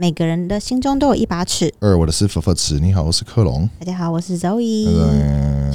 [0.00, 1.74] 每个人的心中都有一把尺。
[1.80, 2.78] 二，我的是佛佛尺。
[2.78, 3.68] 你好，我是克隆。
[3.80, 4.86] 大家好，我是 Zoe，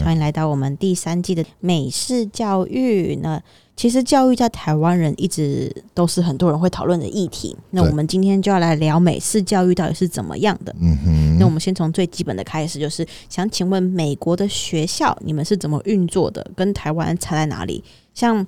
[0.02, 3.20] 欢迎来到我们第三季的美式教育。
[3.22, 3.44] 那
[3.76, 7.54] 其实教育在台湾人一直都是很多人会讨论的议题。
[7.72, 10.74] 那我们今天就要来聊美式教育到底是怎么样的。
[10.80, 11.38] 嗯哼。
[11.38, 16.50] 那我们先从最基本的开始，就是想请问美国的学校你们是怎么运作的？
[16.56, 17.84] 跟台湾差在哪里？
[18.14, 18.48] 像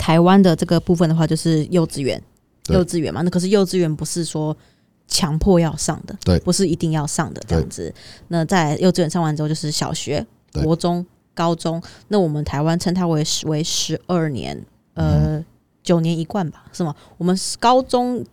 [0.00, 2.20] 台湾的这个部分的话，就是幼稚园，
[2.70, 3.22] 幼稚园嘛。
[3.22, 4.56] 那可是幼稚园不是说
[5.06, 7.92] 强迫要上的，对，不是一定要上的这样子。
[8.28, 10.26] 那在幼稚园上完之后，就是小学、
[10.62, 11.04] 国中、
[11.34, 11.82] 高中。
[12.08, 15.44] 那我们台湾称它为为十二年，呃，
[15.82, 16.94] 九年一贯吧，是吗？
[17.18, 18.24] 我们高中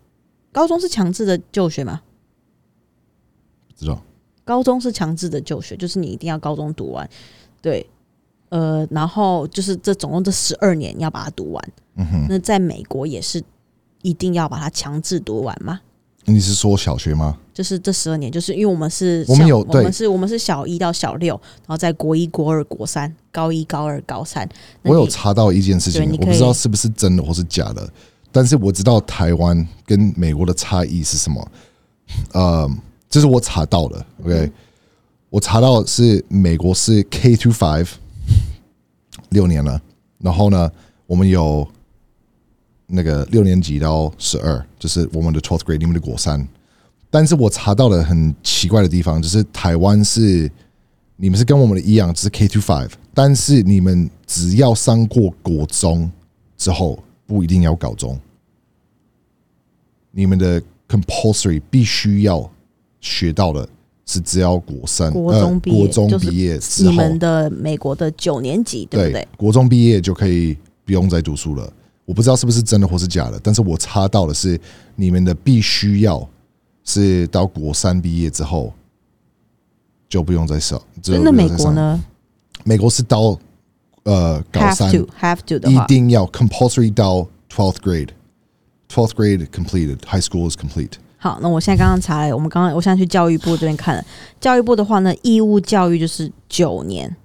[0.51, 2.01] 高中是强制的就学吗？
[3.75, 4.01] 知道。
[4.45, 7.09] 高中是强制的就学，就是你一定要高中读完，
[7.61, 7.87] 对。
[8.49, 11.71] 呃，然后就是这总共这十二年要把它读完。
[11.95, 13.43] 嗯哼，那在美国也是
[14.03, 15.81] 一定要把它强制读完吗？
[16.25, 17.37] 你是说小学吗？
[17.53, 24.47] 就是这十二年，就是因为我们是我们有我们是我们是小一到小六，然后在国一、国二、国三、高一、高二、高三。
[24.81, 27.87] 我有查到一件事情，我不知道是不是真的或是假的，
[28.31, 31.51] 但是我知道台湾跟美国的差异是什么。
[32.31, 32.69] 呃，
[33.09, 34.05] 这是我查到的。
[34.23, 34.51] OK，
[35.29, 37.87] 我查到是美国是 K to five。
[39.29, 39.81] 六年了，
[40.19, 40.71] 然后呢，
[41.07, 41.67] 我们有
[42.93, 46.47] 那个六年级到十二，就是我们的 twelfth grade，你们的国三。
[47.09, 50.49] 但是我查到了很奇怪的地方，就是台湾是
[51.15, 56.11] 你们是跟我们的一样，只是 K to five，但是你们只要上过国中
[56.57, 58.19] 之后，不一定要高中。
[60.11, 62.49] 你们的 compulsory 必须要
[63.01, 63.67] 学到的。
[64.05, 69.25] 是只要国三、国中毕业，国中毕业之后，你们的美国的九年级，对不对？
[69.37, 71.71] 国中毕业就可以不用再读书了。
[72.05, 74.59] 我不知道是不是真的或是假的，但是我查到的是，
[74.95, 76.27] 你们的必须要
[76.83, 78.73] 是到国三毕业之后
[80.09, 80.81] 就不用再上。
[81.01, 82.03] 真的美国呢？
[82.65, 83.37] 美国是到
[84.03, 90.91] 呃高三，have to 一定要 compulsory 到 twelfth grade，twelfth grade completed，high school is complete。
[91.17, 94.05] 好，那我现在刚刚查了，我们刚刚我现在去教育部这边看了，
[94.41, 97.15] 教育部的话呢，义务教育就是九年，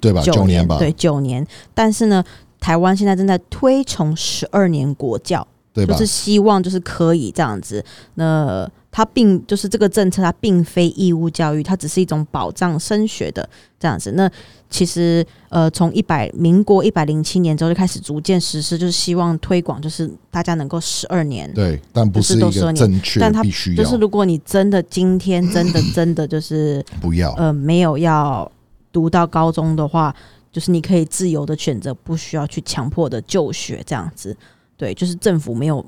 [0.00, 0.20] 对吧？
[0.22, 1.46] 九年吧，对，九年。
[1.72, 2.24] 但是呢，
[2.66, 7.84] 台湾现在正在推崇十二年国教，对就是希望就是可以这样子。
[8.14, 14.10] 那它并就是这个政策，它并非义务教育，它只是一种保障升学的这样子。
[14.16, 14.28] 那
[14.68, 21.48] 其实呃，从一百民国一百零七年之后就开始逐渐实施，就是希望推广，就是大家能够十二年。
[21.54, 28.50] 对，但不是一个正确，但它必须就是如果你真的今天真的真的就是不要呃没有要
[28.90, 30.12] 读到高中的话，
[30.56, 34.34] 就是你可以自由的选择，不需要去强迫的就学这样子。
[34.76, 35.84] 对，就是政府没有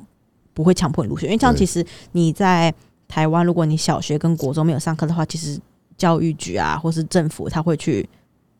[0.52, 2.74] 不会强迫你入学，因为这样其实你在。
[3.10, 5.58] 台湾，如果你小学跟国中没有上课的话，其实
[5.96, 8.06] 教育局啊，或是政府，他会去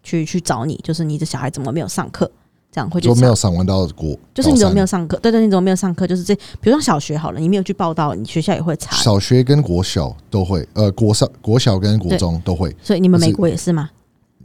[0.03, 2.25] 去去找你，就是你的小孩怎么没有上课，
[2.73, 5.19] 这样会就没有上完到国，就是你怎么没有上课？
[5.19, 6.07] 对对，你怎么没有上课？
[6.07, 8.97] 就是这，比如说小学好了，你没有去报道，你学校也会查。
[8.97, 12.75] 小学跟国小都会，呃，国上国小跟国中都会。
[12.83, 13.91] 所以你们美国也是吗？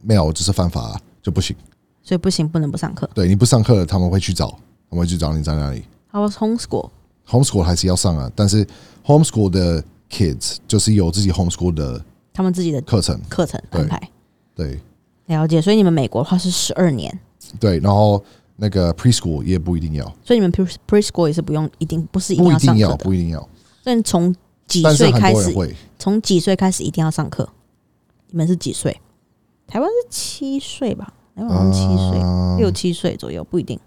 [0.01, 1.55] 没有，只是犯法就不行。
[2.03, 3.09] 所以不行，不能不上课。
[3.15, 4.49] 对，你不上课，他们会去找，
[4.89, 5.83] 他们会去找你在哪里。
[6.11, 8.67] I was homeschool，homeschool 还是要上啊，但是
[9.03, 9.83] homeschool 的。
[10.09, 11.99] Kids 就是有自己 homeschool 的，
[12.31, 13.99] 他们自己的课程课程安排，
[14.53, 14.79] 对，
[15.25, 15.59] 了解。
[15.59, 17.19] 所以你们美国的话是十二年，
[17.59, 18.23] 对，然后
[18.57, 23.39] 那个 preschool 也不一定要，所以你们 pre preschool 也是不用，一定不是一定要上课不一定要。
[23.83, 24.35] 所以从
[24.67, 25.75] 几岁开始？
[25.97, 27.49] 从几岁开始一定要上课？
[28.29, 28.95] 你们是几岁？
[29.67, 31.13] 台湾是七岁吧？
[31.35, 32.19] 台湾七岁，
[32.57, 33.79] 六七岁左右，不一定。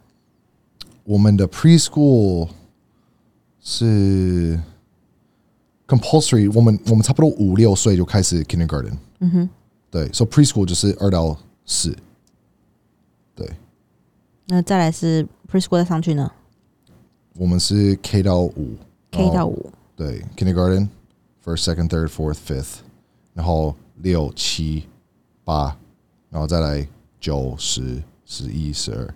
[1.04, 2.48] 我们的 preschool
[3.60, 4.60] 是。
[5.88, 8.96] Compulsory，我们我们差不多五六岁就开始 Kindergarten。
[9.20, 9.48] 嗯哼，
[9.88, 11.96] 对，So preschool 就是二到四。
[13.36, 13.48] 对，
[14.46, 16.28] 那再来是 preschool 再上去呢？
[17.36, 18.74] 我们是 K 到五
[19.12, 19.70] ，K 到五。
[19.94, 20.88] 对，Kindergarten
[21.44, 22.78] first, second, third, fourth, fifth，
[23.32, 24.88] 然后六七
[25.46, 25.74] 八，
[26.28, 26.86] 然后再来
[27.18, 29.14] 九十十一十二。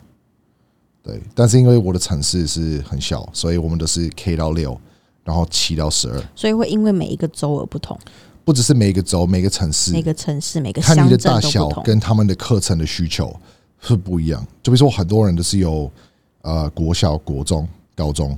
[1.03, 4.81] 对，但是因为我的城市是很小，所以我们都是 K 到六。
[5.23, 7.97] 然后七到十二，所以会因为每一个州而不同，
[8.43, 13.33] 不只是每一个州、每个城市、每个城市、每个看你的大小跟他们的课程的需求
[13.81, 14.45] 是不一样。
[14.63, 15.93] 就比如说，很多人都是有
[16.41, 18.37] 呃国小、国中、高中，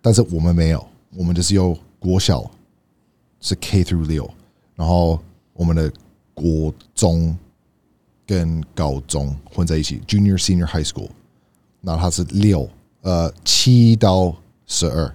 [0.00, 0.86] 但是我们没有，
[1.16, 2.48] 我们就是有国小
[3.40, 4.30] 是 K through 六，
[4.76, 5.18] 然后
[5.52, 5.92] 我们的
[6.34, 7.36] 国中
[8.26, 11.08] 跟高中混在一起，Junior、Senior、High School，
[11.80, 12.68] 那它是六
[13.02, 14.34] 呃七到
[14.66, 15.14] 十二。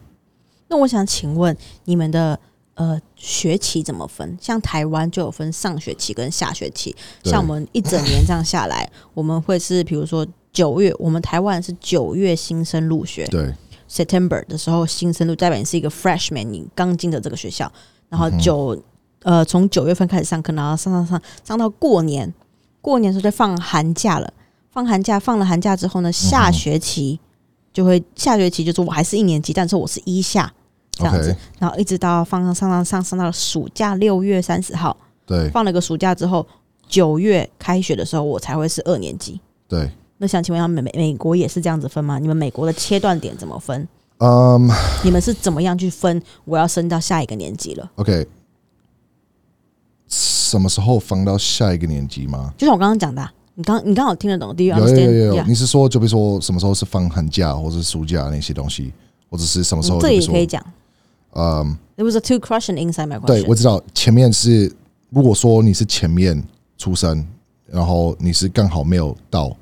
[0.68, 1.56] 那我想请问
[1.86, 2.40] 你们的
[2.76, 4.38] 呃学期怎么分？
[4.40, 13.52] 像台湾就有分上学期跟下学期，像我们一整年这样下来， 我们会是比如说九月，我们台湾是九月新生入学，对
[13.90, 17.72] ，September 的时候新生入，代表你是一个 freshman，你刚进的这个学校，
[18.08, 18.80] 然后九
[19.24, 22.34] 呃从九月份开始上课，然后上上上上到过年，
[22.82, 24.34] 过年时候就放寒假了，
[24.72, 27.20] 放寒假放了寒假之后呢，下学期
[27.74, 30.54] 就会下学期就是我还是一年级，但是我是一下。
[30.92, 36.46] 这样子，然后一直到放上上上上上到暑假六月三十号，对，放了个暑假之后，
[36.90, 39.40] 九月开学的时候，我才会是二年级。
[39.70, 42.20] 对，那想请问一下，美美美国也是这样子分吗？
[42.20, 43.88] 你们美国的切断点怎么分？
[44.18, 44.70] 嗯，
[45.02, 46.22] 你们是怎么样去分？
[46.44, 47.90] 我要升到下一个年级了。
[47.96, 48.28] OK，
[50.50, 52.52] 什么时候放到下一个年级吗？
[52.58, 54.56] 就像我刚刚讲的，你刚你刚好听得懂。
[54.58, 58.92] 有有有有，你是说就比如说什么时候是放寒假或者暑假那些东西，
[59.30, 60.02] 或者是什么时候？
[60.02, 60.64] 这也可以讲。
[61.36, 63.28] 嗯，It was a two question inside my question。
[63.28, 64.74] 对，我知道前面是
[65.12, 66.44] 如果说你是前面
[66.78, 67.24] 出生，
[67.68, 69.56] 然后你是刚好没有到，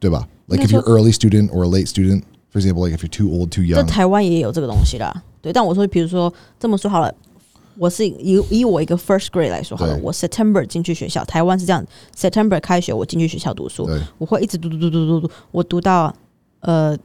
[0.00, 3.28] 对吧？Like if you're early student or a late student, for example, like if you're too
[3.30, 3.74] old, too young。
[3.74, 5.52] 在台湾也有这个东西啦，对。
[5.52, 7.14] 但我说，比如说这么说好了，
[7.78, 11.84] 我是以以我一个 first grade 来说好了，我 September 进去学校，台湾是这样
[12.16, 13.88] ，September 开学我进去学校读书，
[14.18, 16.14] 我会一直读读读读读读，我读到
[16.60, 16.96] 呃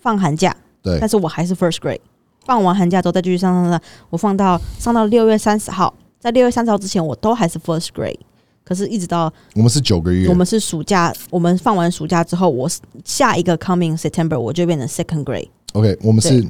[0.00, 2.00] 放寒假，对，但是我还是 first grade。
[2.44, 8.18] 放完寒假之后再继续上上上，我放到上到六月三十号，在六月三十号之前我都还是 first grade，
[8.64, 12.66] 可是一直到我们是九个月，我们是暑假，我们放完暑假之后，我
[13.04, 15.48] 下一个 coming September 我就变成 second grade。
[15.74, 16.42] OK，我们是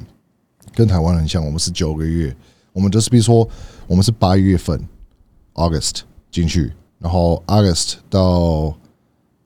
[0.73, 2.33] 跟台湾很像，我们是九个月，
[2.73, 3.47] 我们就是比如说
[3.87, 4.81] 我们是八月份
[5.53, 6.01] August
[6.31, 8.73] 进去，然后 August 到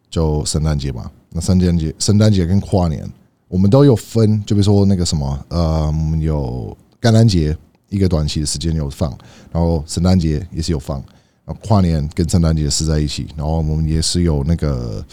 [0.09, 3.09] 就圣诞节嘛，那圣诞节圣诞节跟跨年。
[3.47, 7.55] 我们都有分，就比如说那个什么，呃，我们有感恩节
[7.89, 9.15] 一个短期的时间有放，
[9.51, 10.97] 然后圣诞节也是有放，
[11.45, 15.05] 然后跨年跟圣诞节是在一起，然后我们也是有那个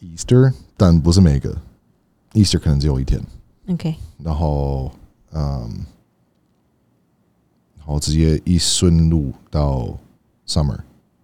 [0.00, 1.52] Easter，但不是每个
[2.34, 3.20] Easter 可能只有一天。
[3.68, 4.92] OK，然后
[5.36, 5.84] 嗯，
[7.76, 9.96] 然后直接一顺路到
[10.48, 10.78] Summer，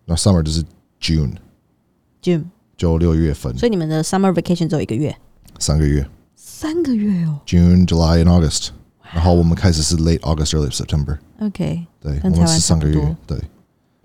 [0.05, 0.63] 那 Summer 就是
[1.01, 2.45] June，June。
[2.75, 5.17] 就六月份，所以你们的 summer vacation 只有一个月，
[5.61, 6.05] 三个月，
[6.35, 8.71] 三个月哦，June, July and August，
[9.13, 11.17] 然后我们开始是 late August, early September。
[11.39, 13.39] OK，对，我们是三个月，对，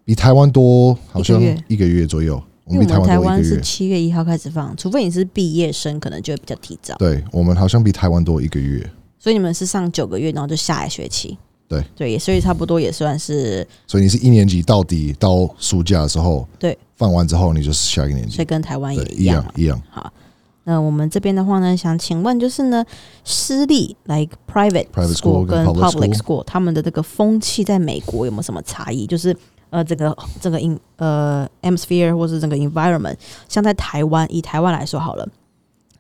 [0.06, 2.06] 比台湾多好像一个月。
[2.06, 2.40] 左右。
[2.66, 6.94] 我们台湾是七月一号开始放，除非你是毕业生，可能就会比较提早。
[6.98, 8.88] 对我们好像比台湾多一个月，
[9.28, 11.38] 所以你们是上九个月，然后就下一学期。
[11.68, 13.68] 对对，所以差不多也算是。
[13.86, 19.82] 所以你是一年级到底到暑假的时候，对，放完之后你就是下一个年级，所以跟台湾也一样一样。
[19.90, 20.10] 好，
[20.64, 22.86] 那我们这边的话呢，想请问就是呢，
[23.26, 29.06] 私立 like private school 跟 public school，他们的这个风气在美国有没有什么差异？
[29.06, 29.36] 就是
[29.70, 33.18] 呃，这个这个 in 呃 atmosphere 或是这个 environment，
[33.50, 35.28] 像在台湾，以台湾来说好了，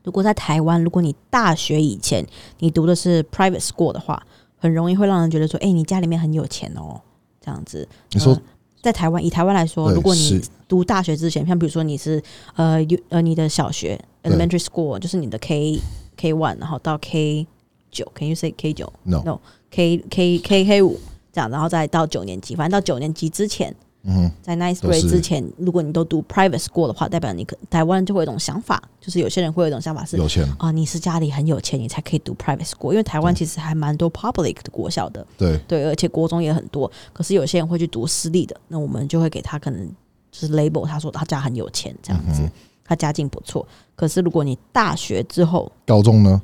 [0.07, 2.25] 如果在台湾，如果你大学以前
[2.59, 4.25] 你读的是 private school 的话。
[4.59, 7.00] 很容易会让人觉得说，哎，你家里面很有钱哦，
[7.39, 7.88] 这样子。
[8.13, 8.36] 你说，
[8.81, 12.19] 在台湾，以台湾来说，如果你读大学之前，像比如说你是
[12.56, 15.80] 呃，有呃，你的小学 elementary school 就是你的 K
[16.18, 17.45] K one，然后到 K
[17.92, 21.00] 九，Can you say K 九？No No，K K K K 五
[21.31, 23.76] 这样，然后再到九年级，反正到九年级之前。
[24.09, 36.90] 嗯，在 Nice Grade 之前，如果你都读 Private School 的话，代表你可台湾就会有一种想法，就是有些人会有一种想法是有钱啊，你是家里很有钱，你才可以读 Private School，因为台湾其实还蛮多 Public 的国校的，对对，而且国中也很多。
[37.11, 39.85] 可是有些人会去读私立的，那我们就会给他可能
[40.31, 42.49] 就是 Label，他说他家很有钱这样子，
[42.85, 43.68] 他家境不错。
[43.94, 46.42] 可是如果你大学之后，高中呢？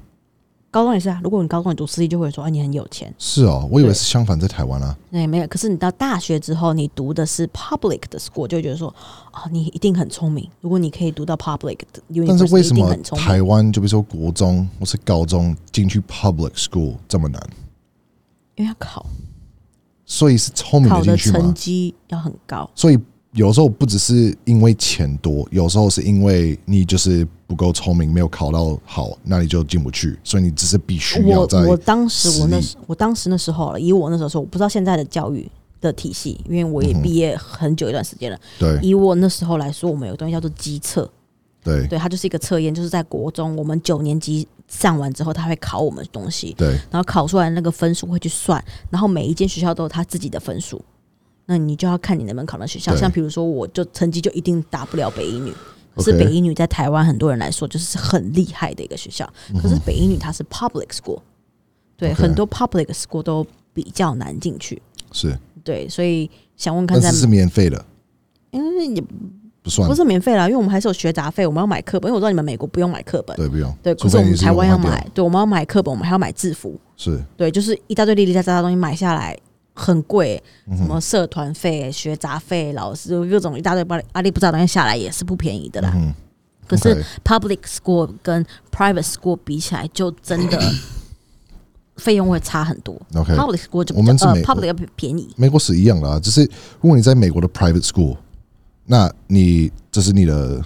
[0.74, 3.13] 高中也是啊，如果你高中你读私立，就会说啊你很有钱。
[3.20, 4.98] 是哦，我以为是相反，在台湾啊。
[5.12, 5.46] 对，没有。
[5.46, 8.92] 可是你到大学之后，你读的是 public 的 school，就会觉得说
[9.30, 10.50] 啊，你一定很聪明。
[10.62, 17.39] 如果你可以读到 public 的，但是为什么台湾就比如说国中或是高中进去 public school 这么难？
[18.56, 19.06] 因为要考，
[20.08, 22.98] 所以是聪明的进去成绩要很高，所以。
[23.34, 30.18] 有时候不只是因为钱多，有时候是因为你就是不够聪明，没有考到好，那你就进不去。
[30.24, 31.60] 所以你只是必须要在。
[31.63, 35.50] 我当时我那时我当时那时候了，以我那时候说，我不知道现在的教育
[35.82, 38.40] 的体系，因为我也毕业很久一段时间了。
[38.60, 41.10] 对，以我那时候来说，我们有东西叫做机测。
[41.63, 46.54] 对，对，它就是一个测验，就是在国中我们九年级上完之后，他会考我们东西。
[46.56, 50.80] 对，然后考出来那个分数会去算，然后每一间学校都有他自己的分数。
[51.46, 55.54] 那你就要看你能不能考到学校，像比如说，我就成绩就一定达不了北一女，
[55.94, 59.30] 可是北一女在台湾很多人来说就是很厉害的一个学校。
[59.62, 61.20] 可是北一女它是 public school，
[61.98, 64.82] 对，很多 public school 都比较难进去。
[65.12, 67.86] 是，对，所以想问看，但是是免费的，
[68.52, 69.04] 因为也
[69.62, 72.10] 不算，不是免费啦，因为我们还是有学杂费，我们要买课本。
[72.10, 73.70] 因为我知道你们美国不用买课本，对，不用。
[73.84, 79.38] 对，可是我们台湾要买，对，我们要买课本，我们还要买制服，是对，就是一大堆零零杂杂的东西买下来。
[79.74, 85.94] 很贵，什么社团费、学杂费、老师各种一大堆，阿里不知道东西下来也是不便宜的啦。
[86.68, 90.58] 可是 public school 跟 private school 比起来，就真的
[91.98, 92.96] 费用会差很多。
[93.15, 95.30] OK，public school 就我们呃 public 要便宜。
[95.36, 96.44] 美国是一样的啊，只是
[96.80, 98.15] 如果你在美国的 private school，
[98.86, 100.63] 那你这是你的，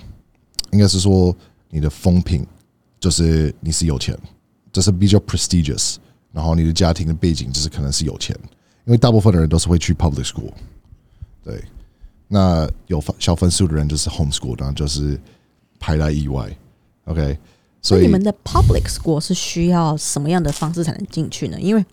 [0.72, 1.36] 应该是说
[1.70, 2.46] 你的风评，
[3.00, 4.18] 就是你是有钱，
[4.72, 5.96] 这是比较 prestigious，
[6.32, 8.38] 然后你的家庭的背景就是可能是有钱。
[8.88, 10.50] 因为大部分的人都是会去 public school，
[11.44, 11.62] 对，
[12.30, 15.20] 那有小分数的人就是 home school，然后就是
[15.78, 16.50] 排在意外。
[17.04, 17.38] OK，
[17.82, 21.60] 所以你们的 public school 是需要什么样的方式才能进去呢？
[21.60, 21.86] 因为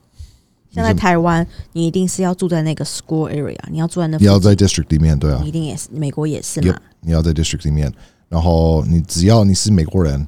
[0.70, 7.92] 现在台湾，你一定是要住在那个 school area，你要住在那，你要在 district 里面，对啊，一定也是美国也是嘛，你要在 district 里面，
[8.28, 10.24] 然后你只要你是美国人，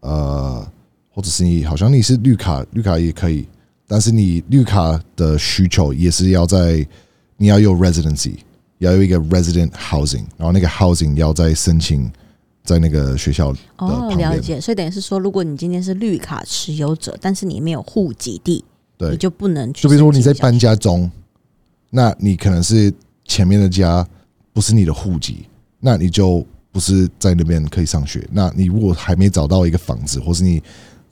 [0.00, 0.70] 呃，
[1.14, 3.48] 或者是你好像你是绿卡，绿卡也可以。
[3.92, 6.82] 但是你绿卡的需求也是要在
[7.36, 8.36] 你要有 residency，
[8.78, 12.10] 要有一个 resident housing，然后那个 housing 要在申请
[12.64, 14.58] 在那个学校哦，了解。
[14.58, 18.64] 所以等于是说，如果你今天是绿卡持有者，但是你没有户籍地，
[18.96, 19.82] 对，你就不能去。
[19.82, 21.10] 就比如说你在搬家中，
[21.90, 22.90] 那你可能是
[23.26, 24.08] 前面的家
[24.54, 25.44] 不是你的户籍，
[25.80, 28.26] 那你就不是在那边可以上学。
[28.32, 30.62] 那你如果还没找到一个房子，或是你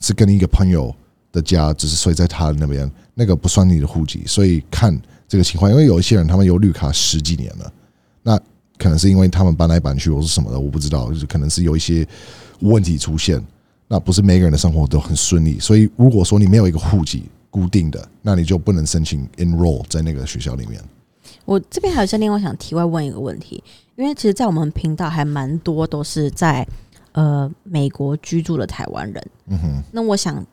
[0.01, 0.97] 是跟一个朋友。
[1.33, 7.73] 的家只是睡在他那边，那个不算你的户籍，所以看这个情况，因为有一些人他们有绿卡十几年了，
[8.23, 8.37] 那
[8.77, 12.07] 可能是因为他们搬来搬去或是什么的，我不知道，就是可能是有一些
[12.61, 13.41] 问题出现，
[13.87, 20.83] 那不是每个人的生活都很顺利，所以如果说你没有一个户籍固定的，那你就不能申请 enroll 在那个学校里面。
[21.45, 23.63] 我这边还有些另外想题外问一个问题，
[23.97, 26.67] 因为其实，在我们频道还蛮多都是在
[27.13, 30.45] 呃美国居住的台湾人，嗯哼，那我想。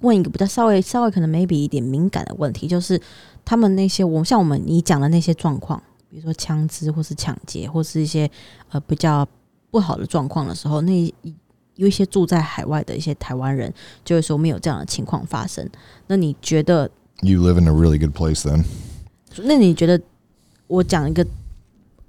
[0.00, 3.00] 问一个比较稍微稍微可能 maybe 一点敏感的问题，就是
[3.44, 8.30] 他们那些我像我们你讲的那些状况，比如说枪支或是抢劫或是一些
[8.70, 9.26] 呃比较
[9.70, 11.14] 不好的状况的时候，那
[11.76, 13.72] 有一些住在海外的一些台湾人
[14.04, 15.68] 就会说没有这样的情况发生。
[16.06, 16.90] 那你觉得
[17.20, 18.64] ？You live in a really good place then？
[19.42, 20.00] 那你觉得
[20.66, 21.26] 我讲一个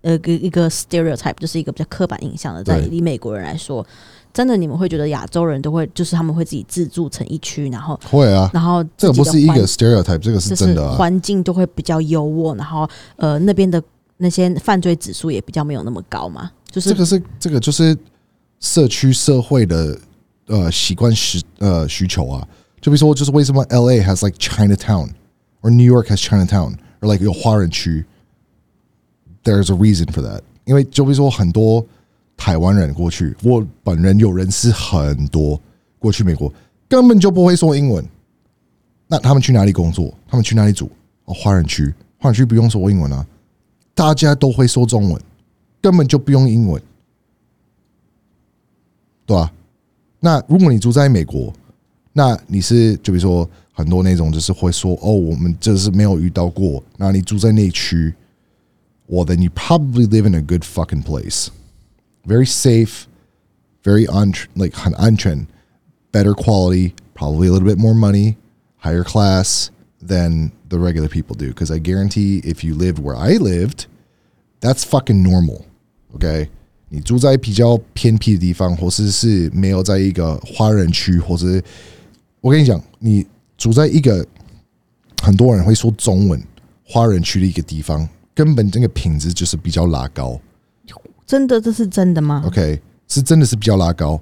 [0.01, 3.86] 呃一个 stereotype，就是一个比较刻板印象的，在以美国人来说。
[4.33, 13.83] 真的，你们会觉得亚洲人都会，就是他们会自己自住成一区，然后会啊，然后这个不是一个 stereotype，这个是真的，环境都会比较优渥，然后呃，那边的
[14.17, 16.50] 那些犯罪指数也比较没有那么高嘛。
[16.69, 17.97] 就是这个是这个就是
[18.61, 20.00] 社区社会的
[20.47, 22.47] 呃习惯需呃需求啊。
[22.79, 28.05] 就比如说，就是为什么 L A has like Chinatown，or New York has Chinatown，or like 有华人区
[29.43, 30.39] ，there's a reason for that。
[30.63, 31.85] 因为就比如说很多。
[32.43, 35.62] 台湾人过去，我本人有人是很多
[36.00, 36.51] 过去美国，
[36.89, 38.03] 根本就不会说英文。
[39.05, 40.12] 那他们去哪里工作？
[40.27, 40.89] 他们去哪里住？
[41.25, 43.24] 哦，华人区，华人区不用说英文啊，
[43.93, 45.21] 大家都会说中文，
[45.79, 46.81] 根本就不用英文，
[49.27, 49.53] 对吧？
[50.19, 51.53] 那如果你住在美国，
[52.12, 56.83] 那你是就比如说很多那种就是会说哦，我们这是没有遇到过。
[56.98, 58.12] 那你住在那区，
[59.05, 61.50] 我的，你 probably live in a good fucking place。
[62.26, 63.06] very safe,
[63.82, 65.46] very on like 很安全,
[66.12, 68.36] better quality, probably a little bit more money,
[68.78, 69.70] higher class
[70.00, 71.48] than the regular people do.
[71.48, 73.86] Because I guarantee if you lived where I lived,
[74.60, 75.64] that's fucking normal.
[76.14, 76.48] Okay.
[76.88, 81.60] 你住在比较偏僻的地方，或是是没有在一个华人区，或者
[82.40, 83.26] 我跟你讲，你
[83.58, 84.25] 住在一个
[85.20, 86.40] 很多人会说中文
[86.84, 90.40] 华人区的一个地方，根本这个品质就是比较拉高。
[91.31, 94.19] 真的，这是真的吗？OK，是真的是比较拉高，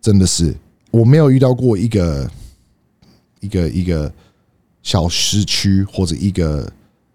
[0.00, 0.52] 真的是
[0.90, 2.28] 我没有遇到过一个
[3.38, 4.12] 一个一个
[4.82, 6.68] 小市区或者一个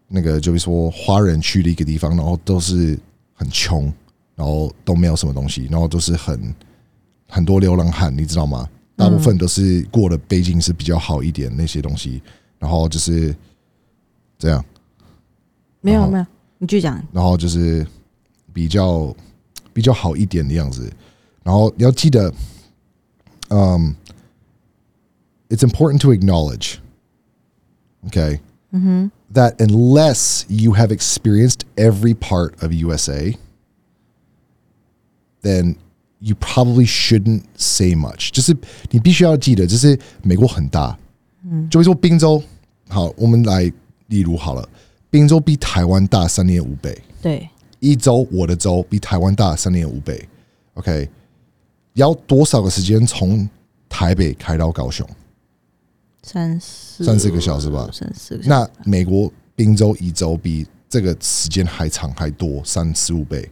[0.07, 2.97] 那个，就比如说华人区的一个地方，然后都是
[3.33, 3.91] 很穷，
[4.35, 6.55] 然后都没有什么东西，然后都是很
[7.27, 8.69] 很多流浪汉，你知道吗？
[8.95, 12.21] 大部分都是过的背景是比较好一点那些东西，
[12.57, 13.35] 然后就是
[14.37, 14.63] 这样。
[15.81, 16.25] 没有没有，
[16.57, 17.05] 你继续讲。
[17.11, 17.85] 然后就是。
[18.52, 19.14] 比较
[19.72, 20.90] 比较好一点的样子，
[21.42, 22.32] 然后你要记得，
[23.48, 23.94] 嗯，
[25.48, 26.76] it's important to acknowledge,
[28.08, 28.38] okay,
[28.72, 29.10] mm-hmm.
[29.32, 33.36] that unless you have experienced every part of USA,
[35.42, 35.76] then
[36.20, 38.30] you probably shouldn't say much。
[38.30, 38.56] 就是
[38.90, 40.96] 你必须要记得，就是美国很大，
[41.44, 42.42] 嗯，就比如说宾州，
[42.88, 43.70] 好，我们来
[44.06, 44.68] 例如好了，
[45.10, 47.48] 宾州比台湾大三点五倍，对，
[47.79, 50.27] 一周我的州比台湾大三点五倍
[50.73, 51.09] ，OK，
[51.93, 53.47] 要多少个时间从
[53.87, 55.07] 台北开到高雄？
[56.23, 58.43] 三四三四个小时吧，三四个。
[58.45, 63.49] 那美国宾州一周比这个时间还长还多三十五倍，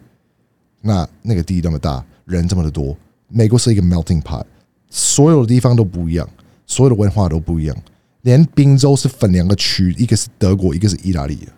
[0.82, 2.96] 那那个地那么大，人这么的多，
[3.30, 4.44] 美国是一个 melting pot，
[4.90, 6.30] 所有的地方都不一样，
[6.66, 7.78] 所有的文化都不一样，
[8.24, 11.52] 连宾州是分两个区，一个是德国，一个是意大利的。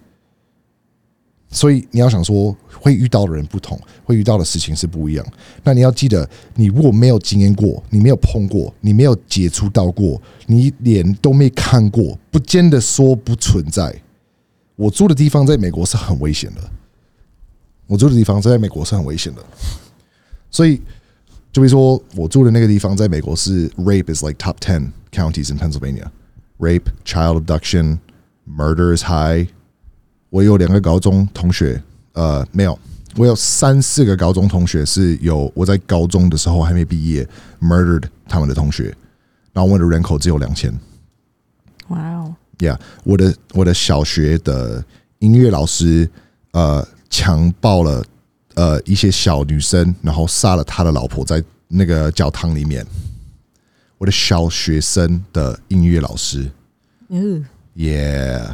[1.51, 5.25] 所以你要想说，会遇到的人不同，会遇到的事情是不一样。
[5.63, 13.99] 那你要记得，你如果没有经验过，你没有碰过，你没有接触到过，你连都没看过，不见得说不存在。
[14.75, 16.61] 我住的地方在美国是很危险的，
[17.87, 19.43] 我住的地方在美国是很危险的。
[20.51, 20.77] 所以，
[21.51, 27.97] 就比如说我住的那个地方，在美国是 rape is like top ten counties in Pennsylvania，rape, child abduction,
[28.47, 29.47] murder is high。
[30.29, 31.81] 我有两个高中同学，
[32.13, 32.77] 呃，没有，
[33.15, 37.27] 我有三四个高中同学是有我在高中的时候还没毕业
[37.59, 38.95] ，murdered 他们的同学，
[39.51, 40.71] 然后我的人口只有两千。
[41.87, 44.83] 哇哦，Yeah，我的我的小学的
[45.17, 46.07] 音乐老师，
[46.51, 48.05] 呃，强暴了
[48.53, 52.85] 呃一些小女生，然后杀了他的老婆在那个教堂里面。
[53.97, 56.49] 我的小学生的音乐老师，
[57.09, 57.43] 嗯
[57.75, 58.53] ，Yeah。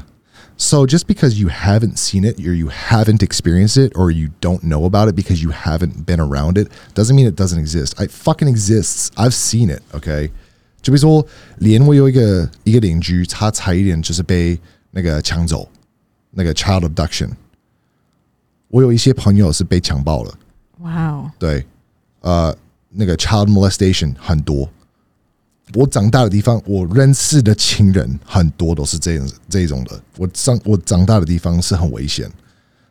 [0.57, 4.63] So just because you haven't seen it or you haven't experienced it or you don't
[4.63, 7.99] know about it because you haven't been around it doesn't mean it doesn't exist.
[7.99, 9.11] It fucking exists.
[9.17, 9.83] I've seen it.
[9.93, 10.31] OK，
[10.83, 11.27] 就比如说，
[11.59, 14.61] 连我有一个一个邻居，他差一点就是被
[14.91, 15.67] 那个抢走，
[16.33, 17.31] 那个 child abduction。
[18.69, 20.35] 我有一些朋友是被强暴了。
[20.81, 21.31] 哇哦！
[21.39, 21.65] 对，
[22.21, 22.55] 呃，
[22.91, 24.69] 那个 child molestation 很多。
[25.75, 30.01] 我长大的地方，我认识的亲人很多都是这样这种的。
[30.17, 32.29] 我长我长大的地方是很危险，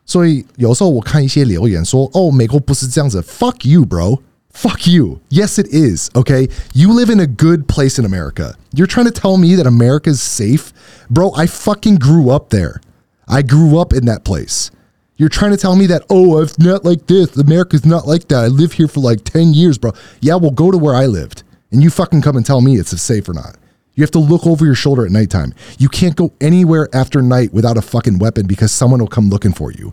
[0.06, 4.20] 所以有时候我看一些留言说：“哦，美国不是这样子。”Fuck you, bro.
[4.52, 5.20] Fuck you.
[5.28, 6.08] Yes, it is.
[6.14, 8.56] Okay, you live in a good place in America.
[8.72, 10.72] You're trying to tell me that America is safe,
[11.08, 11.30] bro?
[11.36, 12.80] I fucking grew up there.
[13.28, 14.70] I grew up in that place.
[15.16, 17.36] You're trying to tell me that, oh, it's not like this.
[17.36, 18.42] America's not like that.
[18.42, 19.92] I live here for like 10 years, bro.
[20.20, 21.43] Yeah, well, go to where I lived
[21.74, 23.56] and you fucking come and tell me it's safe or not.
[23.94, 25.52] You have to look over your shoulder at nighttime.
[25.78, 29.52] You can't go anywhere after night without a fucking weapon because someone will come looking
[29.52, 29.92] for you.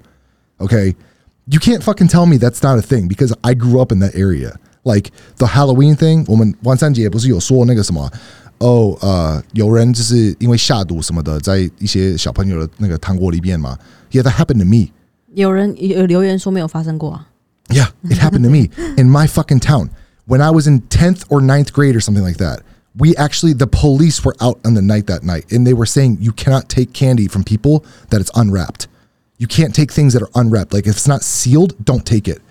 [0.60, 0.96] Okay?
[1.48, 4.16] You can't fucking tell me that's not a thing because I grew up in that
[4.16, 4.58] area.
[4.84, 8.10] Like the Halloween thing, 我们万圣节不是有说那个什么
[8.60, 13.78] 哦呃，有人就是因为下毒什么的，在一些小朋友的那个糖果里面嘛。
[14.12, 14.92] Yeah, that happened to me.
[15.34, 17.28] 有人有留言说没有发生过啊。
[17.68, 19.90] Yeah, it happened to me in my fucking town
[20.26, 22.62] when I was in 10th or 9th grade or something like that,
[22.98, 26.18] we actually, the police were out on the night that night and they were saying
[26.20, 28.88] you cannot take candy from people that it's unwrapped.
[29.38, 30.74] You can't take things that are unwrapped.
[30.74, 32.42] Like if it's not sealed, don't take it.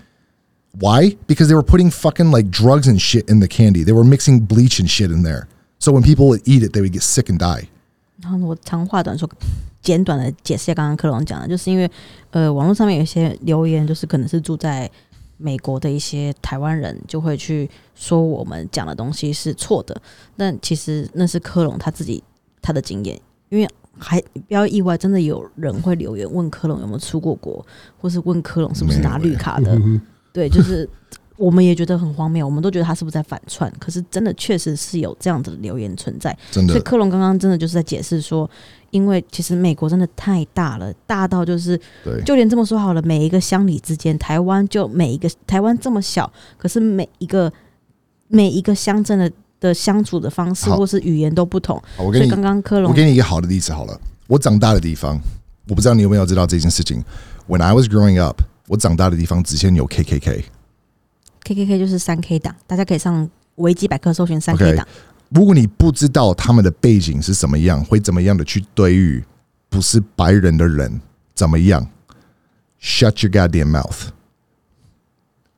[0.78, 1.16] Why?
[1.26, 3.82] Because they were putting fucking like drugs and shit in the candy.
[3.82, 5.48] They were mixing bleach and shit in there.
[5.78, 7.68] So when people would eat it, they would get sick and die.
[8.22, 9.28] 然后我长话短说，
[9.82, 11.90] 简短的解释一下刚刚克隆讲的，就是因为
[12.30, 14.90] 呃网络上面有一些留言，就是可能是住在
[15.41, 19.99] 美国的一些台湾人就会去说我们讲的东西是错的，
[20.37, 22.23] 但其实那是科隆他自己
[22.61, 27.65] 他的经验，因为还不要意外，真的有人会留言问科隆有没有出过国，
[27.99, 29.77] 或是问科隆是不是拿绿卡的，
[30.31, 30.87] 对，就是
[31.37, 36.37] 我们也觉得很荒谬，我们都觉得他是不是在反串，可是真的确实是有这样的留言存在。
[36.51, 38.49] 所以科隆刚刚真的就是在解释说。
[38.91, 41.79] 因为其实美国真的太大了，大到就是
[42.25, 47.51] 就连这么说好了，每一个乡里之间，台湾就每一个台湾这么小，可是每一个
[48.27, 51.81] 每一个乡镇的的相处的方式或是语言都不同。
[51.97, 53.99] 我跟你刚刚科隆，我给你一个好的例子好了。
[54.27, 55.19] 我长大的地方，
[55.67, 57.03] 我不知道你有没有知道这件事情。
[57.47, 64.87] When I was growing up，我长大的地方只限有 KKK，KKK 就是三 K 党，大家可以上维基百科搜寻三 K 党。
[65.30, 69.24] 如果你不知道他们的背景是怎么样，会怎么样的去对于
[69.68, 71.00] 不是白人的人
[71.34, 71.88] 怎么样？
[72.80, 74.10] Shut your goddamn mouth.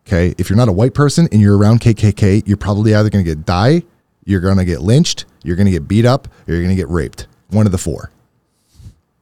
[0.07, 3.23] Okay, if you're not a white person and you're around KKK, you're probably either going
[3.23, 3.83] to get die,
[4.25, 6.81] you're going to get lynched, you're going to get beat up, or you're going to
[6.81, 7.27] get raped.
[7.51, 8.11] One of the four.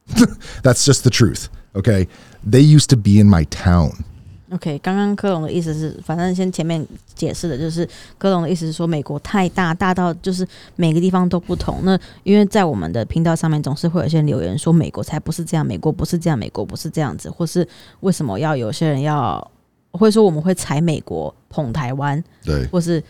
[0.63, 1.49] That's just the truth.
[1.75, 2.07] Okay,
[2.41, 4.05] they used to be in my town.
[4.52, 7.88] OK，刚刚科隆的意思是，反正先前面解释的就是，
[8.18, 11.78] 科隆的意思是说，美国太大，大到就是每个地方都不同。
[11.84, 17.66] 那因为在我们的频道上面，总是会有些人留言说，美国才不是这样，美国不是这样，美国不是这样子，或是
[18.00, 19.50] 为什么要有些人要
[19.92, 23.02] 或者说我们会踩美国捧台湾，对，或是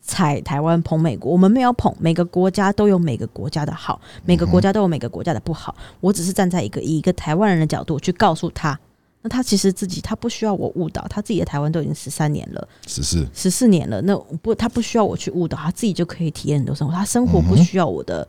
[0.00, 1.30] 踩台湾捧美国。
[1.30, 5.76] 我们没有捧，每个国家都有每个国家的好，每个国家都有每个国家的不好。
[6.00, 8.78] 我只是站在一个以一个台湾人的角度去告诉他，
[9.22, 18.26] 那他其实自己他不需要我误导，他自己的台湾都已经十三年了，十四十四年了，那不他不需要我去误导，他自己就可以体验很多生活，他生活不需要我的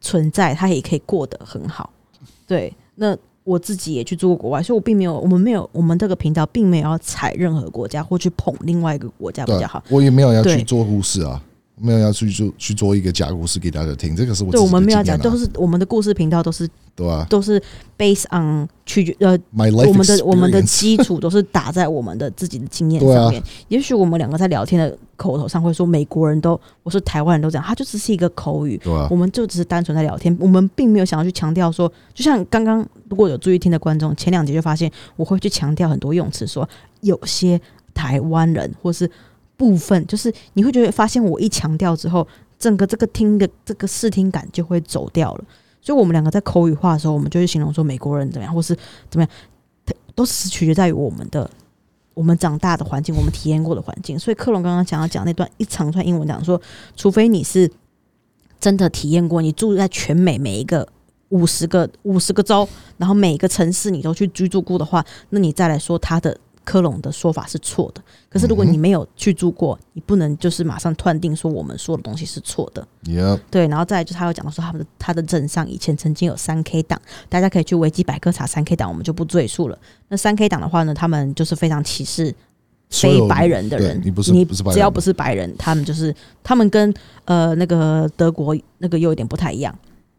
[0.00, 1.92] 存在，他也可以过得很好。
[2.46, 3.16] 对，那。
[3.42, 9.82] 我自己也去做过国外，所以我并没有，我们没有，我们这个频道并没有要踩任何国家或去捧另外一个国家比较好。
[9.88, 11.42] 我也没有要去做故事啊，
[11.80, 14.14] 没有要去做去做一个假故事给大家听。
[14.14, 16.68] 这个是我对我们没有讲，都是我们的故事频道都是。
[16.96, 17.58] 对啊，都是
[17.96, 19.30] based on 取决呃，
[19.86, 23.42] 我们的我们的基础都是打在我们的自己的经验上面。
[23.68, 36.68] 也许我们两个在聊天的口头上会说美国人都，我说台湾人都这样，他就只是一个口语，我们就只是单纯在聊天，我们并没有想要去强调说，就像刚刚如果有注意听的观众，前两集就发现我会去强调很多用词，说
[37.00, 37.58] 有些
[37.94, 39.10] 台湾人或是
[39.60, 42.26] 部分，就是你会觉得发现我一强调之后，
[42.58, 45.44] 整个这个听的这个视听感就会走掉了。
[45.82, 48.74] 所以我们两个在口语化的时候，我们就去形容说美国人怎么样，或是
[49.10, 49.30] 怎么样，
[50.14, 51.50] 都是取决在于我们的
[52.14, 54.18] 我们长大的环境，我们体验过的环境。
[54.18, 56.58] 所以克隆刚刚讲要讲那段一长串英文，讲说，
[56.96, 57.70] 除非你是
[58.58, 60.88] 真的体验过，你住在全美每一个
[61.28, 66.34] 五十个五十个州，然后每一个城市你都去居住过的话，那你再来说他的。
[66.64, 72.86] 科隆的说法是错的，可是如果你没有去住过，你不能就是马上断定说我们说的东西是错的。
[73.50, 79.78] 对，然后再就是他有讲到说他们的他的镇上以前曾经有三 K 党，大家可以去维基百科查三 K 党，我们就不赘述了。
[80.08, 82.32] 那三 K 党的话呢，他们就是非常歧视
[82.90, 86.92] 非白人的人，你不是你不是只要不是白人，他们就是他们跟
[87.24, 89.76] 呃那个德国那个又有点不太一样。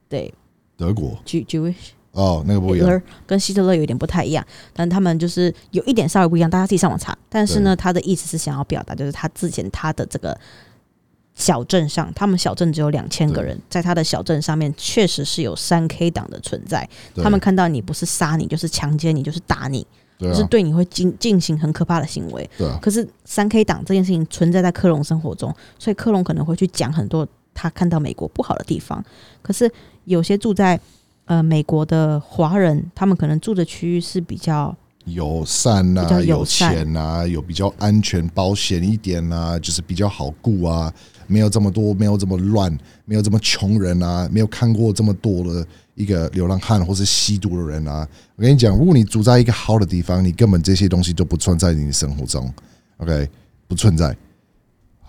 [0.10, 0.34] 对，
[0.76, 1.92] 德国 Jewish。
[2.12, 7.18] 哦，那个不一样，跟希特勒有点不太一样，但他们就是有一点稍微不一样，大家自己上网查。
[7.30, 10.38] 但是呢，他的意思是想要表达，就是他之前他的这个
[11.34, 16.88] 小镇上，他们小镇只有两千个人，在他的小镇上面确实是有三 K 党的存在。
[17.16, 19.88] 他们看到你不是杀你，就是强奸你，就是打你，
[20.20, 22.48] 就是对你会进进行很可怕的行为。
[22.58, 22.68] 对。
[22.82, 29.02] 可是三 K 党这件事情存在在克隆生活中，所以克隆可能会去讲很多他看到美国不好的地方。
[29.42, 29.72] 可是
[30.04, 30.78] 有些住在
[31.32, 40.94] 呃，美国的华人，他们可能住的区域是比较友善呐，有钱呐，有比较安全、保险一点呐，就是比较好顾啊，
[41.28, 45.66] 没有这么多，没有这么乱，没有这么穷人啊，没有看过这么多的
[45.96, 48.06] 一个流浪汉或是吸毒的人啊。
[48.36, 52.54] 我跟你讲，如果你住在一个好的地方，你根本这些东西都不存在你的生活中
[52.98, 53.30] ，OK，
[53.70, 54.14] 不存在。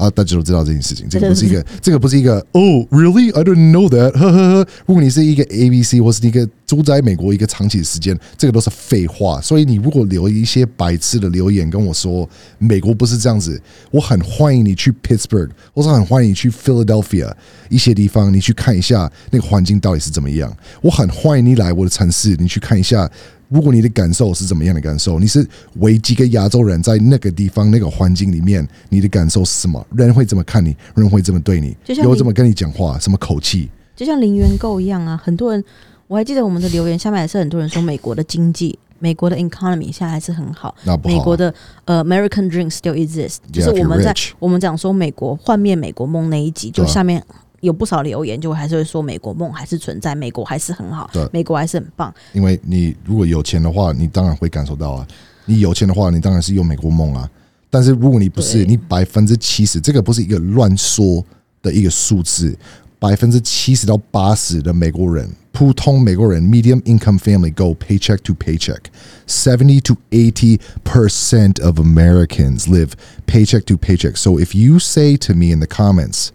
[0.02, 2.44] 啊，大家都知道这件事情，这个不是一个，这个不是一个。
[2.50, 3.32] Oh, really?
[3.38, 4.10] I don't know that.
[4.18, 4.68] 呵呵呵。
[4.84, 9.40] 如果你是一个 A B C 或是一个住在美国一个长期的时间，这个都是废话。
[9.40, 13.60] 所以你如果留一些白痴的留言跟我说美国不是这样子，
[13.92, 17.32] 我很欢迎你去 Pittsburgh，或是很欢迎你去 Philadelphia
[17.68, 20.52] 一些地方，你去看一下那个环境到底是怎么样。
[20.80, 23.08] 我很欢迎你来我的城市，你去看一下。
[23.52, 25.18] 如果你的感受是怎么样的感受？
[25.18, 29.86] 你是唯几个亚洲人在那个地方、那个环境里面，你的感受是什么？
[29.94, 30.74] 人会怎么看你？
[30.94, 31.76] 人会怎么对你？
[32.02, 32.98] 有怎么跟你讲话？
[32.98, 33.68] 什么口气？
[33.94, 35.20] 就像零元购一样啊！
[35.22, 35.62] 很多人，
[36.06, 40.74] 我还记得我们的留言下面也是很多人说，美国的经济、美国的 economy 现在还是很好。
[41.04, 41.52] 美国的
[41.84, 47.22] 呃 American dream still exists，就是我们在我们讲说美国幻灭美国梦那一集，就下面。
[47.62, 52.12] 有不少留言，就还是会说美国梦还是存在，美国还是很好，对，美国还是很棒。
[52.32, 55.06] 因为你如果有钱的话，你当然会感受到啊。
[55.44, 57.28] 你有钱的话，你当然是有美国梦啊。
[57.70, 61.24] 但是如果你不是，你百分之七十，这个不是一个乱说
[61.62, 62.56] 的一个数字，
[62.98, 72.90] 百分之七十到八十的美国人，普通美国人，medium income family go paycheck to paycheck，seventy to eighty percent of Americans live
[73.26, 74.16] paycheck to paycheck.
[74.16, 76.28] So if you say to me in the comments,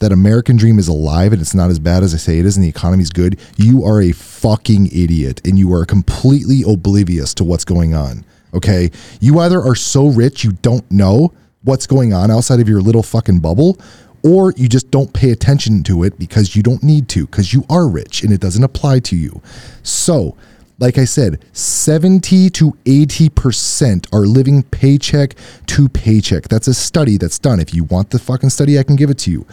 [0.00, 2.56] that American dream is alive and it's not as bad as I say it is
[2.56, 7.32] and the economy is good, you are a fucking idiot and you are completely oblivious
[7.34, 8.24] to what's going on.
[8.52, 8.90] Okay.
[9.20, 11.32] You either are so rich you don't know
[11.62, 13.78] what's going on outside of your little fucking bubble,
[14.22, 17.64] or you just don't pay attention to it because you don't need to, because you
[17.70, 19.40] are rich and it doesn't apply to you.
[19.82, 20.36] So,
[20.78, 25.34] like I said, 70 to 80% are living paycheck
[25.66, 26.48] to paycheck.
[26.48, 27.60] That's a study that's done.
[27.60, 29.46] If you want the fucking study, I can give it to you.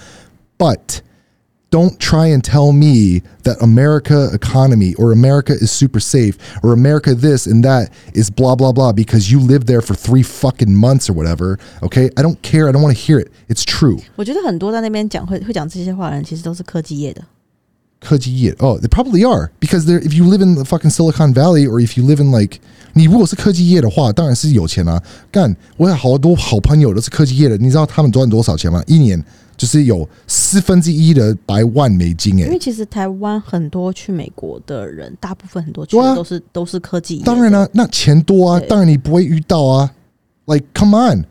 [0.58, 1.02] But
[1.70, 7.14] don't try and tell me that America economy or America is super safe or America
[7.14, 11.08] this and that is blah blah blah because you lived there for three fucking months
[11.08, 11.58] or whatever.
[11.82, 12.68] Okay, I don't care.
[12.68, 13.32] I don't want to hear it.
[13.48, 14.00] It's true.
[14.16, 17.22] 我觉得很多在那边讲会会讲这些话的人，其实都是科技业的。
[18.00, 21.96] 科技业哦，they probably are because they're if you live in the fucking Silicon Valley or if
[21.96, 22.58] you live in like
[22.94, 25.02] 你如果是科技业的话，当然是有钱啊。
[25.30, 28.82] 干，我有好多好朋友都是科技业的，你知道他们赚多少钱吗？
[28.86, 29.24] 一年
[29.57, 32.45] 就是有四分之一的百万美金哎。
[32.45, 37.17] 因为其实台湾很多去美国的人，大部分很多去的都是都是科技。
[37.25, 39.91] 当然了，那钱多啊，当然你不会遇到啊。
[40.45, 41.25] Like come on，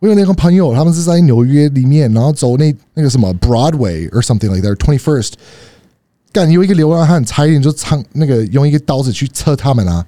[0.00, 5.34] 我有那个朋友，他们是在纽约里面，然后走那那个什么 Broadway or something like that twenty first。
[6.32, 10.04] 干有一个流浪汉，差一点就唱那个用一个刀子去刺他们啊！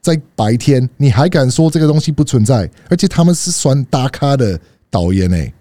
[0.00, 2.70] 在白天，你还敢说这个东西不存在？
[2.88, 5.52] 而且他们是算大咖的导演诶，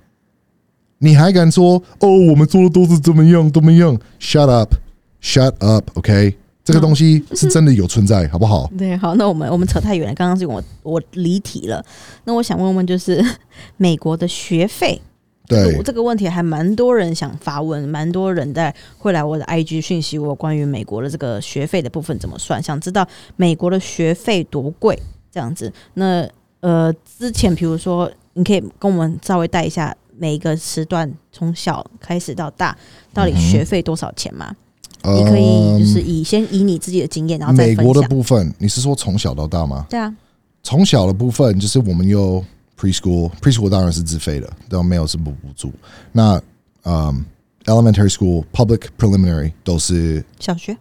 [1.00, 2.10] 你还敢说哦？
[2.30, 6.38] 我们做的都是怎么样怎么样？Shut up，shut up，OK？
[6.64, 8.68] 这个东西是真的有存在，好不好？
[8.76, 11.86] 对，好，那我们我们扯太远了，刚刚是我我离题了。
[12.24, 13.24] 那我想问问，就是
[13.78, 15.00] 美国的学费。
[15.48, 24.98] 对，这个问题还蛮多人想发问，蛮多人在会来我的 IG 讯息我关于美国的这个学费的部分怎么算，想知道美国的学费多贵
[25.32, 25.72] 这样子。
[25.94, 26.28] 那
[26.62, 32.78] 呃，之前比如说，你可以跟我们稍微带一下每一个时段从小开始到大，
[33.14, 34.56] 到底学费多少钱吗？
[35.04, 39.86] 你可以就是以先以你自己的经验，然后再美国的部分，你是说从小到大吗？
[39.90, 40.16] 对啊，
[40.64, 42.44] 从小的部分就是我们有。
[42.78, 45.72] preschool preschool 当然是自费的，都没有什么补助。
[46.12, 46.40] 那
[46.84, 47.24] 嗯
[47.64, 50.76] ，elementary school public preliminary 都是小学，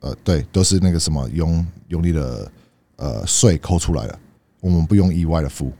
[0.00, 2.52] 呃，对，都是那个什么用用你的
[2.96, 4.18] 呃税扣出来的，
[4.60, 5.72] 我们不用意外的付，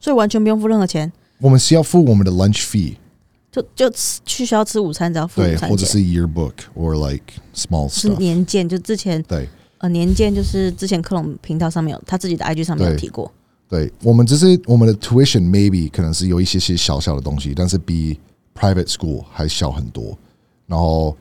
[0.00, 1.12] 所以完全不用付任何钱。
[1.38, 2.96] 我们需要付我们的 lunch fee，
[3.50, 13.30] 就就吃去学校吃午餐只要付对，或者是 yearbook or like small 是年鉴，就之前对呃年鉴就是之前克隆频道上面有他自己的 IG 上面有提过。
[13.68, 18.18] 对我们只是我们的 tuition maybe 可能是有一些些小小的东西，但是比
[18.54, 20.16] private school 还小很多。
[20.66, 21.16] 然后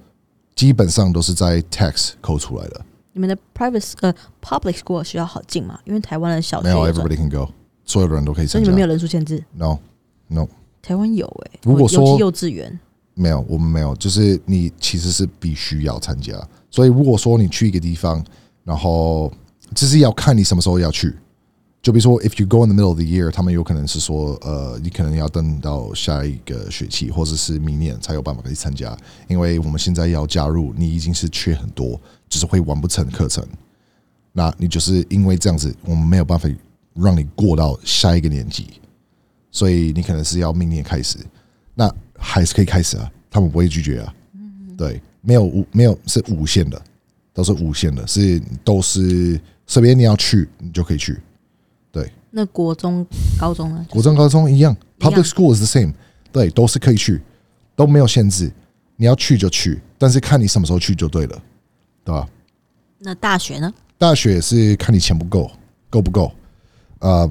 [0.56, 2.82] 基本上都是在 tax 扣出来的。
[3.14, 5.80] 你们的 private 呃 public school 学校好进吗？
[5.86, 7.52] 因为台湾的小学没有 everybody can go，
[7.84, 8.46] 所有的人都可以。
[8.46, 9.80] 所以你们没有人数限制？No
[10.28, 10.48] No。
[10.82, 11.60] 台湾有哎。
[11.64, 12.80] 如果说幼稚园
[13.14, 16.34] 没有，我们没有，就是你其实是必须要参加。
[16.70, 18.24] 所以如果说你去一个地方，
[18.64, 19.32] 然后
[19.74, 21.16] 就是要看你什么时候要去。
[21.82, 33.46] 就比如说，if you go in the middle of the year，他们有可能是说，呃，你可能要等到下一个学期或者是明年才有办法可以参加，因为我们现在要加入，你已经是缺很多，就是会完不成课程。
[34.34, 36.50] 那你就是因为这样子，我们没有办法
[36.96, 38.82] 让你过到下一个年级，
[39.56, 41.18] 所以你可能是要明年开始，
[41.76, 44.14] 那还是可以开始啊，他们不会拒绝啊。
[44.78, 46.82] 对，没有无没有是无限的，
[47.34, 51.18] 都是无限的，是都是随便你要去，你就可以去。
[51.90, 53.08] 对，那国中、
[53.40, 53.86] 高中呢？
[53.90, 55.94] 国中、高中一样，public school is the same，
[56.34, 57.22] 对，都是可以去，
[57.78, 58.52] 都没有限制，
[58.98, 61.42] 你要去就去，但是看你什么时候去就对了，
[62.04, 62.28] 对吧？
[62.98, 63.74] 那大学呢？
[63.98, 65.50] 大学是看你钱不够，
[65.90, 66.30] 够不够？
[67.06, 67.30] 呃，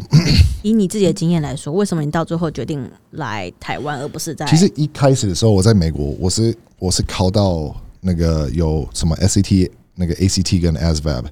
[0.62, 4.46] 以你自己的经验来说，为什么你到最后决定来台湾，而不是在？
[4.46, 11.24] 其实一开始的时候，我在美国，我是我是考到那个有什么 SAT、那个 ACT 跟 ASVAB，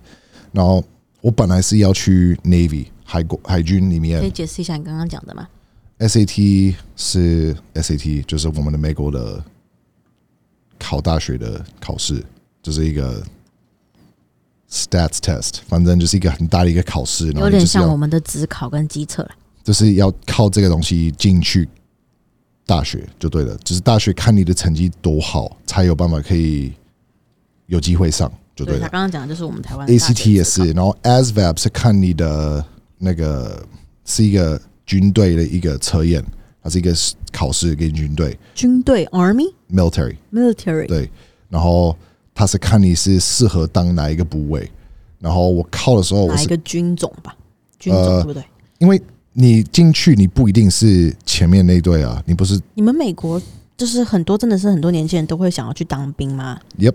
[0.50, 0.82] 然后
[1.20, 2.86] 我本来是要去 Navy。
[3.04, 5.46] 海国海军里面，可以解释一下你刚刚讲的吗
[5.98, 9.44] ？SAT 是 SAT，就是我们的美国的
[10.78, 12.24] 考大学的考试，
[12.62, 13.22] 就是一个
[14.72, 19.28] stats test，反正就是一个很大的一个考试，有点像我们的职考跟机测
[19.62, 21.68] 就是要靠这个东西进去
[22.64, 26.72] 大学就对了，就是大学看你的成绩多好，才有办法可以
[27.66, 28.80] 有机会上，就对了。
[28.80, 32.64] 他刚刚讲的就是我们台湾 ACT 也是，然后 ASVAB 是看你的。
[33.04, 33.60] 那个
[34.04, 36.24] 是一个军队的一个测验，
[36.62, 36.94] 它是一个
[37.32, 38.38] 考试给军队。
[38.54, 41.10] 军队 （Army）、Military、Military 对，
[41.48, 41.96] 然后
[42.34, 44.70] 他是看你是适合当哪一个部位。
[45.18, 47.36] 然后我靠的时候，哪一个军种吧？
[47.78, 48.44] 军种对不对？
[48.78, 49.00] 因为
[49.32, 52.60] 你进去，你不一定是前面那队啊，你不是。
[52.74, 53.40] 你们美国
[53.76, 56.94] 就是很多，真的是很多年轻人都会想要去当兵吗？Yep。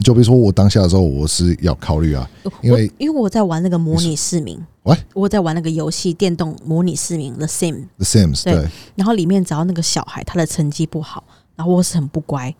[0.00, 2.28] 就比如说我当下的时候，我是要考虑啊，
[2.60, 12.54] 因为因为我在玩那个模拟市民，喂，我在玩那个游戏电动模拟市民 The Sims，The Sims，对，然后里面只要那个小孩他的成绩不好，然后我是很不乖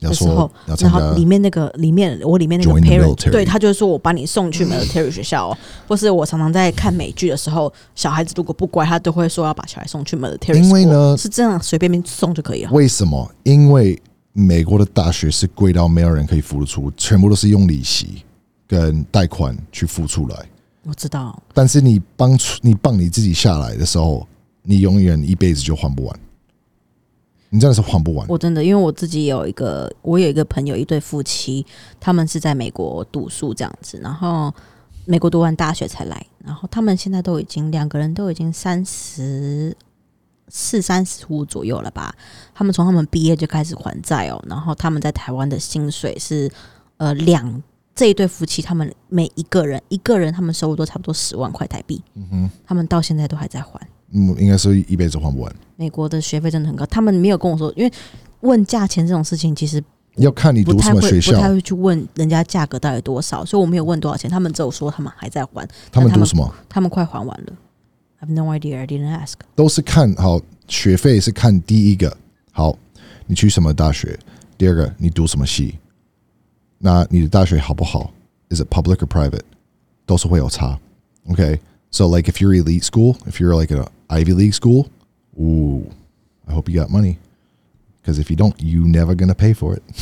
[0.00, 12.70] 的时候，然后里面那个里面我里面那个 parent，对他就是说我把你送去 military 学校，哦或是我常常在看美剧的时候，小孩子如果不乖，他都会说要把小孩送去 military，因为呢是这样随便便送就可以了。
[12.72, 13.30] 为什么？
[13.42, 14.00] 因为
[14.32, 18.24] 美国的大学是贵到没有人可以付得出，全部都是用利息
[18.66, 20.36] 跟贷款去付出来。
[20.84, 24.26] 我知道，但是你帮出你帮你自己下来的时候，
[24.62, 26.20] 你永远一辈子就还不完。
[27.50, 28.26] 你真的是还不完。
[28.28, 31.66] 我真的，因为我自己有一个，我有一个朋友，一对夫妻，
[31.98, 34.52] 他们是在美国读书这样子，然后
[35.04, 39.76] 美国读完大学才来，然后他们现在都已经两个人都已经三十
[40.46, 42.14] 四、三十五左右了吧？
[42.54, 46.48] 他们从他们毕业就开始还债哦，然后他们在台湾的薪水是
[46.98, 47.60] 呃两
[47.96, 53.80] 这一对夫妻，他们每一个人一个人他们收入都差不多十万块台币，嗯哼，他们到现在都还在还。
[54.12, 55.54] 嗯，应该是一辈子还不完。
[55.76, 57.92] 美国的学费真的很高，他们没有跟我说，因为
[58.40, 59.82] 问价钱这种事情，其实
[60.16, 64.28] 要看你读什么学校，不太会去问人家价格到底多少，所以我没有问多少钱。
[64.28, 66.52] 他们只有说他们还在还，他们读什么？
[66.68, 67.52] 他们快还完了。
[68.18, 69.34] I have no idea, I didn't ask。
[69.54, 72.14] 都是看好学费是看第一个，
[72.52, 72.76] 好，
[73.26, 74.18] 你去什么大学？
[74.58, 75.78] 第二个，你读什么系？
[76.78, 78.12] 那你的大学好不好
[78.50, 79.42] ？Is it public or private？
[80.04, 80.78] 都是会有差。
[81.28, 81.60] OK。
[81.92, 84.89] So like if you're elite school, if you're like an Ivy League school,
[85.39, 85.89] ooh,
[86.47, 87.17] I hope you got money.
[88.01, 89.81] Because if you don't, you never gonna pay for it.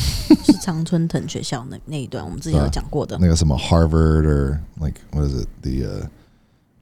[0.44, 3.16] 是常春藤学校那那一段，我们之前有讲过的。
[3.18, 6.06] 那个什么 Harvard or like what is it the uh,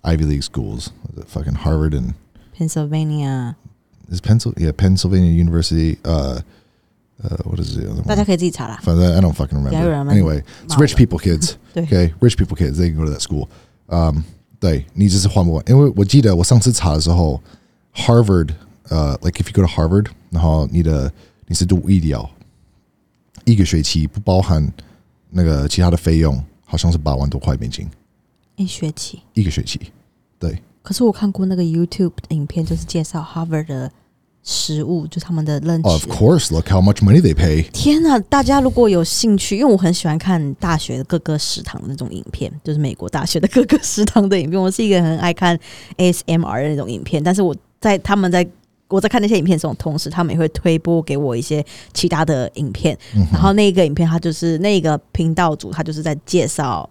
[0.03, 0.91] Ivy League schools?
[1.07, 2.15] Was it fucking Harvard and
[2.59, 3.55] Pennsylvania?
[4.11, 4.67] Is Pennsylvania?
[4.67, 5.99] Yeah, Pennsylvania University.
[6.05, 6.41] Uh,
[7.23, 7.87] uh, what is it?
[8.05, 8.81] 大家可以自己查啦。
[8.83, 10.13] 反正 I don't fucking remember.
[10.13, 11.55] Anyway, it's rich people kids.
[11.77, 12.79] okay, rich people kids.
[12.79, 13.49] They can go to that school.
[13.89, 14.25] Um,
[14.60, 17.42] 对你只是换不完，因为我记得我上次查的时候
[17.94, 18.50] ，Harvard，
[18.90, 21.12] 呃，like if you go to Harvard，然后你的
[21.46, 22.30] 你是读医疗，
[23.46, 24.68] 一个学期不包含
[25.30, 27.88] 那个其他的费用，好像是八万多块美金。
[28.56, 29.22] 一学期？
[29.34, 29.80] 一个学期，
[30.40, 30.62] 对。
[30.82, 33.92] 可是我看过那个 YouTube 影片，就是介绍 Harvard 的。
[34.50, 35.84] 食物就他们的 lunch。
[35.84, 37.70] Of course, look how much money they pay.
[37.72, 44.60] 天呐，大家如果有兴趣，因为我很喜欢看大学的各个食堂的那种影片，就是美国大学的各个食堂的影片。
[44.60, 45.60] 我是一个很爱看
[45.98, 48.48] ASMR 的那种影片，但是我在他们在
[48.88, 51.62] 我在看那些影片这种同时，他们也会推播给我一些
[51.94, 52.98] 其他的影片。
[53.34, 56.90] 然后那个影片，他就是那个频道主，他就是在介绍。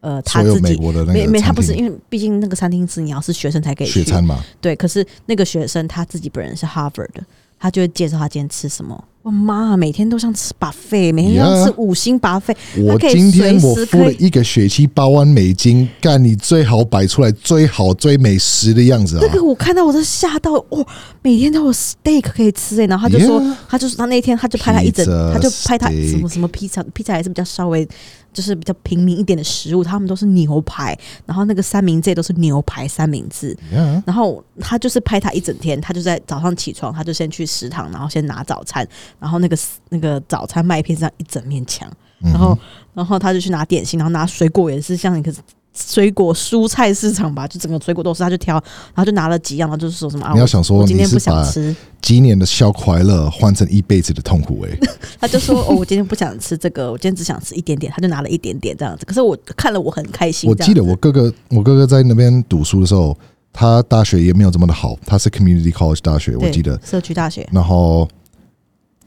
[0.00, 4.42] 呃，他自己没没，他不是因为毕竟那个餐厅是你要是学生才可以去餐嘛。
[4.60, 7.22] 对，可是那个学生他自己本人是 Harvard 的，
[7.58, 9.02] 他就会介绍他今天吃什么。
[9.22, 12.56] 我妈，每天都像吃把费，每天要吃五星把费。
[12.78, 19.20] 我今天我付了一个学期八万美金，干你最好摆出来最好最美食的样子啊！
[19.20, 20.86] 那个我看到我都吓到，哇，
[21.20, 22.86] 每天都有 steak 可以吃哎。
[22.86, 27.86] 然后他就说，他就是他那天他就拍他一整，他就拍他什么什么披萨，披萨还是比较稍微。
[28.30, 33.56] 就是比较平民一点的食物，他们都是牛排，然后那个三明治都是牛排三明治。
[34.04, 38.86] 然后他就是拍他一整天，他就在早上起床，他就先去食堂，然后先拿早餐，
[39.18, 39.56] 然后那个
[39.90, 41.90] 那个早餐麦片上一整面墙，
[42.20, 42.56] 然后
[42.94, 45.32] 然后他就去拿点心，然后拿水果也是像一个。
[45.74, 50.32] 水果蔬菜市场吧，就整个水果都是，他就挑，然后就拿了几样，然后就是说什么啊？
[50.32, 54.76] 你要想说，今天不想吃，几年的小快乐换成一辈子的痛苦哎。
[55.20, 59.06] 他就说哦，我今天不想吃这个，我今天只想吃一点点，他就拿了一点点这样子。
[59.06, 60.50] 可是我看了我很开心。
[60.50, 63.16] 我记得我哥哥，我哥哥在那边读书的时候，
[63.52, 67.48] 他大学也没有这么的好，他是 community college 大学，我记得社区大学。
[67.52, 68.08] 然后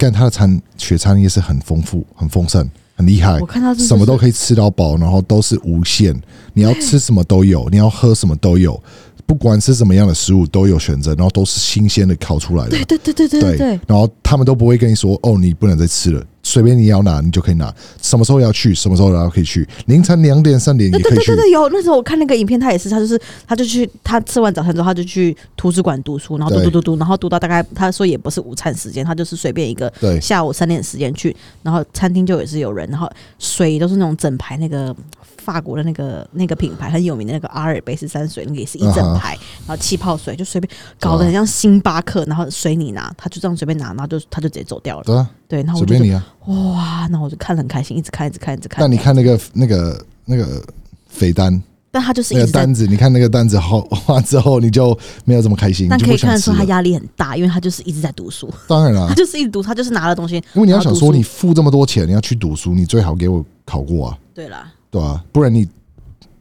[0.02, 2.68] 干他的餐雪餐也是很丰富，很丰盛。
[2.96, 6.20] 很厉害，我看到什么都可以吃到饱，然后都是无限，
[6.54, 8.82] 你要吃什么都有，你要喝什么都有，
[9.28, 12.72] 不管是什么样的食物都有选择，然后都是新鲜的烤出来的。
[12.72, 13.80] 对对对对对对。
[13.88, 16.24] 然后他们都不会跟你说哦，你不能再吃了。
[16.52, 17.74] 随便你要拿，你就可以拿。
[18.02, 19.66] 什么时候要去，什么时候然后可以去。
[19.86, 21.28] 凌晨两点、三点也可以去。
[21.28, 29.90] 对对对，有那时候我看那个影片，他也是，他就是他就去他吃完早餐之后，他就去图书馆读书，然后读读读读，然后读到大概他说也不是午餐时间，他就是随便一个
[30.22, 31.34] 下午三点时间去，
[31.64, 33.10] 然后餐厅就也是有人，然后
[33.40, 34.94] 水都是那种整排那个
[35.38, 45.04] 法国的那个那个品牌很有名的那个阿尔卑斯山水，那个也是一整排，然后气泡水就随便搞得很像星巴克，然后随你拿，他就这样随便拿，然后就他就直接走掉了。
[45.04, 45.30] 对啊。
[45.48, 46.26] 对，然后随便你啊！
[46.46, 48.80] 哇，那我就看得很开心，一直看，一直看，一直看。
[48.80, 50.63] 但你看那个、那个、那个
[51.10, 55.89] 肥单，但他就是那个单子，你看那个单子后画之后，你就没有这么开心。
[55.89, 58.50] 但可以看得出他压力很大，因为他就是一直在读书。
[58.65, 60.36] 当然了，他就是一直读，他就是拿了东西。
[60.54, 64.17] 因为你要想说，你付这么多钱，你要去读书，你最好给我考过啊。
[64.34, 65.68] 对啦，对啊，不然你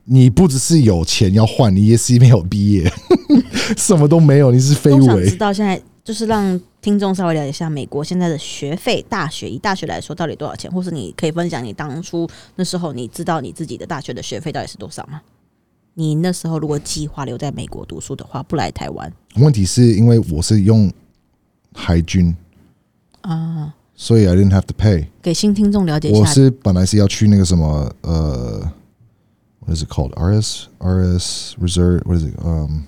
[0.04, 2.92] 你不只是有钱要换，你也是没有毕业，
[3.78, 5.06] 什么都没有，你是废物。
[5.20, 5.80] 知道现在。
[6.02, 12.26] 就是让听众稍微了解一下美国现在的学费，大学以大学来说到底多少钱，或是你可以分享你当初
[12.56, 15.20] 那时候你知道你自己的大学的学费到底是多少吗？
[15.94, 19.12] 你那时候如果计划留在美国读书的话，不来台湾？
[19.36, 20.90] 问题是因为我是用
[21.74, 22.34] 海军
[23.20, 25.08] 啊，所以 I didn't have to pay。
[25.20, 28.66] 给新听众了解一下，我是本来是要去那个什么呃
[29.60, 30.10] ，what is it called?
[30.14, 32.00] R S R S Reserve?
[32.06, 32.34] What is it?
[32.42, 32.84] Um.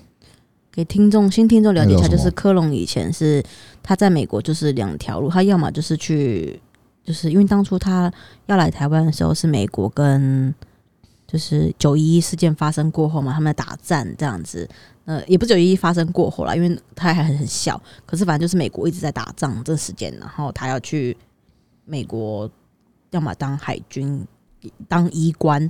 [0.71, 3.43] 给听众新听众了解一下，就是科隆以前是
[3.83, 6.59] 他在美国就是两条路，他要么就是去，
[7.05, 8.11] 就是因为当初他
[8.47, 10.51] 要来台湾的时候是美国跟
[11.27, 14.67] 就是九一一事件发生过后嘛，他们在打战这样子。
[15.05, 17.81] 呃，也不九一一发生过后了，因为他还很很小。
[18.05, 21.15] 可是反正就是美国一直在打仗这时间，然后他要去
[21.85, 22.49] 美国，
[23.11, 24.25] 要么当海军
[24.87, 25.69] 当医官，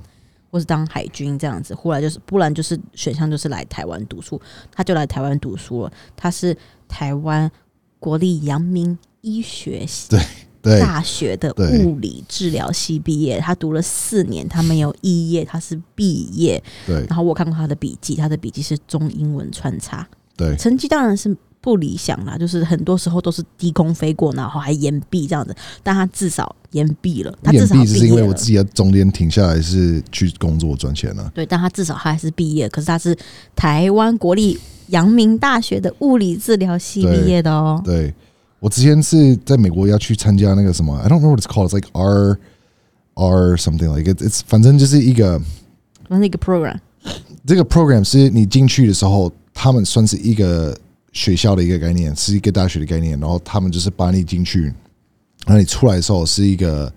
[0.52, 1.74] 或是当海军这样子。
[1.74, 4.40] 后来就是不然就是选项就是来台湾读书，
[4.72, 5.92] 他就来台湾读书了。
[6.16, 6.56] 他是
[6.88, 7.50] 台湾
[7.98, 10.16] 国立阳明医学系。
[10.64, 11.54] 大学的
[11.84, 16.62] 物理治疗系毕业，他读了四年，他没有肄业，他是毕业。
[16.88, 20.08] 对，然后我看过他的笔记，他的笔记是中英文穿插。
[20.38, 25.54] 对，成绩当然是不理想啦，就是很多时候都是低空飞过，然后还延毕这样子。
[25.84, 31.30] 但他至少延毕了，他至少是因为我自己中间停下来是去工作赚钱了。
[31.36, 33.16] 对，但他至少他还是毕业，可是他是
[33.56, 34.58] 台湾国立
[34.88, 37.82] 阳明大学的物理治疗系毕业的哦。
[37.84, 38.14] 对。
[38.63, 41.69] 我之前是在美国要去参加那个什么，I don't know what it's called.
[41.69, 42.39] It's like R
[43.15, 44.21] R something like it.
[44.21, 45.39] It's 反正就是一个，
[46.09, 46.79] 反正一个 program。
[47.47, 50.77] 这个 program 是你进去的时候，他们算是一个
[51.13, 53.19] 学校的一个概念，是一个大学的概念。
[53.21, 54.65] 然后他们就是把你进去，
[55.47, 56.93] 然后你出来的时候是一个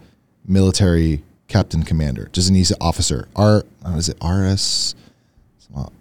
[0.50, 4.92] military captain commander，就是你是 officer R 啊是 RS
[5.60, 5.92] 什么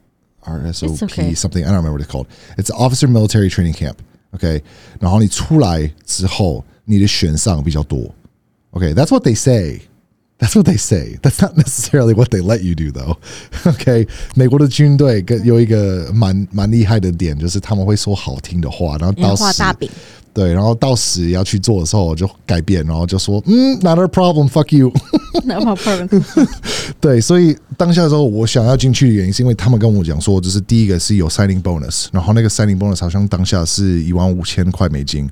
[0.43, 2.27] RSOP something I don't remember what it's called.
[2.57, 3.97] It's officer military training camp.
[4.36, 4.62] OK，
[5.00, 8.14] 然后你出来之后，你的选项比较多。
[8.72, 9.82] OK，that's what they say.
[10.38, 11.18] That's what they say.
[11.22, 13.16] That's not necessarily what they let you do, though.
[13.64, 19.90] OK，美国的军队跟有一个蛮蛮厉害的点，就是他们会说好听的话，然后到画大饼。
[20.34, 26.48] 对，然后到时要去做的时候就改变，然后就说嗯，not a problem，fuck you，not a problem。
[27.00, 35.30] 对，所以当下的时候，我想要进去的原因是因为他们跟我讲说，就是第一个是有 signing bonus，然后那个 signing bonus 好像当下是一万五千块美金，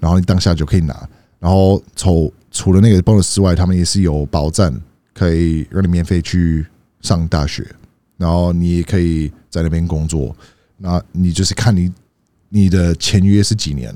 [0.00, 1.08] 然后你当下就可以拿。
[1.38, 4.74] 然后除除了那个 bonus 之外，他们也是有保障，
[5.14, 6.66] 可以让你免费去
[7.00, 7.66] 上大学，
[8.16, 10.34] 然后你也可以在那边工作。
[10.76, 11.92] 那你就是看你
[12.48, 13.94] 你的签约是几年。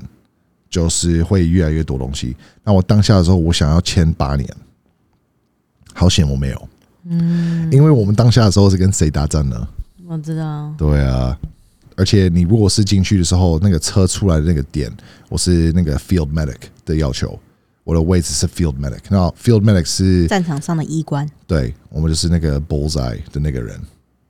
[0.67, 2.35] 就是会越来越多东西。
[2.61, 4.45] 那我当下的时候，我想要签八年，
[5.93, 6.69] 好险我没有。
[7.05, 9.65] 嗯，因为我们当下的时候是跟谁搭战呢？
[10.05, 10.73] 我知道。
[10.77, 11.37] 对啊，
[11.95, 14.91] 而且你如果是进去的时候，那个车出来的那个点，
[15.29, 17.39] 我是那个 field medic 的要求，
[17.85, 18.99] 我的位置是 field medic。
[19.09, 21.25] 那 field medic 是战场上的医官。
[21.47, 23.79] 对，我们就是那个 bullseye 的那个人，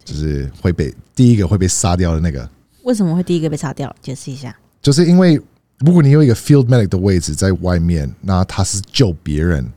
[0.04, 2.48] 就是会被第一个会被杀掉的那个。
[2.84, 3.92] 为什么会第一个被杀掉？
[4.00, 4.56] 解释一下。
[4.80, 5.42] 就是因为。
[5.80, 9.70] 如果你有一个 field medic 的位置在外面，那他是救别人，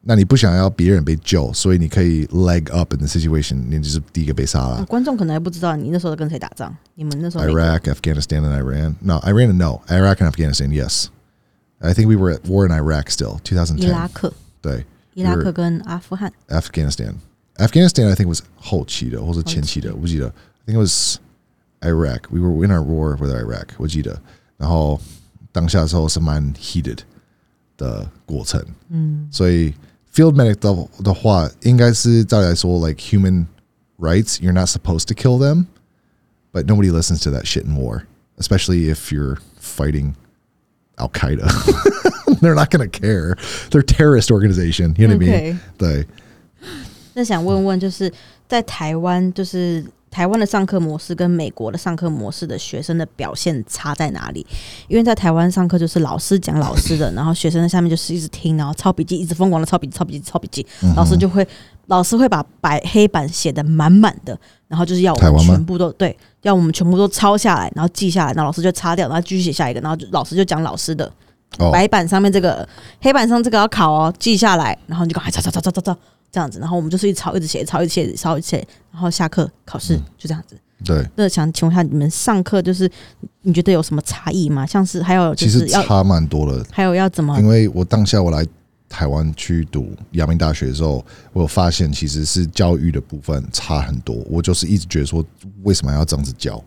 [0.00, 4.82] 那你不想要别人被救，所以你可以 leg up in the situation，你就是第一个被杀了。
[4.86, 8.94] 观众可能还不知道你那时候跟谁打仗，你们那时候 Iraq, Afghanistan, and Iran.
[9.00, 10.70] No, Iran, no, Iraq and Afghanistan.
[10.70, 11.08] Yes,
[11.81, 13.39] I think we were at war in Iraq still.
[13.43, 13.77] 2010.
[13.77, 16.31] 伊拉克对，伊拉克跟阿富汗。
[16.47, 17.15] Afghanistan,
[17.55, 20.27] Afghanistan, I think was 后期的或者前期的，我不记得。
[20.65, 21.19] I think it was
[21.81, 22.29] Iraq.
[22.29, 23.69] We were in our war with Iraq.
[23.77, 24.19] 我记得。
[24.57, 24.99] 然后
[25.51, 26.99] 当下的时候是蛮 heated
[27.77, 29.73] 的过程，嗯，所以
[30.11, 33.45] field medic 的的话，应该是照来说，like human
[33.99, 35.67] rights, you're not supposed to kill them,
[36.51, 38.03] but nobody listens to that shit in war,
[38.39, 40.15] especially if you're fighting
[40.96, 41.46] Al Qaeda.
[42.40, 43.36] They're not going to care.
[43.70, 44.94] They're terrorist organization.
[44.96, 45.58] You know what I mean?
[45.78, 46.06] 对。
[47.14, 48.10] 那想问问，就是
[48.48, 54.46] 在台湾，就是台湾的上课模式跟美国的上课模式的学生的表现差在哪里？
[54.88, 60.66] 因为在台湾上课就是老师讲老师的，然后学生在下面就是一直听，然后抄笔记，一直疯狂的抄笔记、抄笔记、抄笔记。
[60.96, 61.46] 老师就会，
[61.86, 71.10] 老师会把白黑板写的满满的，然后就是要我们全部都对，要我们全部都抄下来，然后记下来，然后老师就擦掉，然后继续写下一个，然后老师就讲老师的。
[71.70, 72.66] 白板上面这个，
[73.02, 75.98] 黑板上这个要考哦，记下来，然后你就赶快抄抄抄抄抄抄。
[76.30, 80.56] 这样子，然后我们就是一抄，一直写，抄一直写，抄一直写，然后下课考试就这样子。
[80.82, 82.90] 对，那想请问一下，你们上课就是
[83.42, 84.64] 你觉得有什么差异吗？
[84.64, 86.64] 像是还有，其实差蛮多了。
[86.70, 87.38] 还有要怎么？
[87.38, 88.42] 因为我当下我来
[88.92, 94.16] 台湾去读阳明大学的时候，我有发现其实是教育的部分差很多。
[94.28, 95.24] 我就是一直觉得说，
[95.62, 96.62] 为什么要这样子教？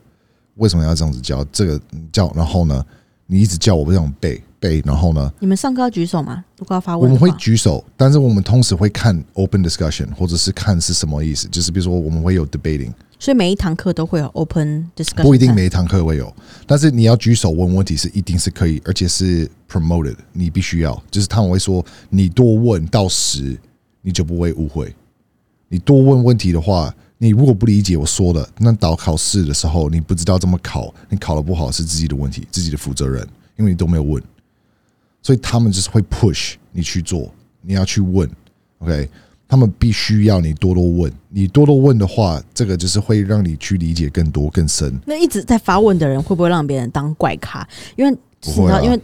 [0.55, 1.45] 为什么要这样子教？
[1.51, 1.79] 这个
[2.11, 2.83] 教，然后呢，
[3.27, 4.41] 你一直教我不想背。
[4.57, 5.31] 背，然后呢？
[5.39, 6.43] 你们上课要举手吗？
[6.57, 11.47] 如果要发问，我们会举手，但是我们同时会看 open discussion，或者是看是什么意思。
[11.49, 15.23] 就是比如说，我们会有 debating，所以每一堂课都会有 open discussion。
[15.23, 16.33] 不一定每一堂课会有，
[16.67, 21.01] 但是你要举手问问题是一定是可以，而且是 promoted，你必须要。
[21.09, 23.57] 就是他们会说，你多问到十，
[24.01, 24.93] 你就不会误会。
[25.67, 34.21] 你多问问题的话，你如果不理解我说的，那导考试的时候你不知道怎么考，你考的不好是自己的问题，自己的负责任，因为你都没有问。
[35.23, 38.29] 所以他们就是会 push 你去做，你要去问
[38.77, 39.09] ，OK？
[39.47, 44.93] 他们必须要你多多问，你多多问的话，这个就是会让你去理解更多更深。
[45.05, 47.67] 那一直在发问的人会不会让别人当怪咖？
[47.95, 48.99] 因为不会啊，因为。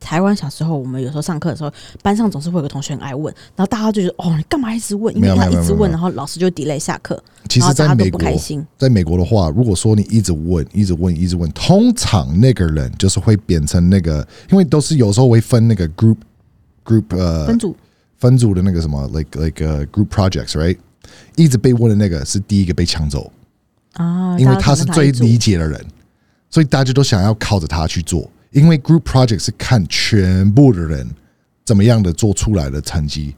[0.00, 1.72] 台湾小时候，我们有时候上课的时候，
[2.02, 5.16] 班上总是会有个同学很爱问，然后大家就觉得哦，你干嘛一直问？
[5.16, 7.18] 因为他一直问，然后老师就 delay 下课。
[7.48, 8.20] 其实，在美国，
[8.76, 16.16] 在美国的话，如果说你一直问、一直问、一直问，通常那个人就是会变成那个，因为都是有时候会分那个 group
[16.84, 17.74] group 呃分组
[18.24, 20.78] 分组的那个什么 like like group projects right，
[21.36, 23.30] 一直被问的那个是第一个被抢走
[23.92, 25.78] 啊，因为他是最理解的人，
[26.48, 28.30] 所以大家都想要靠着他去做。
[28.50, 31.06] 因为 group project 是看全部的人
[31.66, 33.34] 怎么样的做出来的成绩，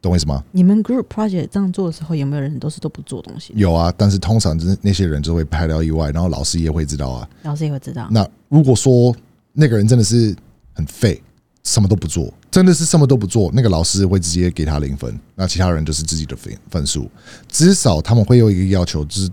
[0.00, 0.42] 懂我意思吗？
[0.50, 3.52] 你们 group project 这样做的时候，有没有人都是都不做东西？
[3.54, 7.28] 有啊，但是通常就是那些人就会排掉意外，然后老师也会知道啊。
[7.42, 8.08] 老师也会知道。
[8.10, 9.14] 那如果说
[9.52, 10.34] 那个人真的是
[10.72, 11.22] 很废，
[11.64, 17.10] 什么都不做，真的是什么都不做，那个老师会直接给他零分，那其他人就是自己的分分数。
[17.48, 19.30] 至少他们会有一个要求，就是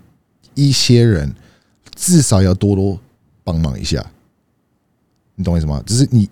[0.53, 1.33] 一些人
[1.95, 2.99] 至少要多多
[3.43, 4.05] 帮忙一下。
[5.35, 5.81] 你懂我意思吗？
[5.85, 6.29] 就是你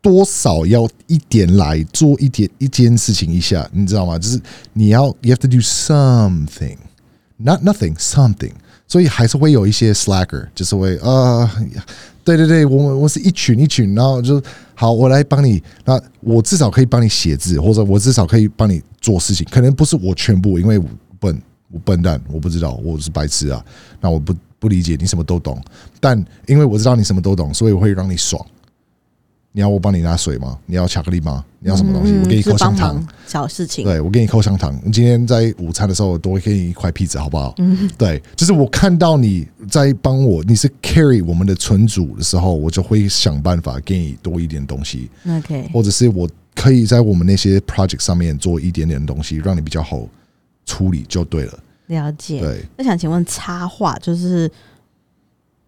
[0.00, 4.18] 多少要一点来做一点一件事情一下，你知道吗？
[4.18, 4.40] 就是
[4.72, 6.76] 你要 you have to do something,
[7.36, 8.52] not nothing, something。
[8.92, 11.50] 所以还是会有一些 slacker，就是会啊，
[12.22, 14.38] 对对对，我我是一群一群，然后就
[14.74, 15.62] 好，我来帮你。
[15.86, 19.46] 那我至少可以帮你写字，或者我至少可以帮你做事情。
[19.50, 20.78] 可能不是我全部，因为
[21.18, 21.40] 笨，
[21.70, 23.64] 我笨蛋，我不知道，我是白痴啊。
[23.98, 24.34] 那我不。
[24.62, 25.60] 不理解你什么都懂，
[25.98, 26.16] 但
[26.46, 28.40] 因为我知道你什么都懂，所以我会让你爽。
[29.54, 30.58] 你要我帮你拿水吗？
[30.64, 31.44] 你要巧克力吗？
[31.58, 32.12] 你要什么东西？
[32.18, 33.06] 我给你口香糖。
[33.26, 33.84] 小事情。
[33.84, 34.74] 对，我给你口香糖。
[34.90, 37.54] 今天在午餐的时候我多给你一块披萨，好不好？
[37.58, 37.88] 嗯。
[37.98, 45.10] 对，就是我看到你在帮我，你是 carry 我们的存主的时候，我就会想办法给你多一点东西。
[45.28, 45.68] OK。
[45.72, 50.00] 或者是我可以在我们那些 project 上面做一点点东西，让你比较好
[50.64, 51.58] 处理就对了。
[51.88, 52.40] 了解。
[52.40, 54.50] 对，那想请问插画就是，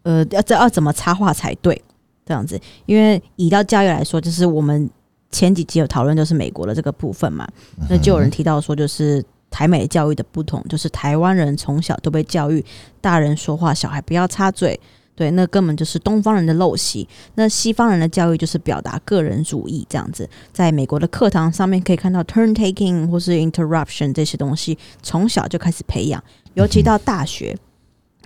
[0.04, 1.80] 呃，要这要怎么插画才对？
[2.24, 4.88] 这样子，因为以到教育来说，就是我们
[5.30, 7.46] 前几集有讨论，就是美国的这个部分嘛，
[7.88, 12.64] 那就有人提到说，就是台美教育的不同，就是台湾人从小都被教育，
[13.00, 14.78] 大人说话，小孩不要插嘴。
[15.16, 17.06] 对，那根本就是东方人的陋习。
[17.36, 20.28] 那西方人的教育就是表达个人主义，这样子。
[20.52, 26.20] 在美国的课堂上面可以看到 turn taking 或是 interruption 这些东西，从小就开始培养。
[26.54, 27.56] 尤其到大学，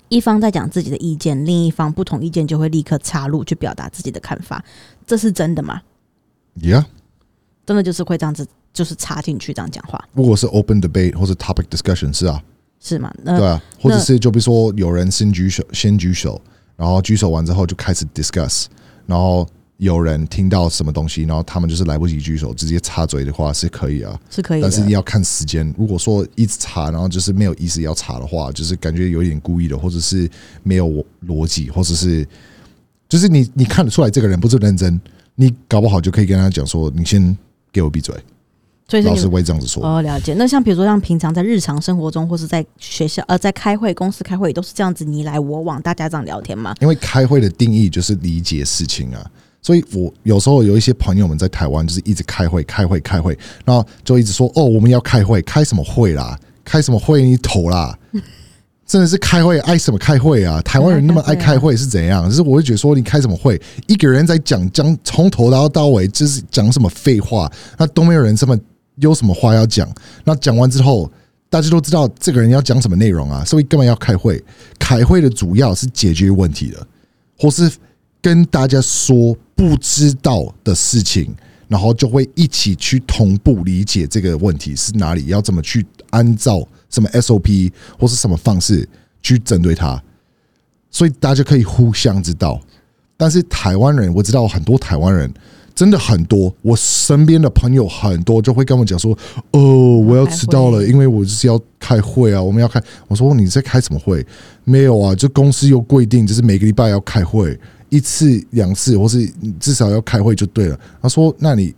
[0.08, 4.64] 一方在讲自己的意见，另一方不同意见就会立刻插入去表达自己的看法。
[5.06, 5.82] 这是真的吗
[6.60, 6.84] ？Yeah，
[7.66, 10.02] 真的就是会这样子，就是插进去这样讲话。
[10.12, 12.42] 如果是 open debate 或是 topic discussion 是啊，
[12.80, 13.12] 是吗？
[13.24, 16.40] 对啊，或者是就比如说有人先举手，先举手。
[16.76, 18.66] 然后举手完之后就开始 discuss，
[19.04, 19.44] 然后
[19.78, 25.72] 有人听到什么东西，然后他们就是来不及举手，直接插嘴的话是可以啊，是可以，但是要看时间。
[25.78, 30.28] 如果说一直插，然后就是没有意思要插的话，就是感觉有点故意的，或者是
[30.62, 32.26] 没有逻辑，或者是
[33.08, 35.00] 就是你你看得出来这个人不是认真，
[35.36, 37.36] 你搞不好就可以跟他讲说，你先
[37.72, 38.14] 给我闭嘴。
[38.90, 40.32] 所以老师会这样子说哦，了解。
[40.38, 46.74] 那像比如说，像平常在日常生活中，或是在学校呃，在开会、公司开会，都是这样子你来我往，大家这样聊天嘛？
[46.80, 49.30] 因为开会的定义就是理解事情啊，
[49.60, 56.38] 所以我有时候有一些朋友们在台湾，就是一直开会、开会、开会，然后就一直说：“哦，我们要开会，开什么会啦？
[56.64, 57.22] 开什么会？
[57.22, 57.98] 你投啦！
[58.86, 60.62] 真的是开会爱什么开会啊？
[60.62, 62.28] 台湾人那么爱开会是怎样？
[62.28, 63.60] 就是我会觉得说，你开什么会？
[63.86, 68.58] 一个人在讲讲从头到到尾，就是讲什么废话，那都没有人这么。”
[69.00, 69.88] 有什么话要讲？
[70.24, 71.08] 那讲完之后，
[71.48, 74.42] 大家都知道这个人要讲什么内容啊，所以干嘛要开会。
[74.76, 76.84] 开会的主要是解决问题的，
[77.38, 77.70] 或是
[78.20, 81.34] 跟大家说不知道的事情，
[81.68, 88.88] 然后就会一起去同步理解这个问题是哪里，要怎么去按照什么 SOP 或是什么方式
[89.22, 90.02] 去针对它，
[90.90, 92.60] 所以大家可以互相知道。
[93.16, 95.32] 但是台湾人，我知道很多台湾人。
[95.74, 99.16] 真的很多，我身边的朋友很多就会跟我讲说
[99.54, 104.26] ：“哦，我要迟到了，因为我就是要开会啊，我们要开。”我说：“你在开什么会？
[104.64, 107.56] 没有啊，就公司有规定，就是每个礼拜要开会
[107.90, 109.26] 一次、两次，或是
[109.58, 111.74] 至少要开会就对了。”他说：“那你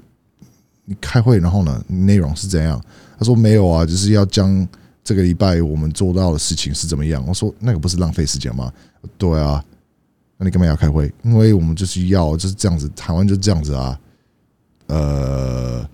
[0.84, 2.82] 你开会，然后呢，内容是怎样？”
[3.18, 4.66] 他说：“没有啊，就是要将
[5.04, 8.72] 这个礼拜我们做到的事情是怎么样。”我说：“那个不是浪费时间吗？”
[9.18, 9.64] 对啊。
[10.36, 11.12] 那你干嘛要开会？
[11.22, 14.00] 因为我们就是要就是这样子，台湾就这样子啊。
[14.86, 15.86] 呃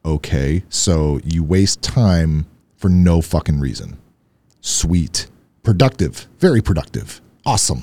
[0.00, 2.44] ，OK，so you waste time
[2.80, 3.90] for no fucking reason.
[4.62, 5.26] Sweet,
[5.62, 7.82] productive, very productive, awesome.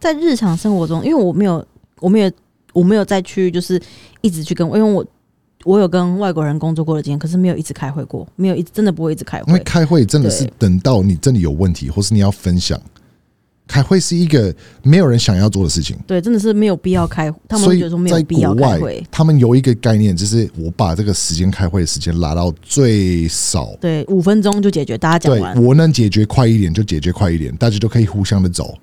[0.00, 1.64] 在日常生活中，因为我没有，
[2.00, 2.30] 我没有，
[2.72, 3.80] 我没有再去，就是
[4.20, 5.04] 一直去跟，因为我
[5.64, 9.44] 我有跟外国人工作过的经验，可是没有一直开会过，没有一真的不会一直开会。
[9.48, 12.80] 因为开会真的是等到你真的有问题，或是你要分享。
[13.70, 14.52] 开会是一个
[14.82, 17.30] 没有人想要做的事情，对，真的是没有必要开。
[17.46, 19.06] 他们觉得说没有必要开会。
[19.10, 25.62] 他们有一个概念，就是我把这个时间开会的时间拉到最少，对，五分钟就解决，大家讲完。
[25.62, 28.74] 我能解决快一点就解决快一点，大家就可以互相的走，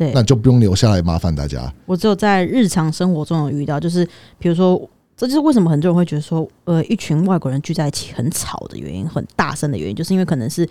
[0.00, 1.70] 对，那就不用留下来麻烦大家。
[1.84, 4.02] 我只有在日常生活中有遇到，就是
[4.38, 4.80] 比如说，
[5.14, 10.66] 这就是为什么很多人会觉得说，呃，一群外国人聚在一起很吵的原因，很大声的原因，就是因为可能是。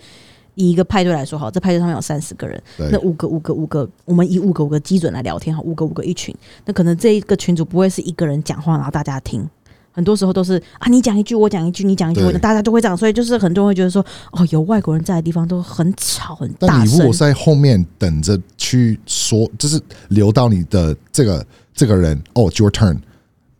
[0.56, 2.60] 以一个派对来说，好，这派对上面有三十个人，
[2.90, 6.34] 那五个五个五个，我们以五个五个基准来聊天，哈，五个五个一群，
[6.66, 9.48] 那可能这一个群主不会是一个人讲话，然后大家听，
[10.00, 16.86] 很多时候都是啊，你讲一句，我讲一句，你讲一句，我大家都会这样，所以就是很多人会觉得说，哦，有外国人在的地方都很吵很大声。
[16.86, 19.78] 你如果在后面等着去说，就是
[20.08, 22.96] 留到你的这个这个人，哦，your turn。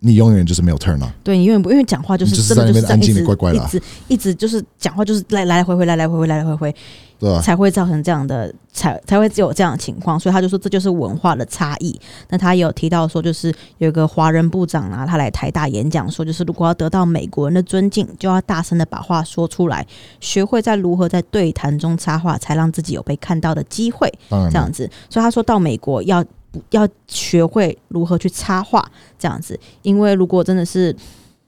[0.02, 1.14] 你永远就是没有 turn 啊！
[1.22, 6.74] 对你永远不因为讲话就是真的就是安静的乖乖的，一直一直就是讲话就是来来来回回来来回回来来回回，
[7.18, 10.18] 对才会造成这样的才才会只有这样的情况。
[10.18, 12.00] 所以他就说这就是文化的差异。
[12.30, 19.86] 那他也有提到说，就是有一个华人部长啊，他来台大演讲说，就是如果要得到美国人的尊敬，就要大声的把话说出来，
[20.18, 24.10] 学会在如何在对谈中插话，才让自己有被看到的机会。
[24.30, 26.24] 这样子，所以他说到美国要。
[26.70, 30.94] 要学会如何去插话，这样子，因为如果真的是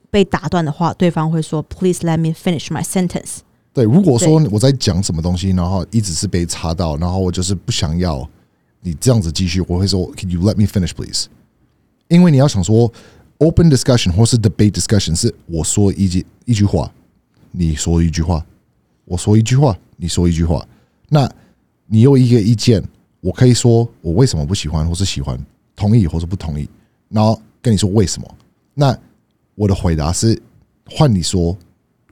[0.09, 3.39] 被打断的话，对方会说 “Please let me finish my sentence”。
[3.73, 8.27] 对，如果说我在讲什么东西，然后一直是被插到，然后我就是不想要
[8.81, 11.25] 你这样子继续，我会说 “Can you let me finish, please？”
[12.07, 12.91] 因为你要想说
[13.39, 16.91] “open discussion” 或是 “debate discussion” 是我说一句一句话，
[17.51, 18.45] 你说一句话，
[19.05, 20.65] 我说一句话，你说一句话，
[21.09, 21.29] 那
[21.87, 22.83] 你有一个意见。
[23.23, 25.39] 我可以说我为什么不喜欢，或是喜欢，
[25.77, 26.69] 同意或是不同意，
[27.07, 28.35] 然后跟你说为什么。
[28.73, 28.95] 那
[29.55, 30.37] 我的回答是
[30.89, 31.57] 换你说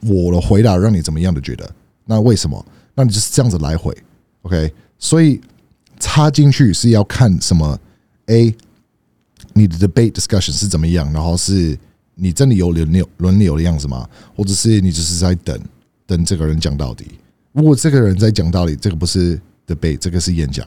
[0.04, 1.70] 我的回答让你怎么样的觉得？
[2.06, 2.66] 那为什么？
[2.96, 3.94] 那你就是这样子来回
[4.44, 4.74] ，OK？
[4.98, 5.42] 所以
[6.00, 7.78] 插进去是要看什么
[8.28, 8.56] ？A，
[9.54, 11.12] 你的 debate discussion 是怎么样？
[11.12, 11.78] 然后是
[12.16, 14.08] 你真的有轮流轮流的样子吗？
[14.34, 15.60] 或者是你只是在等
[16.06, 17.06] 等这个人讲到底？
[17.52, 19.38] 如果这个人在讲道理，这个不是
[19.68, 20.66] debate，这个是演讲。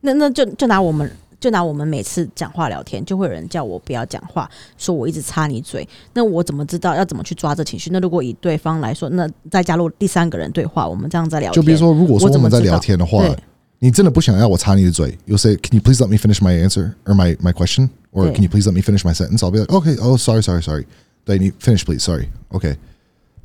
[0.00, 5.86] 那那就就拿我们就拿我们每次讲话聊天，就会有人叫我不要讲话，说我一直插你嘴。
[6.14, 7.90] 那我怎么知道要怎么去抓这情绪？
[7.90, 11.52] 那如果以对方来说，那再加入第三个人对话，我们这样在聊。
[11.52, 13.22] 就比如说，如果说我们在聊天的话，
[13.78, 18.42] 你真的不想要我插你的嘴，You say Can you please let me finish my answer or my my question or Can
[18.42, 19.40] you please let me finish my sentence?
[19.40, 20.86] I'll be like Okay, oh sorry, sorry, sorry.
[21.26, 22.28] 对你 finish please, sorry.
[22.48, 22.74] OK，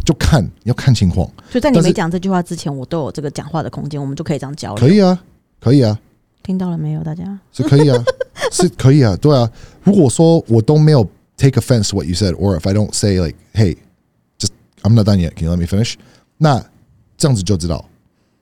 [0.05, 1.29] 就看要看情况。
[1.49, 4.87] 所以在你没讲这句话之前，我都有这个讲话的空间，我们就可以这样交流。
[4.87, 5.21] 可以啊，
[5.59, 5.99] 可以啊。
[6.43, 7.03] 听到了没有？
[7.03, 8.03] 大家是可以啊，
[8.51, 9.49] 是可以啊，对啊。
[9.83, 13.77] 如果说我都没有 take offense what you said, or if I don't say like, "Hey,
[14.37, 14.51] just
[14.83, 15.35] I'm not done yet.
[15.35, 15.95] Can you let me finish?"
[16.37, 16.63] 那
[17.17, 17.85] 这样子就知道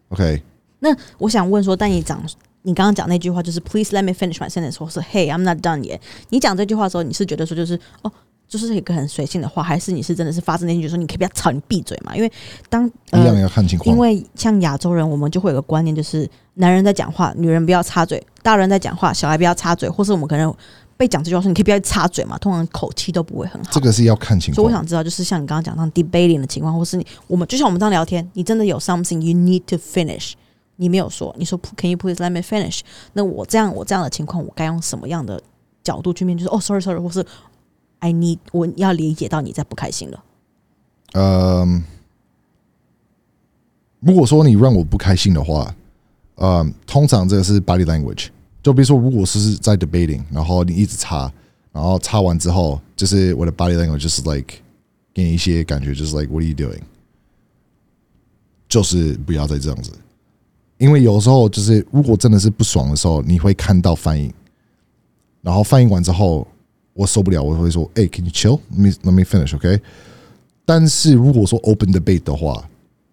[0.09, 0.41] ，OK。
[0.79, 2.23] 那我想问说，但你讲
[2.61, 5.99] 你刚刚讲那句话，就是 "Please let me finish my sentence"，或是 "Hey, I'm not done yet"。
[6.29, 8.11] 你讲这句话的时候，你是觉得说就是哦。
[8.49, 12.15] 就是一个很随性的话，还是你是真的是发自内心觉得说你可以不要吵，你闭嘴嘛？
[12.15, 12.31] 因为
[12.67, 13.95] 当一样要看情况。
[13.95, 19.87] 因为像亚洲人，我们就会有个观念，就是男人在讲话，女人不要插嘴；大人在讲话，小孩不要插嘴。
[19.87, 20.51] 或是我们可能
[20.97, 22.39] 被讲这句话说，你可以不要插嘴嘛？
[22.39, 23.69] 通常口气都不会很好。
[23.71, 24.55] 这个是要看情况。
[24.55, 30.31] 所以我想知道，就是像你刚刚讲到 debating 的情况，或是你我们就像我们这样聊天，你真的有 something you need to finish，
[30.77, 32.79] 你没有说，你说 Can you please let me finish？
[33.13, 35.39] 那我这样我这样的情况，我该用什么样的
[35.83, 36.43] 角度去面对？
[36.45, 37.23] 说哦，sorry sorry，或是。
[37.99, 40.23] I need 我要理解到你在不开心了。
[41.13, 41.83] 嗯，
[43.99, 45.75] 如果说你让我不开心的话，
[46.35, 48.27] 嗯，通常这个是 body language。
[48.63, 51.31] 就比如说，如果是在 debating，然后你一直插，
[51.71, 54.55] 然后插完之后，就是我的 body language 就是 like
[55.13, 56.81] 给你一些感觉，就是 like what are you doing？
[58.67, 59.91] 就是不要再这样子，
[60.77, 64.31] 因为有时候就是如果真的是不爽的时候，你会看到反应，
[65.41, 66.47] 然后反应完之后。
[66.99, 68.59] 我受不了，我会说：“哎，Can you chill?
[68.75, 69.79] Let me let me finish, OK？”
[70.65, 72.69] 但是如果说 open debate 的话，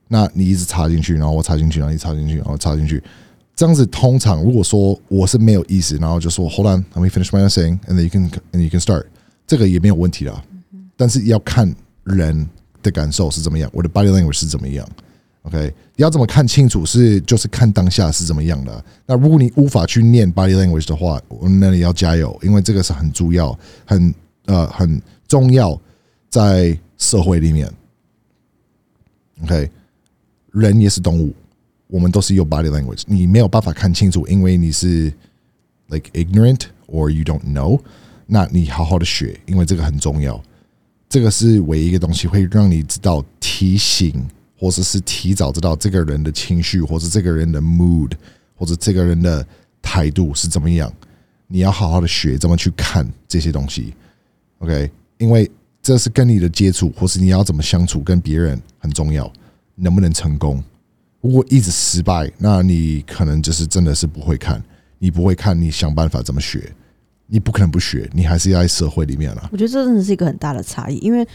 [0.08, 3.00] 那你一直插进去，然后我插进去，然后你插进去，然后插进去，
[3.54, 9.04] 这样子通常如果说我是没有意思，然后就说 “Hold on, let me finish my saying, and then you can and you can start”，
[9.46, 10.42] 这个也没有问题的。
[10.96, 11.72] 但是要看
[12.02, 12.48] 人
[12.82, 14.84] 的感受是怎么样，我的 body language 是怎么样。
[15.46, 18.84] OK，要怎么看清楚是就是看当下是怎么样的。
[19.06, 21.20] 那如果你无法去念 body language 的话，
[21.60, 24.14] 那你要加油，因为这个是很重要、很
[24.46, 25.80] 呃很重要
[26.28, 27.72] 在社会里面。
[29.44, 29.70] OK，
[30.50, 31.32] 人也是动物，
[31.86, 35.12] 我们都是有 body language，你没有办法看清楚，因为你是
[35.90, 37.80] like ignorant or you don't know，
[38.26, 40.42] 那你好好的学，因为这个很重要。
[41.08, 44.26] 这个是唯一一个东西会让你知道提醒，
[44.58, 48.12] 或者是提早知道这个人的情绪，或者这个人的 mood，
[48.54, 49.46] 或者这个人的
[49.80, 50.92] 态度是怎么样。
[51.48, 53.94] 你要好好的学怎么去看这些东西
[54.58, 54.90] ，OK？
[55.18, 55.50] 因为
[55.80, 59.32] 这是跟你的接触，或是你要怎么相处跟别人很重要。
[59.78, 60.64] 能不能成功？
[61.20, 64.62] 如果一直失败，那你可能就是真的是不会看，
[64.98, 66.72] 你不会看，你想办法怎么学？
[67.26, 69.48] 你不可能不学，你还是要在社会里面了。
[69.52, 71.26] 我觉得这真的是一个很大的差异，因为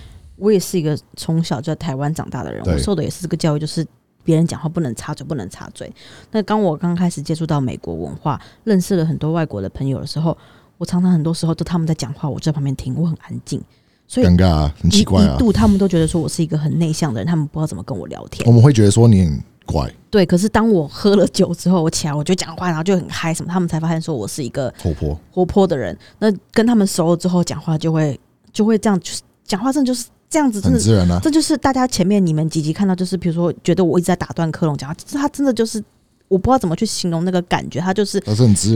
[0.41, 3.85] 我也是一个从小就在台湾长大的人，我受的也是这个教育，就是
[4.23, 5.91] 别人讲话不能插嘴，不能插嘴。
[6.31, 10.35] 那当我刚开始接触到美国文化，认识了很多外国的朋友的时候，
[10.79, 13.61] 我常常很多时候都他们在讲话，我在旁边听，我很安静。
[14.07, 15.35] 所以尴尬啊，很奇怪啊！
[15.35, 18.45] 一度他们都觉得说我是一个很内向的人，他们不知道怎么跟我聊天。
[18.45, 19.89] 我们会觉得说你很怪。
[20.09, 25.97] 对，可是当我喝了酒之后，我起来我就讲话，然后就很嗨什么，他们才发现说我是一个活泼活泼的人。
[26.19, 28.19] 那跟他们熟了之后，讲话就会
[28.51, 31.19] 就会这样，就是讲话真的就是这样子，真的自然啊。
[31.21, 35.83] 这就是大家前面你们几集看到，就是比如说觉得我一直在打断克隆讲话，他真的就是
[36.27, 38.17] 我不知道怎么去形容那个感觉，他就是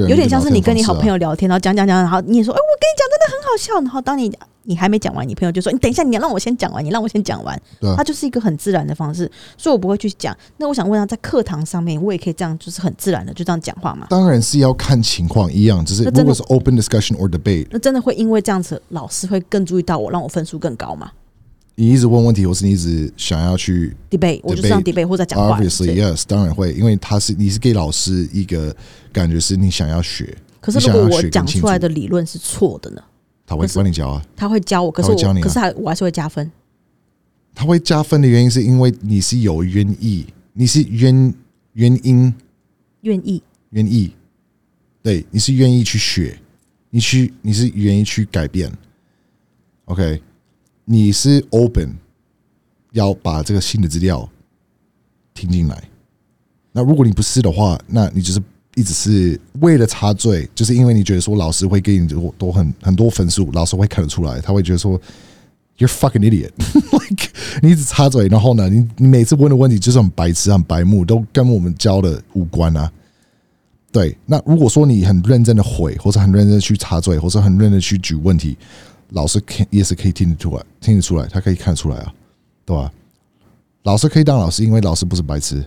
[0.07, 4.31] 有点像是你跟你好朋友聊天，然后讲讲讲，然后你也说，哎，我跟你讲真的很好笑，然后当你。
[4.67, 7.55] 你还没讲完，你朋友就说：“你等一下，你让我先讲完，你让我先讲完。”
[7.95, 10.35] 他就是一个很自然的方式，所以我不会去讲。
[10.57, 14.07] 那我想问他，在课堂上面，我也可以这样，就是很自然的就这样讲话吗？
[14.09, 21.11] 当然是要看情况一样，只是如果是 open discussion or debate，那真的会因为这样子，老师会更注意到我，让我分数更高吗？
[21.75, 25.59] 你一直问问题，或是你一直想要去 debate，我就这样 debate 或者讲话。
[25.59, 28.75] Obviously, yes，当然会，因为他是你是给老师一个
[29.11, 30.35] 感觉，是你想要学。
[30.61, 33.03] 可是如果我讲出来的理论是错的呢？
[33.45, 36.51] 他会帮你教啊，他会教我，可是我，可是还我还是会加分。
[37.53, 41.33] 他会加分的原因是因为你是有愿意，你是愿
[41.73, 42.33] 原因
[43.01, 44.11] 愿意愿意，
[45.03, 46.39] 对，你是愿意去学，
[46.89, 48.71] 你去你是愿意去改变。
[49.85, 50.19] OK，
[50.85, 51.95] 你是 open
[52.93, 54.29] 要把这个新的资料
[55.33, 55.83] 听进来。
[56.71, 58.41] 那如果你不是的话，那你就是。
[58.77, 64.99] 一直是为了插嘴，就是因为你觉得说老师会给你多多很很多分数，老师会看得出来，他会觉得说
[65.77, 67.29] you're fucking idiot，like
[67.63, 72.91] 你一直插嘴，然后呢，你你每次问的问题就是很白痴、很白目，都跟我们教的无关啊。
[73.93, 78.57] 对，那如果说你很认真的回，或者很认真的去插嘴，或者很认真的去举问题，
[79.09, 82.13] 老师可也是可以听得出来，听得出来，他可以看得出来啊，
[82.65, 82.91] 对吧？
[83.83, 85.65] 老师可以当老师，因为老师不是白痴，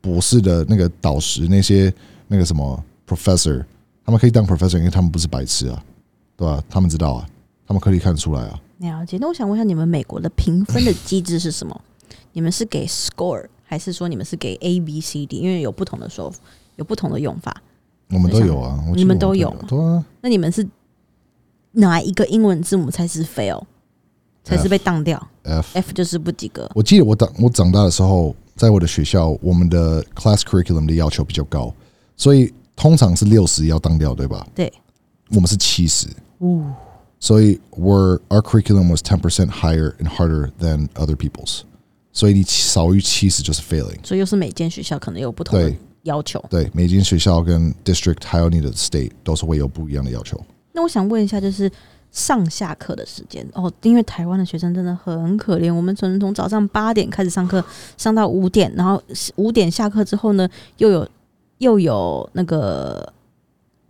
[0.00, 1.92] 博士的那个导师那些。
[2.28, 3.62] 那个什么 professor，
[4.06, 5.84] 他们可以当 professor，因为他们不是白痴啊，
[6.34, 6.64] 对吧？
[6.66, 7.28] 他们知道啊，
[7.66, 8.58] 他们可以看得出来啊。
[8.78, 9.18] 了解。
[9.20, 11.78] 那我想问一下，你们美国的评分的机制是什么？
[12.32, 15.40] 你们是给 score，还是说你们是给 A B C D？
[15.40, 16.32] 因为有不同的说，
[16.76, 17.54] 有不同的用法。
[18.08, 19.54] 我们都有啊，你们都有。
[19.68, 20.02] 对啊。
[20.22, 20.66] 那你们是
[21.72, 23.62] 哪一个英文字母才是 fail，
[24.44, 26.70] 才是被当掉？F，F 就是不及格。
[26.74, 31.74] 我记得我长我长大的时候，在我的学校，我们的 class curriculum 的要求比较高。
[32.16, 34.46] 所以通常是六十要当掉，对吧？
[34.54, 34.72] 对，
[35.30, 36.06] 我们是七十。
[36.38, 36.72] 哦，
[37.18, 41.62] 所以 we're our curriculum was ten percent higher and harder than other people's。
[42.12, 43.98] 所以你少于七十就是 failing。
[44.04, 46.44] 所以又是每间学校可能有不同的要求。
[46.50, 50.38] 对，每间学校跟 district 还有你的 state 都是会有不一样的要求。
[50.72, 51.70] 那我想问一下，就是
[52.10, 57.64] 上下课的时间哦，因为台湾的学生真的很可怜，我们从从早上八点开始上课，
[57.96, 59.02] 上到五点，然后
[59.36, 60.48] 五点下课之后呢，
[60.78, 61.08] 又有。
[61.58, 63.12] 又有那个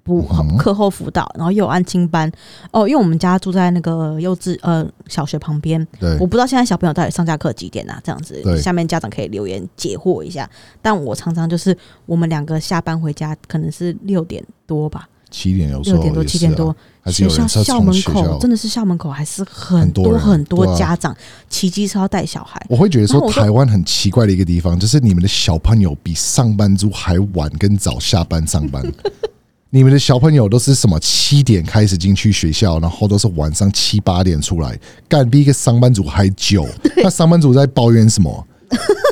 [0.02, 0.28] 补
[0.58, 2.30] 课后辅导，然后又有安亲班
[2.70, 2.86] 哦。
[2.86, 5.80] 因为我们家住在那个幼稚呃小学旁边，
[6.20, 7.98] 我不知道现在小朋友到底上下课几点啊？
[8.04, 10.46] 这样子，下面家长可以留言解惑一下。
[10.82, 11.74] 但我常常就是
[12.04, 16.74] 我们两个下班回家可能是六点多吧，七点有六点多七点多。
[17.06, 21.12] 学校校门口真的是校门口还是很多很多家长
[21.50, 22.64] 骑机车带小孩。
[22.68, 28.80] 我会觉得说台湾很奇怪的一个地方，就是你们的小朋友比上班族还晚跟早下班上班。
[29.70, 34.78] 你们的小朋友都是什么七点开始进去学校，然后都是晚上七八点出来，
[35.08, 36.68] 干比一个上班族还久。
[37.02, 38.46] 那上班族在抱怨什么？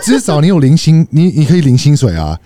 [0.04, 2.38] 至少你有零薪，你你可以零薪水啊，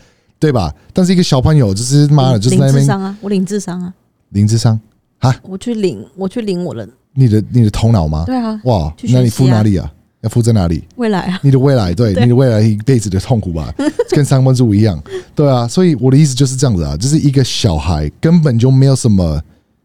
[0.44, 0.74] 对吧？
[0.92, 3.94] 但是一个小朋友就是妈的，就是那边智商啊，我领智商啊，
[4.30, 4.78] 零智商。
[5.20, 5.34] 啊！
[5.42, 6.86] 我去领，我去领我的。
[7.14, 8.24] 你的你的头脑吗？
[8.26, 8.60] 对啊。
[8.64, 9.90] 哇，那你付哪里啊？
[10.20, 10.84] 要付在哪里？
[10.96, 11.40] 未来啊。
[11.42, 13.72] 你的未来，对，你的未来一辈子的痛苦吧，
[14.10, 15.02] 跟上班族一样。
[15.34, 19.40] 对啊，所以我的意思就是这样子啊，就是一个小孩根本就没有什么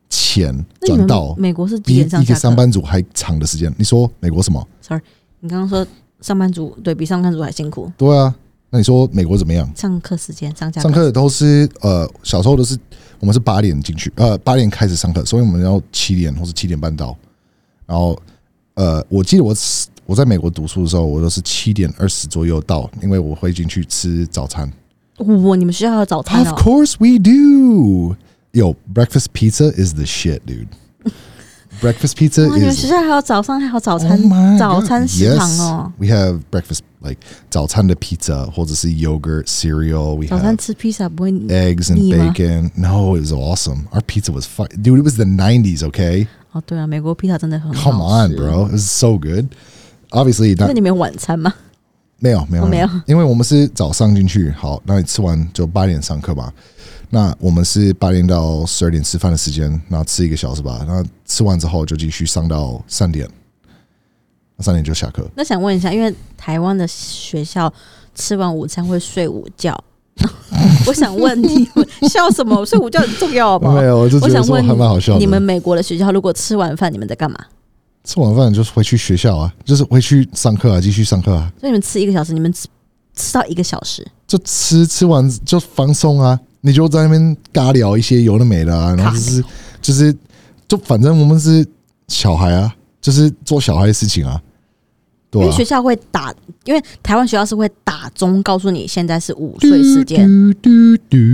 [0.09, 1.33] 钱赚到。
[1.37, 3.73] 美国是比一个上班族还长的时间。
[3.77, 5.01] 你说美国什么？Sorry，
[5.39, 5.87] 你刚刚说
[6.19, 7.89] 上班族对比上班族还辛苦。
[7.95, 8.35] 对啊，
[8.69, 9.69] 那你说美国怎么样？
[9.75, 12.77] 上课时间上上课都是呃，小时候都是
[13.19, 17.17] 我们是八点进去，呃，八点开始上课，所以我们要七点或是七点半到。
[17.85, 18.15] 然后
[18.75, 19.55] 呃，我记得我
[20.05, 24.71] 我在美国读书的时候，我都是七点二十左右到，因为我会进去吃早餐。
[25.17, 28.15] 哇，你们学校有早餐？Of course we do.
[28.51, 30.67] Yo, breakfast pizza is the shit, dude.
[31.80, 32.44] breakfast pizza.
[32.54, 35.92] 你们学校还有早上还有早餐早餐食堂哦。
[35.98, 37.18] We have breakfast like
[37.50, 40.16] 早餐的 pizza 或者是 yogurt cereal.
[40.16, 42.70] We 早餐吃 pizza 不会 eggs and bacon.
[42.74, 43.86] No, it was awesome.
[43.92, 44.98] Our pizza was fun, dude.
[44.98, 46.26] It was the nineties, okay?
[46.52, 48.68] 哦，对啊，美国披萨真的很 Come on, bro.
[48.68, 49.48] It was so good.
[50.10, 51.52] Obviously, 那你们有晚餐吗？
[52.20, 56.52] 没有，没有，没有，因为我们是早上进去，好，那你吃完就八点上课吧。
[57.09, 60.85] 那我们是八点到十二点吃饭的时间，然后吃一个小时吧。
[60.87, 63.27] 那吃完之后就继续上到三点，
[64.59, 65.27] 三点就下课。
[65.35, 67.73] 那想问一下，因为台湾的学校
[68.13, 69.75] 吃完午餐会睡午觉，
[70.85, 72.63] 我想问你们笑什么？
[72.63, 73.73] 睡午觉很重要吧？
[73.73, 75.17] 没有，我就觉得还蛮好笑。
[75.17, 77.37] 你们美国的学校如果吃完饭，你们在干嘛？
[78.03, 81.51] 吃完饭就是回去学校啊，就是回去上课啊，继续上课啊。
[81.59, 82.67] 所以你们吃一个小时，你们吃
[83.15, 86.39] 吃到一个小时，就吃吃完就放松啊。
[86.61, 89.43] 你就在那边尬聊一些有的没的啊，然后就是
[89.81, 90.15] 就是
[90.67, 91.65] 就反正我们是
[92.07, 94.41] 小孩啊，就是做小孩的事情啊。
[95.31, 96.33] 对，因为学校会打，
[96.65, 100.27] 因为台湾学校是会打钟告诉你现在是午睡时间。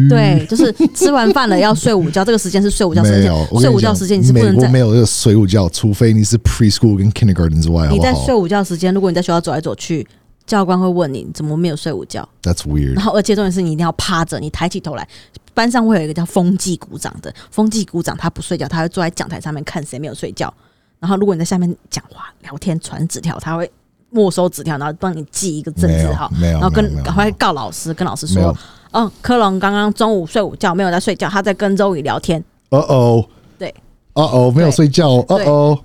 [0.09, 3.33] 对，就是吃完饭了要睡午觉，这个时间是睡午觉时间。
[3.61, 7.87] 睡午觉时间你是不能在没有这个睡午觉，除非你是 preschool 跟 kindergarten 之外。
[7.89, 10.05] 你在睡午觉时间，如果你在学校走来走去。
[10.45, 12.95] 教官会问你怎么没有睡午觉？That's weird。
[12.95, 15.07] 然后，而且重点是你一定要趴着，你抬起头来。
[15.53, 20.53] 班上会有一个叫风纪鼓掌的，风纪鼓掌他不睡觉，他会坐在讲台上面看谁没有睡觉。
[20.99, 23.71] 然后，如果你在下面讲话、聊天、传纸条，他会
[24.09, 28.53] 没收纸条，然后帮你记一个正字号，然后跟赶快告老师，跟老师说
[28.91, 33.25] ：“嗯，科隆刚刚中午睡午觉，没有在睡觉，他在跟周宇聊天。”哦哦，
[33.57, 33.73] 对，
[34.13, 35.79] 哦哦，没有睡觉，哦哦。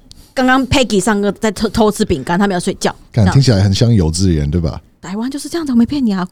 [0.44, 2.94] 刚刚 Peggy 上课在偷偷吃饼干，他没有睡觉。
[3.12, 4.80] 听起来很像幼稚园，对吧？
[5.00, 6.26] 台湾就是这样子，我没骗你啊，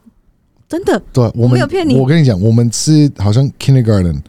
[0.69, 1.01] 真的。
[1.13, 1.97] 对，我没有骗你。
[1.97, 4.21] 我跟你讲，我们是好像 Kindergarten，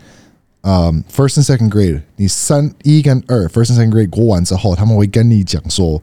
[0.62, 6.02] 嗯，First and Second Grade，你三一跟二 First and Second Grade 过完之后，他们会跟你讲说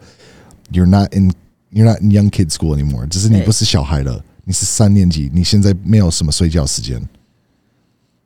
[0.72, 1.32] ，You're not in
[1.72, 7.02] You're not in young kids school anymore，只是你不是小孩了，你是三年级，你现在没有什么睡觉时间，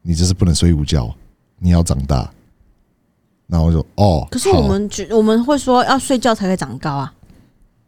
[0.03, 1.13] 你就是不能睡午觉，
[1.59, 2.31] 你要长大。
[3.51, 7.13] 然后就哦，可是我们觉我们会说要睡觉才可以长高啊？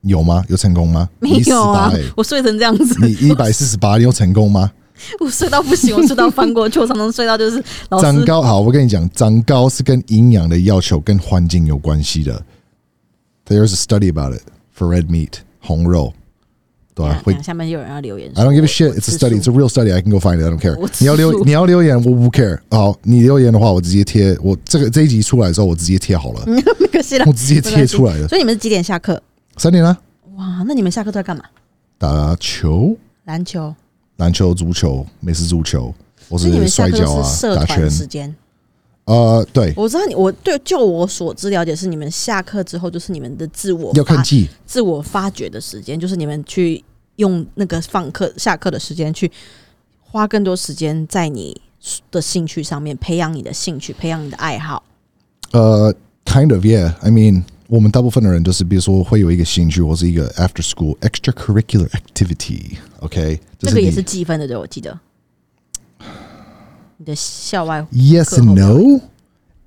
[0.02, 0.44] 有吗？
[0.48, 1.08] 有成功吗？
[1.20, 1.92] 没有啊！
[2.16, 4.72] 我睡成这样子，你一百四十八，你有成功吗？
[5.20, 7.62] 我睡到不行，我睡到翻过去，我常常睡到就是
[8.00, 8.42] 长高。
[8.42, 12.44] 好，我跟你讲，长高是跟营养的要求跟环境有关系的。
[13.46, 14.42] There's a study about it
[14.76, 16.12] for red meat，红肉。
[16.94, 18.30] 对啊，会下面有人要留言。
[18.34, 18.92] I don't give a shit.
[18.92, 19.40] It's a study.
[19.40, 19.92] It's a real study.
[19.92, 20.44] I can go find it.
[20.44, 20.76] I don't care.
[20.98, 22.58] 你要留，你要留言，我不 care。
[22.70, 24.36] 好，你留言的话，我直接贴。
[24.42, 26.44] 我这个这一集出来的时候，我直接贴好了。
[26.46, 28.28] 没关系了，我直接贴出来了。
[28.28, 29.22] 所以你们是几点下课？
[29.56, 29.98] 三点啊。
[30.36, 31.44] 哇，那你们下课都在干嘛？
[31.96, 33.74] 打球、篮球、
[34.16, 35.94] 篮球、足球、美式足球，
[36.28, 38.34] 或是摔跤啊、打拳时间。
[39.04, 46.82] 呃，对，我知道你，我对就我所知了解是，你们下课之后就是你们的自我要看记自我发掘的时间，就是你们去
[47.16, 49.30] 用那个放课下课的时间去
[50.00, 51.60] 花更多时间在你
[52.12, 54.84] 的兴趣上面，培养你的兴趣，培养你的爱好。
[55.50, 55.92] 呃
[56.24, 56.94] ，kind of yeah.
[57.00, 62.76] I mean，我们大部分的人都是，比如说会有一个兴趣或是一个 after school extracurricular activity。
[63.00, 64.96] OK，这个也是计分的，对我记得。
[67.04, 69.00] 的校外 Yes and no.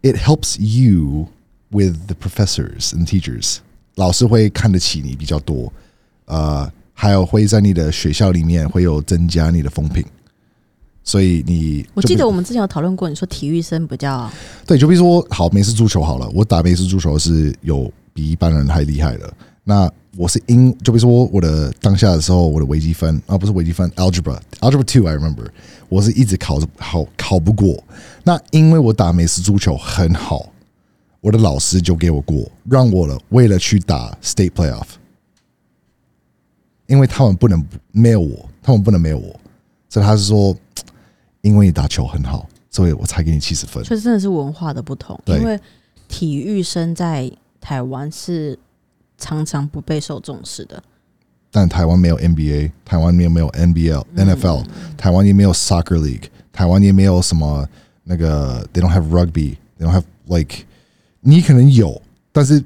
[0.02, 1.28] It helps you
[1.72, 3.58] with the professors and teachers.
[3.96, 5.72] 老师会看得起你比较多，
[6.26, 10.06] 呃，还有会在你的学校里面会有增加你的风评。
[11.04, 14.30] 所以你，我记得我们之前有讨论过，你说体育生比较
[14.66, 19.32] 对，就比如说好美式足球好了，我打美式足球是有比一般人还厉害的。
[19.64, 25.46] 那我是因，就比如说我的当下的时候，我的微积分啊，不是微积分，algebra，algebra two，I remember，
[25.90, 27.82] 我是一直考着考考不过。
[28.24, 30.50] 那因为我打美式足球很好，
[31.22, 34.88] 我的老师就给我过，让我了为了去打 state playoff，
[36.88, 39.40] 因为他们不能没有我，他们不能没有我，
[39.90, 40.56] 所以他是说，
[41.42, 43.84] 因为你打球很好，所以我才给你七十分。
[43.84, 45.60] 所以真的是文化的不同，因为
[46.08, 48.58] 体育生在台湾是。
[49.18, 50.84] 常常不备受重视的，
[51.56, 54.66] 但台湾没有 NBA，台湾也没有 NBL、NFL，
[54.98, 57.66] 台湾也没有 Soccer League，台湾也没有什么
[58.04, 60.66] 那个，They don't have rugby，They don't have like，
[61.22, 62.02] 你可能有，
[62.34, 62.62] 但是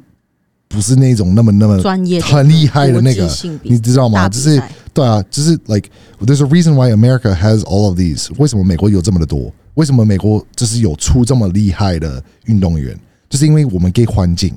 [0.68, 3.30] 不是那种那么那么专业、很厉害的那个，
[3.62, 4.28] 你知道吗？
[4.28, 4.60] 就是。
[4.92, 5.88] 对啊，就是 like
[6.20, 8.28] there's a reason why America has all of these。
[8.40, 9.54] 为什么美国有这么的多？
[9.76, 13.00] 为什么美国就是有出这么厉害的运动员？
[13.30, 14.52] 就是因为我们给环境。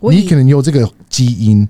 [0.00, 1.66] 你可能有这个基因，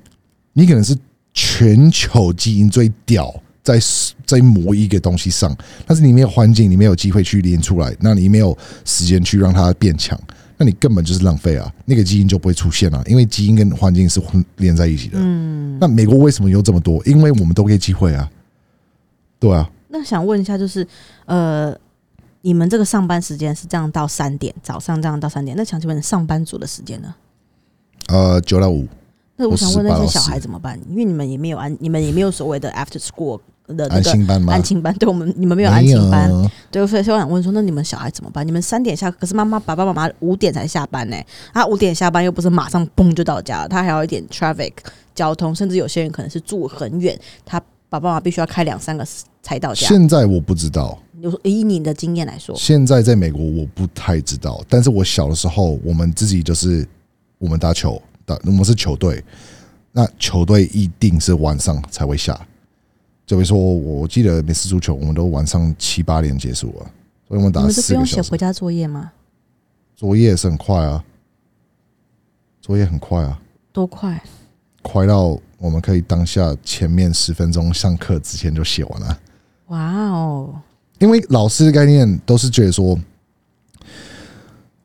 [0.55, 0.97] 你可能是
[1.35, 3.79] 全球基因最屌，在
[4.25, 5.55] 在某一个东西上，
[5.85, 10.19] 但是你没有环境，你没有机会去练出来，那你没有时间去让它变强，
[10.57, 11.71] 那你根本就是浪费啊！
[11.85, 14.23] 那个基因就不会出现了，因为基因跟环境是
[14.59, 15.19] 连在一起的。
[15.21, 17.03] 嗯，那美国为什么有这么多？
[17.05, 18.31] 因为我们都给机会啊，
[19.41, 19.69] 对啊。
[19.89, 20.87] 那想问一下，就是
[21.27, 21.77] 呃，
[22.43, 27.13] 你们这个上班时间是这样到三点，早上这样到三点，那想请问上班族的时间呢？
[28.07, 28.87] 呃，九到五。
[29.37, 30.79] 那我想问那些小孩怎么办？
[30.89, 34.53] 因为你们也没有安，你们也没有所谓的 after school 的安心班吗？
[34.53, 36.31] 安心班，对我们你们没有安心班，
[36.71, 38.47] 对，所以我想问说，那你们小孩怎么办？
[38.47, 41.17] 你们三点下，可是妈妈、爸爸妈妈五点才下班呢？
[41.53, 44.73] 他五点下班又不是马上嘣就到家了，他还有一点 traffic
[45.15, 47.59] 交通，甚至有些人可能是住很远，他
[47.89, 49.05] 爸爸妈妈必须要开两三个
[49.43, 49.89] 才到家。
[49.89, 50.97] 现在我不知道，
[51.43, 56.87] 以你的经验来说，现在在美国我不太知道，但是我小的时候，我们自己就是
[57.39, 58.01] 我们打球。
[58.45, 59.23] 我们是球队，
[59.93, 62.35] 那球队一定是晚上才会下。
[63.27, 66.85] 就比如说，我记得每次足球，我们都晚上七八点结束啊，
[67.27, 68.31] 所以我们打四个小时。
[68.31, 69.13] 回家作业吗？
[69.97, 71.03] 作业是很快啊，
[72.61, 73.41] 作业很快啊，
[73.73, 74.23] 多快？
[74.83, 79.19] 快到我们可以当下前面十分钟上课之前就写完了。
[79.69, 80.61] 哇哦！
[80.99, 82.99] 因为老师的概念都是觉得说，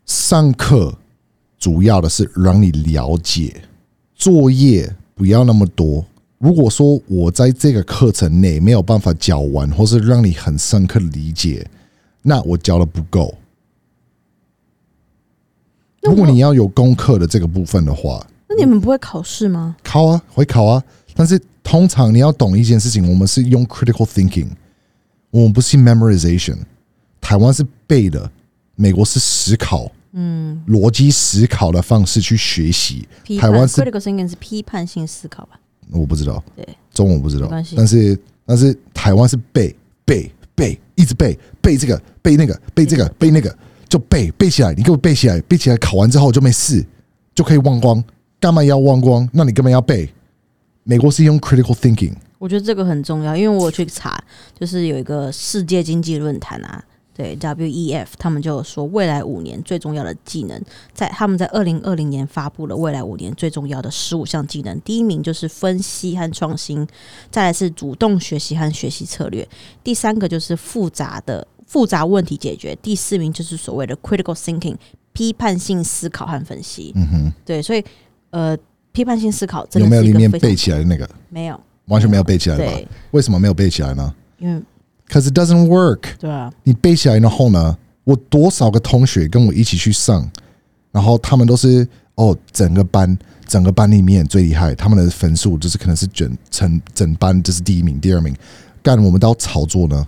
[0.06, 0.98] 上课。
[1.60, 3.62] 主要的是让你了解
[4.16, 6.03] 作业不要那么多。
[6.38, 11.70] 如果说我在这个课程内没有办法教完，或是让你很深刻理解，
[12.22, 13.36] 那我教的不够。
[16.01, 19.76] 如果你要有功课的这个部分的话，那你们不会考试吗？
[19.84, 20.82] 考啊，会考啊。
[21.14, 24.47] 但是通常你要懂一件事情，我们是用 critical thinking，
[25.30, 26.55] 我们不是 memorization。
[27.20, 28.32] 台湾是背的，
[28.76, 29.91] 美国是思考。
[30.12, 33.07] 嗯，逻辑思考的方式去学习。
[33.39, 35.60] 台湾是 critical thinking 是批判性思考吧？
[35.91, 37.47] 我不知道，对，中文不知道。
[37.76, 43.55] 但是但是台湾是背背背，一直背背这个背那个背这个背那个，
[43.88, 44.74] 就背背起来。
[44.74, 46.86] 你给我背起来，背起来，考完之后就没事，
[47.34, 48.03] 就可以忘光。
[48.39, 49.28] 干嘛要忘光？
[49.34, 50.10] 那你干嘛要背？
[50.84, 54.24] 美国是用 critical thinking，我觉得这个很重要，因为我去查，
[54.60, 56.84] 就是有一个世界经济论坛啊。
[57.20, 60.58] 对，WEF 他们就说，未来五年最重要的技能，
[60.94, 64.80] 在他们在二零二零年发布了未来五年最重要的十五项技能。
[64.80, 66.88] 第一名就是分析和创新，
[67.30, 69.46] 再来是主动学习和学习策略，
[69.84, 74.78] 第三个就是复杂的复杂问题解决，第四名就是所谓的 critical thinking
[75.12, 76.94] 批判性思考和分析。
[76.96, 77.84] 嗯哼，对，所以
[78.30, 78.58] 呃，
[78.94, 81.10] 批判性思考有没有里面背起来的那个？
[81.28, 82.90] 没有，完全没有背起来吧？
[83.12, 84.16] 为什么没有背起来呢？
[84.38, 84.64] 因为。
[85.10, 86.18] Cause it doesn't work。
[86.20, 87.78] 对啊，你背起来然后呢？
[88.05, 90.28] 我多少个同学跟我一起去上，
[90.91, 98.36] 然后他们都是哦，整个班整个班里面最厉害，他们的分数就是可能是整成整班就是第一名、第二名。
[98.82, 100.07] 干我们到炒作呢？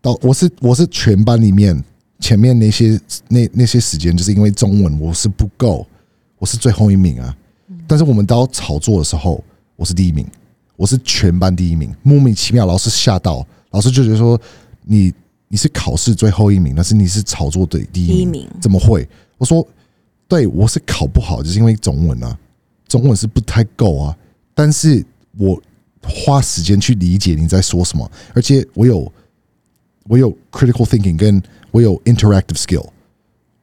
[0.00, 1.82] 到我是我是全班里面
[2.20, 5.84] 前面那些那那些时间，就是因为中文我是不够，
[6.38, 7.36] 我是最后一名啊。
[7.88, 9.42] 但是我们到炒作的时候，
[9.74, 10.24] 我是第一名。
[10.80, 14.40] 我是全班第一名，莫名其妙，老师吓到，老师就觉得说
[14.82, 15.12] 你
[15.48, 19.06] 你是考试最后一名，但是你是炒作的第一名，怎么会？
[19.36, 19.62] 我说
[20.26, 22.34] 对，我是考不好，就是因为中文啊，
[22.88, 24.16] 中文是不太够啊，
[24.54, 25.04] 但是
[25.36, 25.60] 我
[26.02, 29.12] 花时间去理解你在说什么，而且我有
[30.04, 32.86] 我有 critical thinking，跟我有 interactive skill，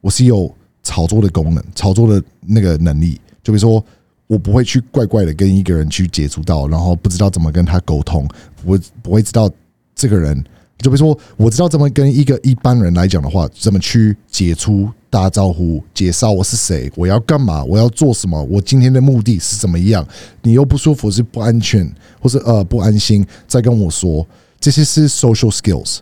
[0.00, 0.54] 我是有
[0.84, 3.84] 炒作的功能，炒作的那个能力，就比如说。
[4.28, 8.28] 我不会去怪怪的跟一个人去接触到，然后不知道怎么跟他沟通，
[8.64, 9.50] 我不会知道
[9.94, 10.36] 这个人，
[10.78, 20.06] 就比如说我知道怎么跟一个一般人来讲的话，怎么去解除、打招呼、介绍我是谁，我要干嘛，我要做什么，我今天的目的是怎么样？
[20.42, 24.26] 你又不舒服是不安全，或是呃不安心，再跟我说，
[24.60, 25.98] 这些是 social skills。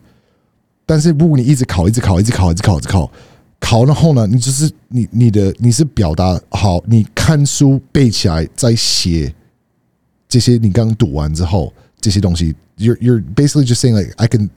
[0.84, 3.10] 但是如果你一直考，一直考，一直考，一直考，一直考。
[3.68, 4.28] 考然后呢？
[4.28, 9.34] 你就是你你的你是表达好，你看书背起来再写
[10.28, 10.56] 这些。
[10.56, 14.48] 你刚读完之后这些东西，you're you're basically just saying like I can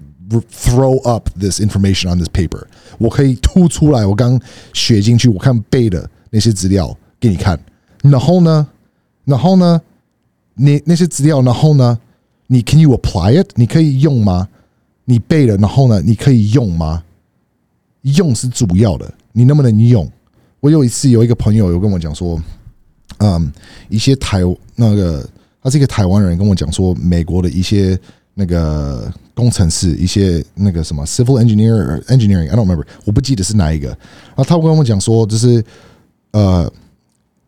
[0.51, 2.67] throw up this information on this paper。
[2.99, 4.39] 我可以吐出来我刚
[4.73, 7.59] 学进去我看背的那些资料给你看。
[8.03, 8.67] 然后呢？
[9.25, 9.81] 然后呢？
[10.53, 11.97] 你那些资料，然后呢？
[12.45, 13.47] 你 Can you apply it？
[13.55, 14.49] 你可以用吗？
[15.05, 15.99] 你背了，然后呢？
[15.99, 17.03] 你可以用吗？
[18.01, 20.09] 用是主要的，你能不能用？
[20.59, 22.41] 我有一次有一个朋友有跟我讲说，
[23.17, 23.51] 嗯，
[23.87, 24.41] 一些台
[24.75, 25.27] 那个
[25.61, 27.97] 他是一个台湾人，跟我讲说，美国的一些
[28.33, 33.87] 那个工程师，一些那个什么 civil engineer engineering，I don't remember，我不记得是哪一个。
[33.87, 35.63] 然后他跟我讲说，就是
[36.31, 36.71] 呃，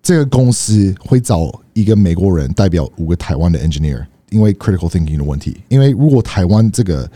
[0.02, 5.58] 这个公司会找一个美国人代表五个台湾的 engineer，因为 critical thinking 的问题。
[5.70, 7.10] 因为如果台湾这个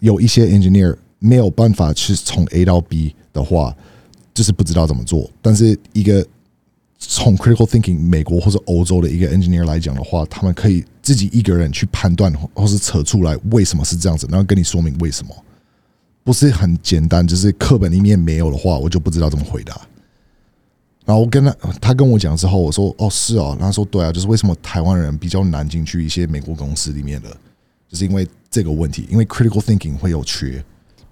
[0.00, 3.74] 有一些 engineer 没有办法去从 A 到 B 的话，
[4.32, 5.30] 就是不知道怎么做。
[5.42, 6.24] 但是一个
[6.98, 15.34] 从 critical thinking 美国或者欧洲的一个 engineer 来讲的话，他们可以自己一个人去判断，或是扯出来为什么是这样子，然后跟你说明为什么，
[16.24, 17.26] 不是很简单。
[17.26, 19.80] 就是课本里面没有的话，我就不知道怎么回答。
[21.04, 21.50] 然后我跟他，
[21.80, 27.30] 他跟我讲之后，我说：“哦，是哦。”他说：“对啊，就是为什么台湾人比较难进去一些美国公司里面的，
[27.88, 30.62] 就是因为这个问题，因为 critical thinking 会有缺。”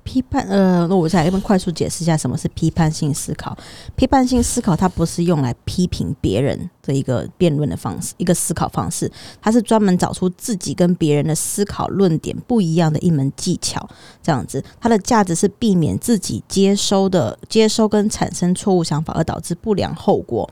[0.07, 3.59] 批判呃，那我再来快速解释一下什么是批判性思考。
[3.97, 9.11] 批判性思考它不是用来批评别人的一个辩论的方式，一个思考方式，
[9.43, 13.87] 它是专门找出自己跟别人的思考论点不一样的一门技巧。
[14.23, 20.49] 这样子，它的价值是避免自己接收的接收跟产生错误想法而导致不良后果。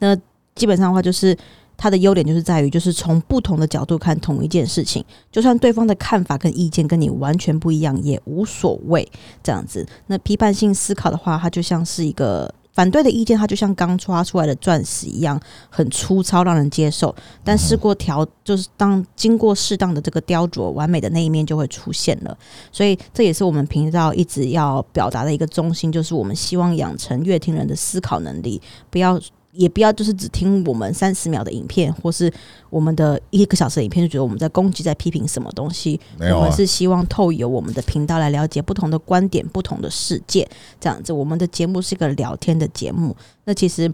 [0.00, 0.14] 那
[0.54, 1.34] 基本上的话就是。
[1.78, 9.08] 它的优点就是在于，就是从不同的角度看同一件事情，就算对方的看法跟意见跟你完全不一样，也无所谓。
[9.44, 17.14] 这样子，那批判性思考的话，它就像是一个反对的意见，它就像刚刷出来的钻石一样，很粗糙，让人接受。
[17.44, 22.36] 但试过调，就是当经过适当的这个雕琢，完美的那一面就会出现了。
[22.72, 28.60] 所以，这也是我们频道一直要表达的一个中心，就是我们希望养成乐听人的思考能力，
[28.90, 29.20] 不要。
[29.52, 32.32] 也不要就是只听我们三十秒的影片，或是
[32.70, 35.98] 我们的一个小时的影片，就觉得我们在攻击、在批评什么东西。
[36.18, 40.48] 我们是希望透由我们的频道来了解不同的观点、不同的世界。
[40.78, 43.16] 这样子，我们的节目是一个聊天的节目。
[43.44, 43.92] 那其实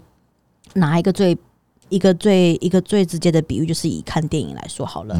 [0.73, 1.37] 拿一个最
[1.89, 5.17] 一个最一个最直接的比喻，就是以看电影来说好了。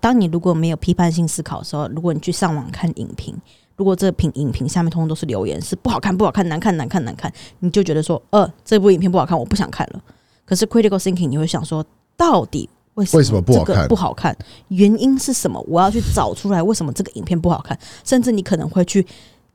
[0.00, 3.34] 当你如果没有批判性思考的时候，如果你去上网看影评。
[3.78, 10.02] 如果这评影评下面通通都是留言，是不好看、不好看、难看、难看、难看，你就觉得说，呃，这部影片不好看，我不想看了。
[10.44, 11.84] 可是 critical thinking，你会想说，
[12.16, 13.86] 到底为什么不好看？
[13.86, 15.64] 不好看，原因是什么？
[15.68, 17.78] 我要去找出来为什么这个影片不好看。
[18.02, 19.06] 甚至你可能会去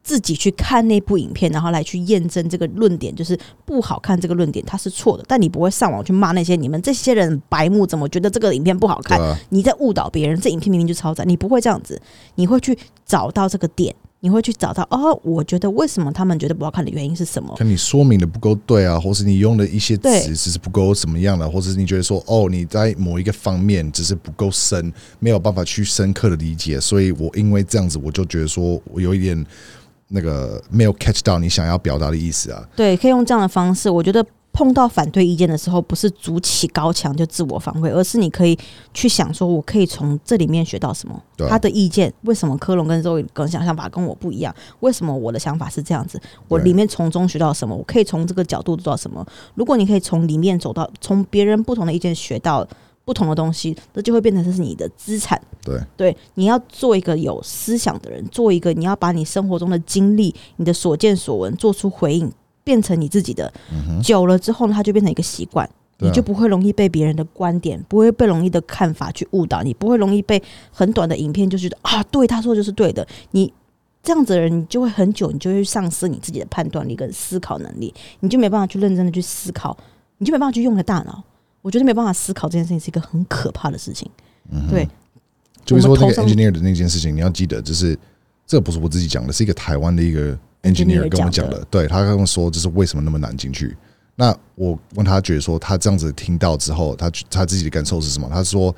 [0.01, 5.25] 自己去看那部影片，然后来去验证这个论点，就是不好看这个论点它是错的。
[5.27, 9.19] 但你不会上网去骂那些你们这些人白目，怎么觉得这个影片不好看？
[9.49, 11.27] 你在误导别人，这影片明明就超赞。
[11.27, 12.01] 你不会这样子，
[12.35, 13.93] 你会去找到这个点。
[14.23, 15.19] 你会去找到哦？
[15.21, 17.53] 我觉得为什么他们觉得不好看的原因是什么？
[17.57, 29.45] 看你说明的不够对啊，或是你用的一些词只是不够什么样的，或者是你觉得说哦，你在某一个方面只是不够深，没有办法去深刻的理解，所以我因为这样子，我就觉得说我有一点
[30.07, 32.65] 那个没有 catch 到你想要表达的意思啊。
[32.77, 34.25] 对，可以用这样的方式，我觉得。
[34.53, 38.57] 碰到反对意见的时候，不是筑起高墙就自我防卫，而是你可以
[38.93, 41.19] 去想说，我可以从这里面学到什么？
[41.49, 44.55] 他的意见为什么科隆跟周宇跟想想法跟我不一样？
[44.81, 46.21] 为什么我的想法是这样子？
[46.47, 47.75] 我里面从中学到什么？
[47.75, 49.25] 我可以从这个角度做到什么？
[49.55, 52.65] 如果你可以从里面走到，从别人不同的意见学到
[53.03, 55.41] 不同的东西，那就会变成这是你的资产。
[55.63, 62.31] 对对，你要做一个有思想的人，做一个你要把你生活中的经历、你的所见所闻做出回应。
[62.63, 63.51] 变成你自己的，
[64.01, 70.41] 久了之后呢，它就变成一个习惯，你就不会容易被别人的观点，不会被容易的看法去误导，你不会容易被
[70.71, 73.05] 很短的影片就觉得啊，对他说就是对的。
[73.31, 73.51] 你
[74.01, 79.77] 这样子的人，你就会很久，你就会丧失你自己的判断力跟思考能力，你就没办法去认真的去思考，
[80.17, 81.23] 你就没办法去用你的大脑。
[81.61, 84.09] 我觉得没办法思考这件事情是一个很可怕的事情。
[84.69, 84.87] 对，
[85.65, 87.97] 就是说那个 engineer 的那件事情，你要记得，就是
[88.45, 90.37] 这不是我自己讲的，是一个台湾的一个。
[90.63, 93.77] Engineer 跟我讲的，对他跟我说就是为什么那么难进去。
[94.15, 98.29] 那我问他觉得说他这样子听到之后，他他自己的感受是什么？
[98.31, 98.75] 他说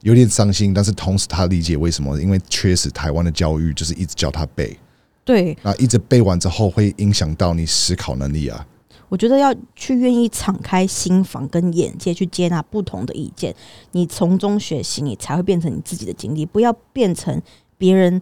[0.00, 4.76] 有点伤心，但是同时他理解为什么，因为确实台湾的教育就是一直教他背，
[5.24, 8.66] 对，那一直背完之后会影响到你思考能力啊。
[9.08, 13.54] 我觉得要去愿意敞开心房跟眼界去接纳不同的意见，
[13.92, 17.40] 你从中学习，你才会变成你自己的经历，不要变成
[17.78, 18.20] 别人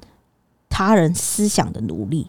[0.69, 2.28] 他人思想的奴隶。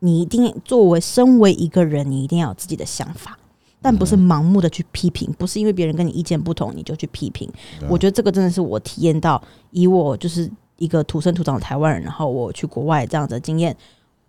[0.00, 3.36] 你一定作为身为一个人，你一定要有自己的想法，
[3.82, 7.50] 但不是盲目的去批评，不是因为别人跟你意见不同你就去批评。
[7.88, 9.42] 我觉得这个真的是我体验到，
[9.72, 13.76] 以我就是一个土生土长的台湾人，然后我去国外这样的经验，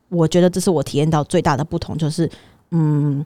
[0.10, 2.28] 我觉得这是我体验到最大的不同，就是
[2.72, 3.24] 嗯，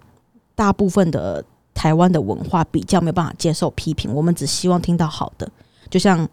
[0.53, 1.41] 大部分的
[1.73, 5.49] 台湾的文化比较没有办法接受批评，我们只希望听到好的，
[5.89, 6.27] 就像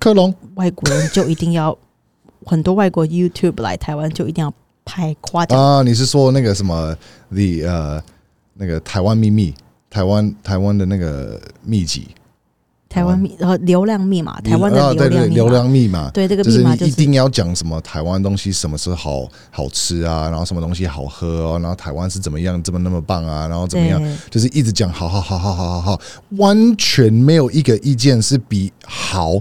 [0.00, 1.78] 克隆外国人就一定要。
[2.44, 4.52] 很多外国 YouTube 来台湾就一定要
[4.84, 5.82] 拍夸奖啊！
[5.82, 6.96] 你是说那个什么
[7.30, 8.02] The 呃
[8.54, 9.54] 那个台湾秘密，
[9.90, 12.08] 台湾台湾的那个秘籍。
[12.86, 24.00] 台湾密呃流量密码，台湾的流量流量密码，对这个密码就是一定要讲什么台湾东西什么是好好吃啊，然后什么东西好喝哦，然后台湾是怎么样这么那么棒啊，然后怎么样，
[24.30, 26.00] 就是一直讲好好好好好好好，
[26.36, 29.32] 完全没有一个意见是比好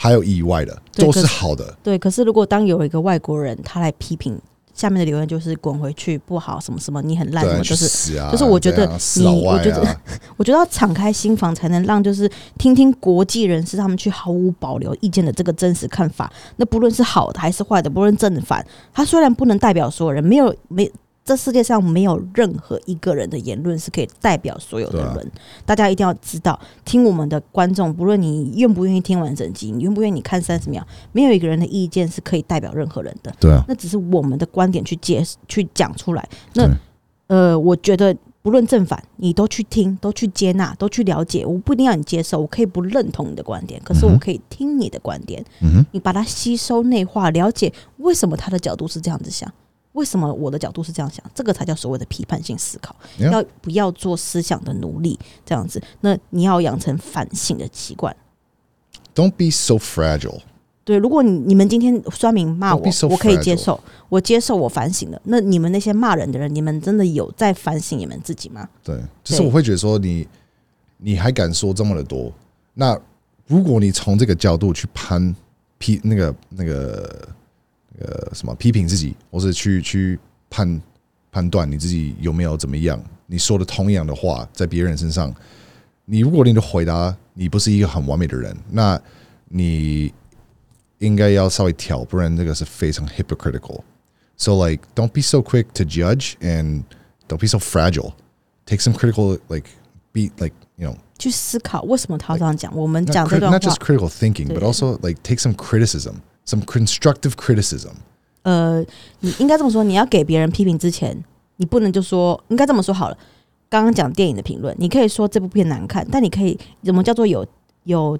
[0.00, 1.76] 还有意外的，都是好的。
[1.82, 4.40] 对，可是如果当有一个外国人他来批评。
[4.72, 8.86] 下面的留言就是滚回去不好什么什么你很烂什么就是就是我觉得
[9.16, 10.00] 你我觉得
[10.38, 20.90] 我觉得要敞开心房才能让就是听听国际人士他们去毫无保留意见的这个真实看法那不论是好的还是坏的不论正反他虽然不能代表所有人没有没。
[21.30, 25.30] 这世界上没有任何一个人的言论是可以代表所有的人。
[25.64, 33.32] 大家一定要知道，听我们的观众，不论你愿不愿意听完整集，你愿不愿意看三十秒，没有一个人的意见是可以代表任何人的。
[33.38, 36.28] 对啊，那只是我们的观点去接去讲出来。
[36.54, 36.68] 那
[37.28, 38.12] 呃，我觉得
[38.42, 41.46] 不论正反，你都去听，都去接纳，都去了解。
[41.46, 45.44] 我不一定要你接受，我可以不认同你的观点，可是我可以听你的观点。
[45.60, 49.48] 嗯，你把它吸收内化，了解为什么他的角度是这样子想。
[49.92, 51.24] 为什么我的角度是这样想？
[51.34, 52.94] 这个才叫所谓的批判性思考。
[53.18, 55.18] 要不要做思想的奴隶？
[55.44, 58.14] 这样子，那你要养成反省的习惯。
[59.14, 60.42] Don't be so fragile。
[60.84, 65.20] 对，如果你你们今天酸民骂我，我可以接受，我接受，我反省了。
[65.24, 68.68] 那你们那些骂人的人，你们真的有在反省你们自己吗？
[68.84, 70.26] 对，就是我会觉得说，你
[70.98, 72.32] 你还敢说这么的多？
[72.74, 72.96] 那
[73.46, 75.34] 如果你从这个角度去攀
[75.78, 77.28] 批那个那个。
[77.99, 80.19] 呃，什么批评自己，或是去去
[80.49, 80.81] 判
[81.31, 83.01] 判断你自己有没有怎么样？
[83.25, 85.33] 你说的同样的话，在别人身上，
[86.05, 89.01] 你如果你的回答你不是一个很完美的人，那
[89.49, 90.13] 你
[90.99, 96.83] 应该要稍微调，不然这个是非常 hypocritical。So like, don't be so quick to judge and
[97.27, 98.13] don't be so fragile.
[98.65, 99.69] Take some critical like
[100.11, 102.74] be like you know 去思考为什么他这样讲。
[102.74, 106.14] 我们讲这段话，not just critical thinking, but also like take some criticism.
[106.50, 107.92] some constructive criticism。
[108.42, 108.84] 呃，
[109.20, 111.22] 你应该这么说，你要给别人批评之前，
[111.56, 113.16] 你不能就说，应该这么说好了。
[113.68, 117.46] 刚刚讲电影的评论，你可以说这部片难看，但你可以怎么叫做有
[117.84, 118.18] 有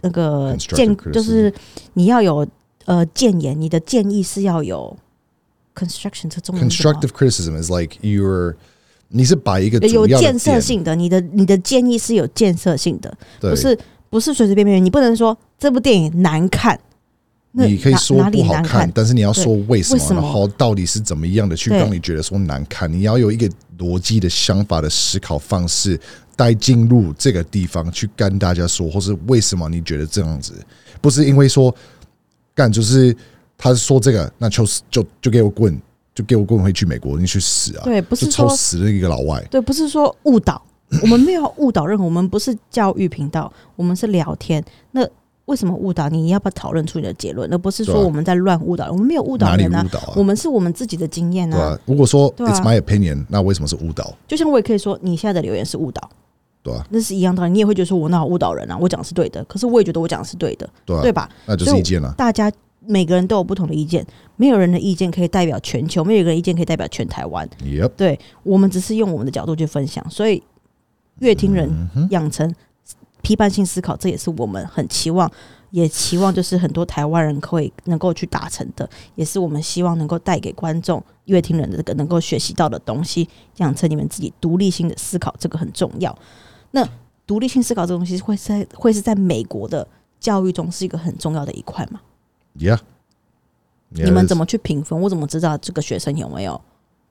[0.00, 1.52] 那个建，就是
[1.92, 2.46] 你要有
[2.86, 4.96] 呃建言，你的建议是要有
[5.74, 8.56] construction 这中文 constructive criticism is like you're
[9.08, 13.78] 你是把一个有建设性的，你的你的建议是有建设性的，不是
[14.10, 16.78] 不是随随便便，你不能说这部电影难看。
[17.50, 22.92] 你可以说不好看，但是你要说为什么，然后到底是怎么样的去让你觉得说难看？
[22.92, 25.98] 你要有一个逻辑的想法的思考方式，
[26.36, 30.52] 带进入这个地方去跟大家说，或是为什么你觉得这样子？
[31.00, 31.74] 不是因为说
[32.54, 33.16] 干，就是
[33.56, 35.80] 他说这个，那就就就给我滚，
[36.18, 37.84] 就给我滚回去美国，你去死啊！
[37.84, 40.60] 对，不是说死了一个老外，对，不是说误导，
[41.00, 44.60] 我们没有误导任何，我们不是教育频道，我们是聊天。
[44.90, 45.06] 那
[45.44, 46.26] 为什么误导你？
[46.30, 47.48] 要不要讨论出你的结论？
[47.54, 49.86] 而不是说我们在乱误导，我们没有误导人啊。
[50.16, 51.78] 我们是我们自己的经验啊。
[51.86, 54.12] 如果说 It's my opinion，那为什么是误导？
[54.26, 56.10] 就像我也可以说你现在的留言是误导，
[56.64, 57.48] 对啊，那是一样的。
[57.48, 61.30] 你也会觉得说我那误导人啊，我讲是对的，可是我也觉得我讲是对的，对吧？
[61.46, 62.12] 那就是意见了。
[62.18, 62.50] 大家
[62.88, 64.04] 每个人都有不同的意见，
[64.36, 67.46] 没有人的意见可以代表全球，没有一个人意见可以代表全台湾。
[67.96, 70.42] 对，我们只是用我们的角度去分享，所以
[71.18, 72.52] 乐听人养成
[73.20, 75.30] 批判性思考，这也是我们很期望。
[75.70, 86.18] 也期望就是很多台湾人可以能够去达成的，也是我们希望能够带给观众、乐听人的这个能够学习到的东西，养成你们自己独立性的思考，这个很重要。
[86.70, 86.88] 那
[87.26, 89.86] 独立性思考这东西会在会是在美国的
[90.18, 92.00] 教育中是一个很重要的一块吗
[92.58, 92.78] ？Yeah，
[93.90, 95.00] 你们怎么去评分？
[95.00, 96.60] 我怎么知道这个学生有没有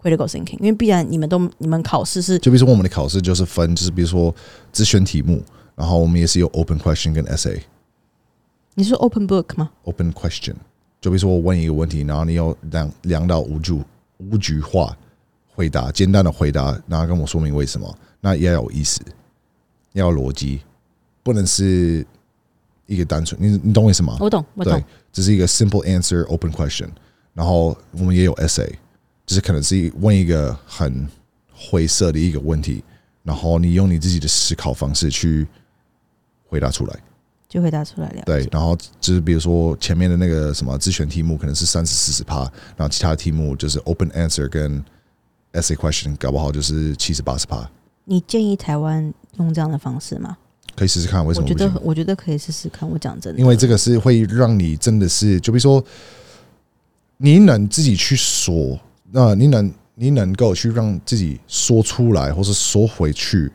[0.01, 0.59] critical thinking？
[0.59, 4.33] 因为必然你们都你们考试是，就比如说我们的考试就是分，就是比如说
[4.71, 5.41] 自选题目，
[5.75, 7.61] 然后我们也是有 open question 跟 essay。
[8.75, 10.53] 你是 open book 吗？Open question，
[11.01, 13.73] 就比如说我问一个问题，然后你要两两到五句
[14.17, 14.95] 五句话
[15.47, 19.01] 回答，简单的回答，然后跟我说明为什么，那也要有意思，
[19.93, 20.61] 要有逻辑，
[21.23, 22.05] 不能是
[22.85, 24.15] 一个单纯，你你懂我意思吗？
[24.19, 24.79] 我懂，我懂，
[25.17, 26.87] 这是一个 simple answer open question，
[27.33, 28.69] 然后我们也有 essay，
[29.25, 31.09] 就是可能是问一个很
[31.51, 32.83] 灰色的一个问题，
[33.23, 35.47] 然后你用你自己的思考方式去
[36.45, 36.95] 回答出来。
[37.49, 38.21] 就回答出来了。
[38.27, 42.41] 对，然后就是比如说前面的那个什么自选题目可能是三十四十趴，
[42.75, 44.85] 然后其他的题目就是 open answer 跟
[45.53, 47.67] essay question，搞不好就是七十八十趴。
[48.05, 50.37] 你建议台湾用这样的方式吗？
[50.77, 51.47] 可以试试看，为什么？
[51.49, 52.89] 我觉得我觉得可以试试看。
[52.89, 55.83] 我讲真的，因为这个是会让你真的是，就比如说
[57.17, 58.79] 你能自己去说，
[59.11, 63.51] 那你能你能够去让自己说出来，或是说回去，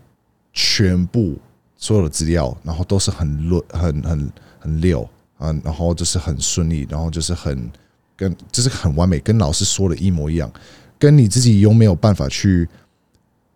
[0.52, 1.38] 全部。
[1.74, 5.02] 所有的资料，然后都是很论很很很溜
[5.36, 7.68] 啊，然后就是很顺利，然后就是很
[8.16, 10.48] 跟就是很完美，跟老师说的一模一样。
[10.96, 12.68] 跟你自己有没有办法去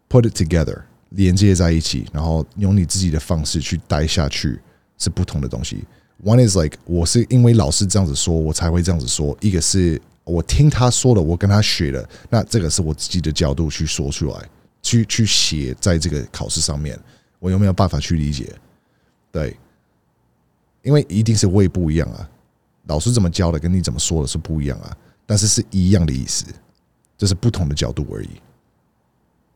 [0.08, 0.76] put it together
[1.16, 4.58] 连接在一起，然后用你自己的方式去待下去，
[4.96, 5.84] 是不同的东西。
[6.24, 14.48] One is like 我是因为老师这样子说，我才会这样子说；一个是我听他说的，我跟他学的，那这个是我自己的角度去说出来，
[14.80, 16.98] 去去写在这个考试上面，
[17.38, 18.54] 我有没有办法去理解？
[19.32, 19.56] 对，
[20.82, 22.28] 因为一定是会不一样啊，
[22.86, 26.46] 老师怎么教的跟你怎么说的是不一样啊，但是是一样的意思。
[27.18, 28.28] 这是不同的角度而已。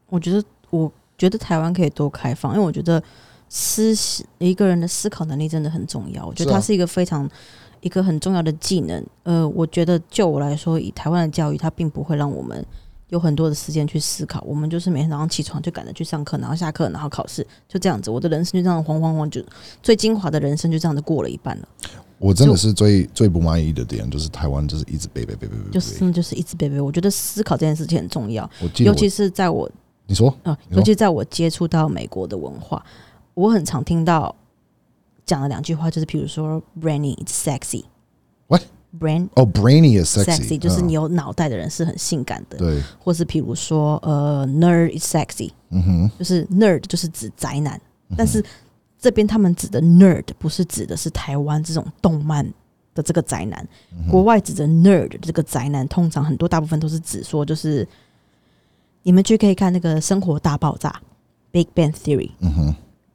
[0.09, 0.91] 我觉得，我
[1.21, 3.03] 觉得台湾可以多开放，因为我觉得
[3.51, 3.95] 思
[4.39, 6.25] 一个人的思考能力真的很重要。
[6.25, 7.29] 我觉得它是一个非常
[7.83, 9.07] 一个很重要的技能。
[9.25, 12.65] 呃，我觉得就我来说，以台湾的教育，它并不会让我们
[13.11, 14.43] 有很多的时间去思考。
[14.47, 18.11] 我们就是每天早上起床就赶着去上课，然后下课，然后考试，就这样子。
[18.11, 19.45] 我的人生就这样慌慌慌，就
[19.83, 21.69] 最精华的人生就这样子过了一半了。
[22.17, 26.81] 我真的是最最不满意的点，就是台湾就是一直背背背背背，就是就是一直背背。
[26.81, 28.49] 我觉得思考这件事情很重要，
[28.79, 29.71] 尤其是在我
[30.11, 32.85] 你说啊，尤其在我接触到美国的文化，
[33.35, 34.35] 我很常听到
[35.25, 38.63] 讲了两句话，就是比如说 “brainy is sexy”，what
[38.99, 47.81] brain 哦，brainy is sexy，就是你有脑袋的人是很性感的，对，或是譬如说呃，nerd is sexy，嗯哼，就是 nerd 就是指宅男，
[48.17, 48.45] 但是。
[49.03, 52.47] 这边他们指的 nerd 不是指的是台湾这种动漫
[52.95, 53.67] 的这个宅男，
[54.11, 57.89] 国外指的 nerd 这个宅男，通常很多大部分都是指说，就是
[59.03, 60.91] 你们去可以看那个《生活大爆炸》
[61.51, 62.31] （Big Bang Theory）。
[62.41, 62.75] 嗯哼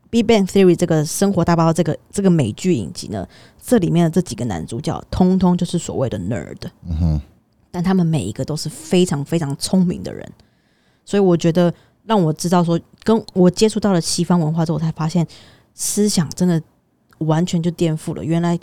[0.09, 3.27] ，Big Bang Theory 这个《生活大爆炸》这个这个美剧影集呢，
[3.63, 6.69] 这里面的这几个男主角，通通就是所谓的 nerd。
[6.87, 7.21] 嗯哼，
[7.71, 10.29] 但他们每一个都是非常非常聪明的人，
[11.03, 15.25] 所以我觉得让我知道说，跟我接触到了西方文化之后，我才发现。
[15.77, 16.63] 思想真的
[17.17, 18.23] 完全就颠覆了。
[18.23, 18.57] 原来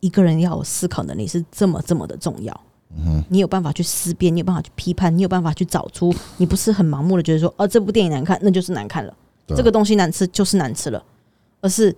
[0.00, 2.58] 一个人要有思考能力是这么这么的重要。
[2.96, 9.12] 嗯你有办法去思辨，你有办法去批判，你有办法去找出，你不是很盲目的觉得说，哦，这部电影难看，那就是难看了；
[9.48, 11.04] 这个东西难吃，就是难吃了。
[11.60, 11.94] 而是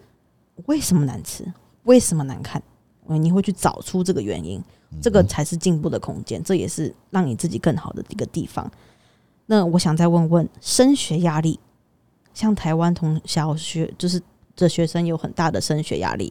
[0.67, 1.45] 为什么难吃？
[1.85, 2.63] 为什么难看？
[3.07, 4.63] 你会去找出这个原因，
[5.01, 8.71] 这个才是进步的空间，这也是让你自己更好的一个地方。
[9.47, 11.61] 那我想再问问，升学压力，
[12.35, 14.21] 像台湾同小学就是。
[14.57, 16.31] 这学生有很大的升学压力，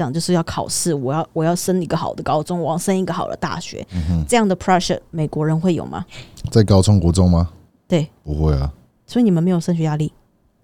[0.00, 3.86] 这样就是要考试，我要我要升一个好的高中，我要升一个好的大学，
[4.26, 6.02] 这样的 pressure，美国人会有吗？
[6.50, 7.50] 在高中国中吗？
[7.86, 8.72] 对，不会啊。
[9.06, 10.10] 所以你们没有升学压力？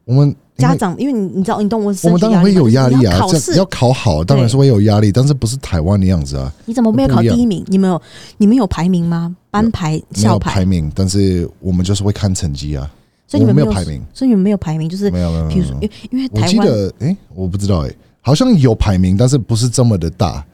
[0.07, 3.19] 我们家长，因为你你知道，你懂我，我们当然会有压力啊。
[3.19, 6.51] 考试要考好，当然是会有压力，但是不是台湾的样子啊？
[6.65, 7.63] 你怎么没有考第一名？
[7.67, 8.01] 你们有
[8.39, 9.37] 你们有排名吗？
[9.51, 12.91] 班排、校排排名，但是我们就是会看成绩啊。
[13.29, 15.49] 所以你们没有排名，所以你们没有排名，就是没有没有。
[15.49, 17.93] 比如说，因因为我记得，哎，我不知道，哎，
[18.27, 20.45] 好像有排名，但是不是这么的大，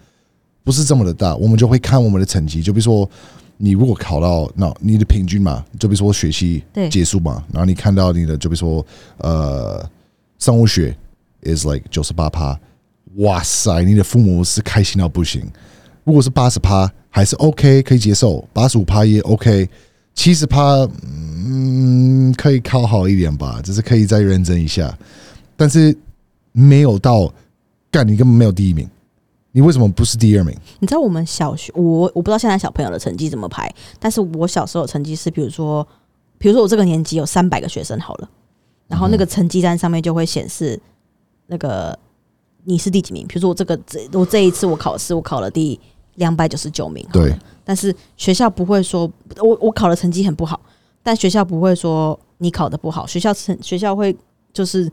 [0.62, 1.34] 不是这么的大。
[1.36, 3.08] 我们就会看我们的成绩，就比如说，
[3.56, 8.86] 你如果考到那你的平均嘛，就比如说学期结束嘛，然后你看到你的，就比如说，
[9.16, 9.88] 呃，
[10.38, 10.94] 生物学
[11.44, 12.60] is like 九十八趴，
[13.16, 15.42] 哇塞，你的父母是开心到不行。
[16.04, 19.66] 如果是八十趴，还是 OK 可以接受，八十五趴也 OK。
[20.14, 20.86] 七十趴，
[21.46, 24.94] 嗯，可以考好一点吧，只是可以再认真一下，
[25.56, 25.96] 但是
[26.52, 27.32] 没有到
[27.92, 28.88] 干，你根本没有第一名，
[29.52, 30.52] 你为什么不是第二名？
[30.80, 35.86] 你知道我们小学，我我不知道现在小朋友的成绩怎么排，但是我小时候成绩是，比如说，
[36.38, 38.28] 比如说我这个年级有三百个学生好了，
[38.88, 40.80] 然后那个成绩单上面就会显示
[41.46, 41.96] 那个
[42.64, 45.78] 你是第几名，比如说我这个这我这一次我考试我考了第。
[46.16, 50.60] 两百九十九名，对，但是学校不会说，我我考的成绩很不好，
[51.02, 54.14] 但学校不会说你考的不好，学校成学校会
[54.52, 54.92] 就是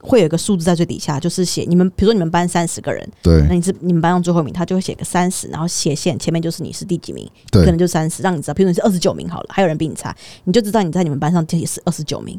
[0.00, 10.14] 会有一个数字在最底下，就是写你们，比如说你们班三十个人，对，那你是你们班上最后一名，他就会写个三十，然后斜线前面就是你是第几名，对可能就三十，让你知道，比如你是二十九名好了，还有人比你差，
[10.44, 12.38] 你就知道你在你们班上也是二十九名，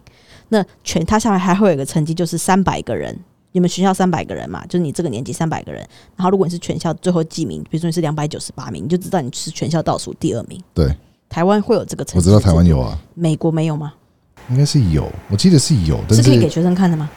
[0.50, 3.18] 那全他下来还会有一个成绩，就是三百个人。
[3.54, 5.82] 你们学校三百个人嘛，就是你这个年级三百个人。
[6.16, 10.62] 然后如果你是全校最后几名，比如说你是两百九十八名，你就知道你是全校倒数第二名。
[10.76, 10.96] 对，
[11.28, 12.18] 台湾会有这个成绩。
[12.20, 13.94] 我知道台湾有啊，美国没有吗？
[14.52, 17.10] 应该是有，我记得是有，是可以给学生看的吗？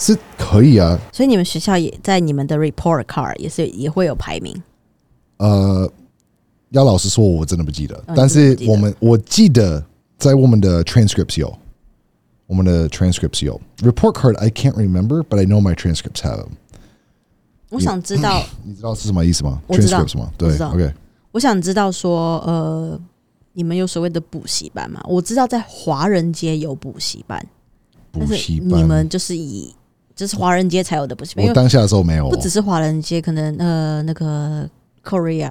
[0.00, 0.98] 是可以啊。
[1.12, 4.60] 所以你们学校也在你们的 report card 也是也会有排名。
[5.36, 5.88] 呃，
[6.70, 8.02] 要老实说，我真的不记得。
[8.16, 9.84] 但是我们我记得
[10.18, 11.56] 在我们的 transcripts 有。
[12.46, 16.48] 我们的 transcripts 有 report card I can't remember, but I know my transcripts have them。
[17.68, 20.32] 我想知道， 你知道是什么意思吗？transcripts 吗？
[20.36, 20.92] 对，OK。
[21.30, 23.00] 我想知道说，呃，
[23.52, 25.00] 你们有所谓的补习班吗？
[25.08, 27.40] 我知道在华人街有补习班，
[28.10, 29.72] 补习班，你们就是以
[30.20, 31.46] 就是华人街才有的补习班。
[31.46, 34.68] 我当下的时候没有，不只是华人街，可能呃那个
[35.02, 35.50] Korea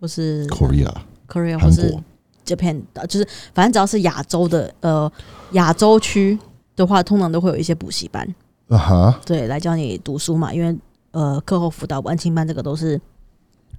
[0.00, 0.92] 或是 Korea
[1.28, 1.96] Korea 或是
[2.44, 5.08] Japan，就是反正只要是亚洲的呃
[5.52, 6.36] 亚洲区
[6.74, 8.26] 的话，通常都会有一些补习班
[8.66, 10.76] 啊哈，对，来教你读书嘛，因为
[11.12, 13.00] 呃课后辅导、完清班这个都是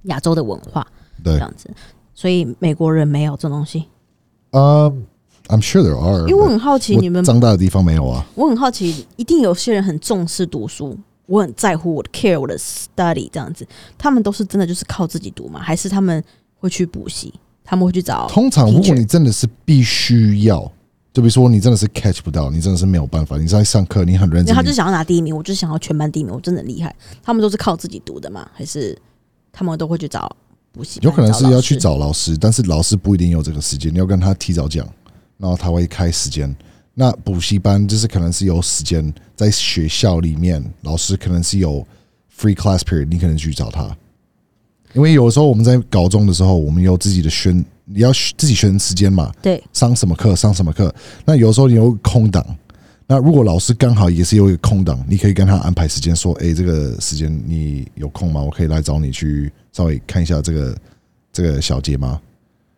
[0.04, 0.86] 亚洲的文化，
[1.22, 1.70] 对，这样子，
[2.14, 3.84] 所以美国人没有这东西。
[4.52, 5.04] 嗯。
[5.48, 8.24] I'm sure there are，因为我很好奇你们长大的地方没有啊。
[8.34, 10.96] 我很好奇，一定有些人很重视读书，
[11.26, 13.66] 我很在乎我的 care 我的 study 这样子，
[13.98, 15.60] 他们都是真的就是靠自己读吗？
[15.60, 16.22] 还是他们
[16.58, 17.34] 会去补习？
[17.64, 18.28] 他们会去找？
[18.28, 20.60] 通常如果你真的是必须要，
[21.12, 26.94] 就比如说你真的是 catch 不到，你真的是没有办法，你在上课你很认真，他就想要拿第一名，我就想要全班第一名，我真的厉害。
[27.22, 28.48] 他们都是靠自己读的吗？
[28.52, 28.96] 还是
[29.52, 30.30] 他们都会去找
[30.72, 31.00] 补习？
[31.02, 34.86] 有可能是要去找老师，但是老师不一定有这个时间，你要跟他提早讲。
[35.40, 36.54] 然后他会开时间，
[36.92, 41.86] 那补习班就是可能是有时间在学校里面，老师可能是有
[42.38, 43.88] free class period，你可能去找他，
[44.92, 50.94] 因为有的时候我们在高中的时候，我们有自己的选，你要自己选时间嘛，对，上什么课上什么课，
[51.24, 52.44] 那有时候你有空档，
[53.06, 58.42] 那如果老师刚好也是有一个空档，你可以跟他安排时间，说，哎，这个时间你有空吗？
[58.42, 60.76] 我可以来找你去稍微看一下这个
[61.32, 62.20] 这个小节吗？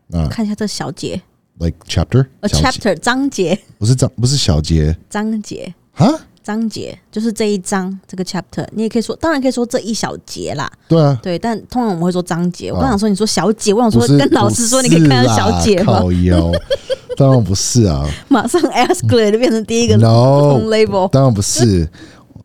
[0.06, 1.20] 那看一下这小节。
[1.62, 10.68] Like chapter 章节不是章不是小节章节哈章节就是这一章这个 chapter，你也可以说，当然可以说这一小节啦。
[10.89, 12.72] 对啊，对，但通常我们会说章节。
[12.72, 16.02] 我刚想说，你说小姐，我想说跟老师说，你可以看到小姐吗？
[17.16, 21.89] 当然不是啊，马上 ask 就变成第一个 no label，当然不是。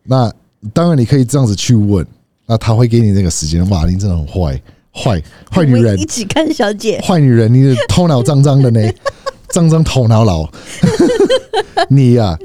[0.04, 0.32] 那
[0.72, 2.06] 当然你可以这样子去问，
[2.46, 3.66] 那他会给你那个时间。
[3.66, 4.62] 马林真的很坏。
[4.98, 7.00] 坏坏女人，一起看小姐。
[7.00, 8.80] 坏女人，你的头脑脏脏的呢，
[9.50, 10.48] 脏脏头脑老。
[11.88, 12.36] 你呀，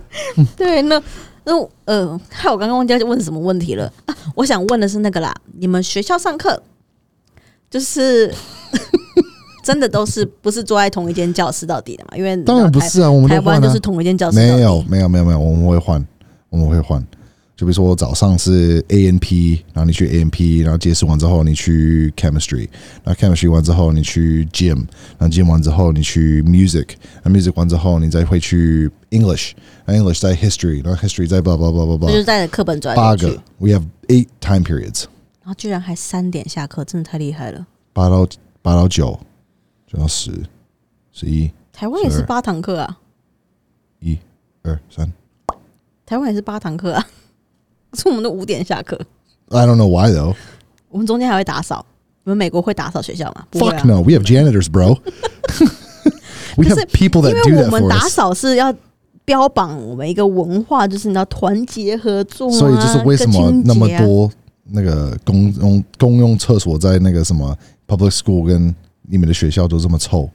[0.56, 1.02] 对，那
[1.44, 1.54] 那
[1.86, 4.16] 呃，害我刚刚忘记问什么问题了啊！
[4.36, 6.62] 我想问的是那个啦，你们学校上课
[7.70, 8.34] 就是
[9.66, 12.16] 真的都是不是坐在同一间教室到底的嘛？
[12.16, 16.06] 因为当然不是啊，我们台湾就是同一间教室，没有没有没有没有，我们会换，
[16.50, 17.06] 我们会换。
[17.56, 22.68] 就比如说，我早上是 A N P，然后你去 A N P，然后结束完之后你去 Chemistry，
[23.04, 24.86] 那 Chemistry 完之后你去 Gym，
[25.20, 26.90] 那 Gym 完之后你去 Music，
[27.22, 29.52] 那 Music 完之后你再会去 English，
[29.86, 35.04] 那 English 在 History，然后 History 在 blah blah blah blah blah，就是在课本转八个，We have eight time periods，
[35.42, 37.68] 然后居然还三点下课，真的太厉害了。
[37.94, 38.28] 八到
[38.64, 39.20] 八到九，
[39.86, 40.32] 九到十，
[41.12, 41.52] 十一。
[41.72, 42.98] 台湾也是八堂课啊。
[44.00, 44.18] 一、
[44.64, 45.14] 二、三。
[46.04, 47.08] 台湾也是八堂课啊。
[47.94, 49.00] 是我们都五点下课。
[49.50, 50.36] I don't know why though.
[50.90, 51.86] 我们中间还会打扫。
[52.26, 54.98] 你们美国会打扫学校吗？Fuck no, we have janitors, bro.
[56.56, 58.74] We have people that do that 因为我们打扫是要
[59.26, 62.50] 标榜我们一个文化，就是你要团结合作。
[62.52, 64.32] 所以就是为什么那么多
[64.66, 67.58] 那个公用公用厕所在那个什么
[67.88, 70.30] public school 跟你们的学校都这么臭？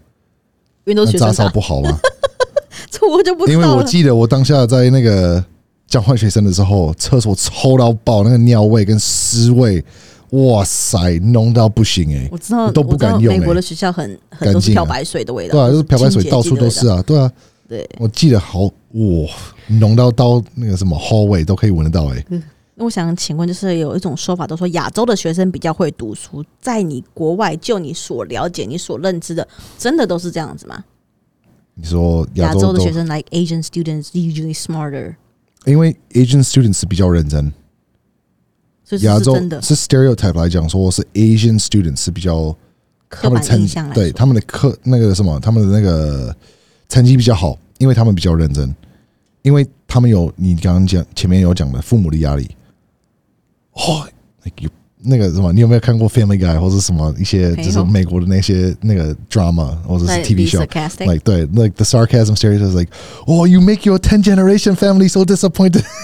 [0.84, 1.98] 因为都打扫不好吗？
[2.90, 5.42] 这我就不因为我记得我当下在那个。
[5.88, 9.82] 交换学生的时候，厕所臭到爆，那个尿味跟尸味，
[10.30, 12.28] 哇塞，浓到不行哎！
[12.30, 13.36] 我知道都不敢用。
[13.36, 17.32] 美国的学校很很多漂白水的味道，对啊，就是漂白水到处都是啊，对啊。
[17.66, 18.72] 对，我记得好哇，
[19.66, 22.24] 浓到到那个什么 hallway 都可以闻得到哎。
[22.74, 29.46] 那我想请问，就是有一种说法，都说亚洲的学生比较会读书，在你国外就你所了解、你所认知的，
[29.76, 30.82] 真的都是这样子吗？
[31.74, 35.16] 你说亚洲的学生，like Asian students usually smarter。
[35.68, 37.52] 因为 Asian students 比较认真，
[39.02, 42.56] 亚洲是 stereotype 来讲，说是 Asian students 是比较
[43.10, 46.34] 他们的成绩对他们的课那个什么，他们的那个
[46.88, 48.74] 成绩比较好，因为他们比较认真，
[49.42, 52.48] 因为他们有你刚刚讲前面有讲的父母的压力，
[53.72, 54.08] 哦
[54.44, 54.68] ，like
[55.05, 62.89] 那个什么，你有没有看过《Family Guy》或者什么一些就是美国的那些那个 drama 或者是 TV show？like 对，like the sarcasm stereotype like
[63.27, 65.83] oh you make your ten generation family so disappointed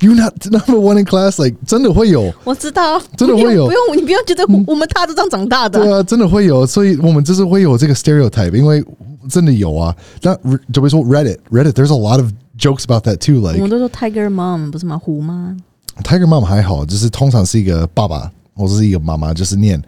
[0.00, 8.84] you not number one in class like 真的会有，我知道，真的会有，不用你不用觉得我们他是这样长大的，对啊，真的会有，所以我们就是会有这个 stereotype，因为
[9.28, 9.92] 真的有啊。
[10.22, 10.32] 那
[10.72, 14.96] 就比如说 Reddit Reddit there's a lot of jokes about that too like 我们都说 Tiger Mom 不是吗？
[14.96, 15.56] 虎妈。
[16.01, 19.81] Tiger Mom 还好，就是通常是一个爸爸或者是一个妈妈，就是念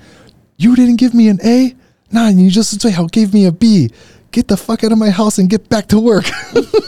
[0.58, 1.76] You didn't give me an A，
[2.10, 3.92] 那你就是最好 give me a B。
[4.32, 6.26] Get the fuck out of my house and get back to work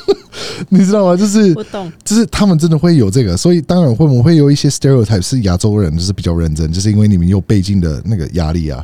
[0.70, 1.16] 你知道吗？
[1.16, 8.84] 就是我懂，就是他们真的会有这个，所以当然会我们会有一些 stereotype 是亚洲人就是比较认真，就是因为你们有背景的那个压力啊，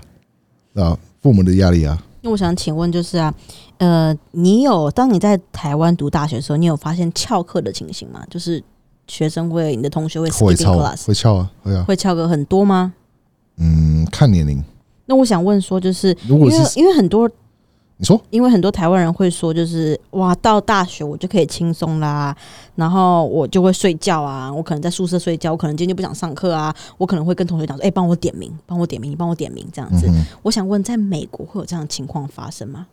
[0.76, 1.97] 啊，父母的压力啊。
[2.22, 3.34] 那我想请问，就是啊，
[3.80, 8.23] 呃，你有当你在台湾读大学的时候，你有发现翘课的情形吗？
[8.30, 8.63] 就是。
[9.12, 12.94] 学生会，你的同学会翘 class，会翘啊，会啊，会翘个很多吗？
[13.58, 14.64] 嗯，看年龄。
[15.06, 17.30] 那我想问说，就是如果是因为因为很多
[17.98, 22.34] 你说，因为很多台湾人会说，就是哇，到大学我就可以轻松啦，
[22.76, 30.10] 然后我就会睡觉啊，我可能在宿舍睡觉，我可能今天就不想上课啊，我可能会跟同学讲说，哎、帮我点名，帮我点名，你帮我点名这样子。
[30.42, 32.88] 我想问，在美国会有这样的情况发生吗？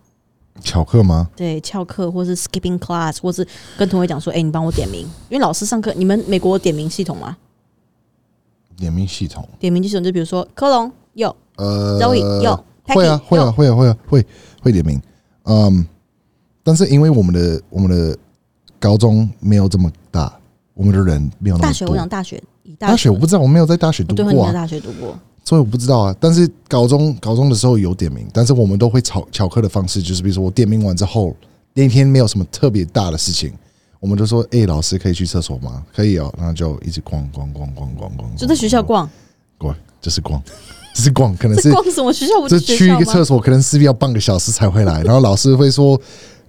[0.62, 1.28] 翘课吗？
[1.36, 7.36] 对，翘课或是 skipping class，或是跟同学讲说，哎、你帮我点名，因为老师上课，你们美国有点名系统吗？
[8.76, 14.26] 点名系统，点名系统就比如说科隆有呃 Zoe 有会啊会啊，有会啊，会啊，会
[14.62, 15.00] 会点名。
[15.44, 15.84] 嗯，
[16.62, 18.16] 但是因为我们的我们的
[18.78, 20.32] 高中没有这么大，
[20.74, 21.96] 我们的人没有那么大学，我多。
[21.96, 25.18] 想大学以大学我不知道，我没有在大学读对，你过啊，在大学读过，
[25.48, 26.14] 所以我不知道啊。
[26.20, 31.34] 但是高中高中的时候有点名，但是我们都会巧巧克的方式，就是比如说我点名完之后，
[31.72, 33.50] 那天没有什么特别大的事情，
[33.98, 39.08] 我们就说：“哎、老师可以去厕所吗？”可以哦，然后就一直逛逛逛逛逛逛，就在学校逛，
[39.56, 40.38] 逛，就是逛，
[40.94, 42.38] 就是逛，可能是这逛什么学校？
[42.42, 45.98] 不就去一个厕所，可能势必要半个小时才会来，然后老师会说：“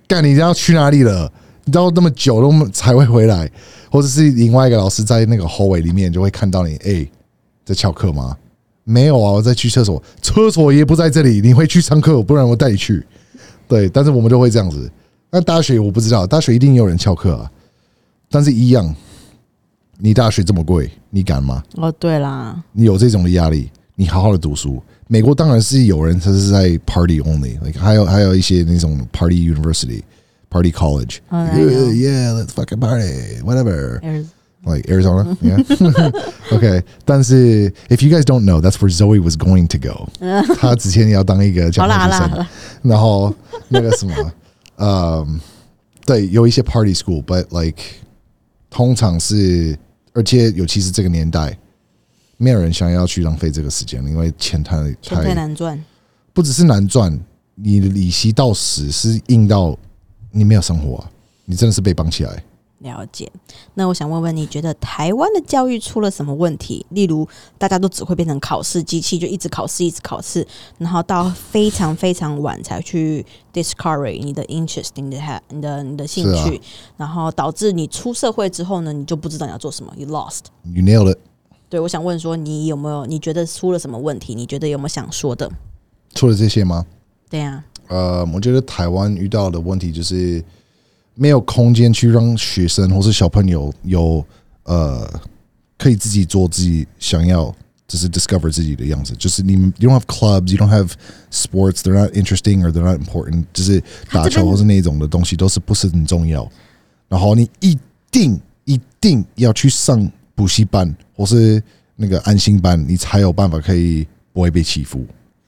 [0.10, 1.32] 干，你要去哪里了？
[1.64, 3.50] 你到那么久都才会回来。”
[3.90, 7.08] 或者是另外一个老师在那个后尾里面就会看到你，哎、
[7.64, 8.36] 在翘课吗？
[8.90, 13.06] 没有啊，我在去厕所，厕所也不在这里，你会去上课，不然我带你去。
[13.68, 14.90] 对，但是我们就会这样子。
[15.30, 17.52] 那大学我不知道，大学一定有人翘课啊，
[18.32, 18.96] 但是一样，
[20.00, 21.64] 你大学这么贵，你敢吗？
[21.76, 24.82] 哦，对啦，你有这种的压力，你好好的读书。
[25.08, 30.02] 美国当然是有人他是在 party only，like 还有还有一些那种 party university。
[30.52, 31.46] Party college, 嗯
[31.94, 34.00] yeah, let's fucking party, whatever.
[34.02, 34.26] 哎
[34.66, 35.58] Like Arizona, yeah.
[36.52, 40.10] okay, 但是 if you guys don't know, that's where Zoe was going to go.
[40.60, 42.48] 她之前要当一个好交啦好啦好换学生，
[42.84, 43.34] 然后
[43.70, 44.32] 那个什么，
[44.78, 45.40] 嗯，
[46.06, 47.82] 对，有一些 party school，but like
[48.70, 49.80] 通常是，
[50.14, 51.58] 而且尤其是这个年代，
[52.36, 55.82] 没有人想要去浪费这个时间，因为钱太钱太难赚。
[56.34, 57.18] 不只是难赚，
[57.56, 59.76] 你的利息到死是硬到
[60.32, 61.10] 你没有生活啊，
[61.46, 62.44] 你真的是被绑起来。
[62.80, 63.32] 了解。
[63.76, 66.86] 那我想问问，你觉得台湾的教育出了什么问题？
[66.90, 67.28] 例如，
[67.58, 70.46] 大家都只会变成考试机器，就一直考试，一直考试，
[70.78, 76.60] 然后到非常非常晚才去 discover 你的 interest，你的你的你的兴趣，
[76.98, 80.42] 然后导致你出社会之后呢，你就不知道你要做什么，you lost。
[80.64, 81.20] You nailed it。
[81.70, 83.06] 对，我想问说，你有没有？
[83.06, 84.34] 你觉得出了什么问题？
[84.34, 85.48] 你觉得有没有想说的？
[86.16, 86.84] 出了这些吗？
[87.30, 90.44] 对呀、呃，我觉得台湾遇到的问题就是
[91.20, 94.26] 没有空间去让学生或是小朋友有
[94.64, 95.06] 呃
[95.78, 97.54] 可以自己做自己想要，
[97.86, 99.14] 就是 discover 自己的样子。
[99.18, 100.94] 就是你们 you don't have clubs, you don't have
[101.30, 103.44] sports, they're not interesting or they're not important。
[103.52, 103.84] 就是
[104.14, 106.50] 打球或是那种的东西都是不是很重要。
[107.10, 107.78] 然后你一
[108.10, 111.62] 定一定要去上补习班或是
[111.98, 115.06] 那个安心班，你才有办法可以不会被欺负。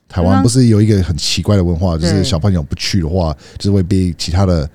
[0.10, 4.69] 台湾不是有一个很奇怪的文化，就是小朋友不去的话，就是会被其他的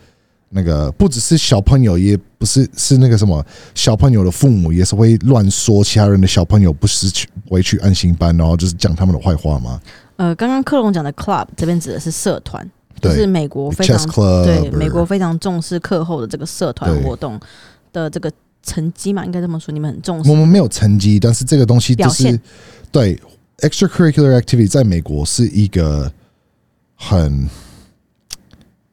[0.57, 9.79] 那个，不只是小朋友，也不是是那个什么小朋友的父母也是会乱说其他人的小朋友不是去不会去安心班，然后就是讲他们的坏话吗。
[10.17, 12.67] 呃，刚刚克隆讲的 club 这边指的是社团，
[13.03, 14.07] 就是美国非常
[14.45, 17.39] 对美国非常重视课后的这个社团活动
[17.93, 20.35] 的这个成绩嘛，应该这么说，你们很重视我。
[20.35, 22.41] 们没有成绩，但是这个东西就是
[22.91, 23.21] 对
[23.59, 26.11] extracurricular activity 在美国是一个
[26.95, 27.47] 很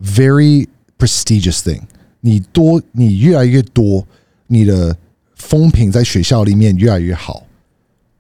[0.04, 0.68] very
[1.03, 1.81] prestigious thing。
[2.21, 4.07] 你多，你越来越多，
[4.49, 4.97] 你的
[5.35, 7.45] 风评在学校里面越来越好，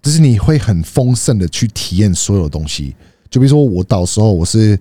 [0.01, 2.95] 就是你会很丰盛的去体验所有东西。
[3.29, 4.79] 就比如说，我到时候我是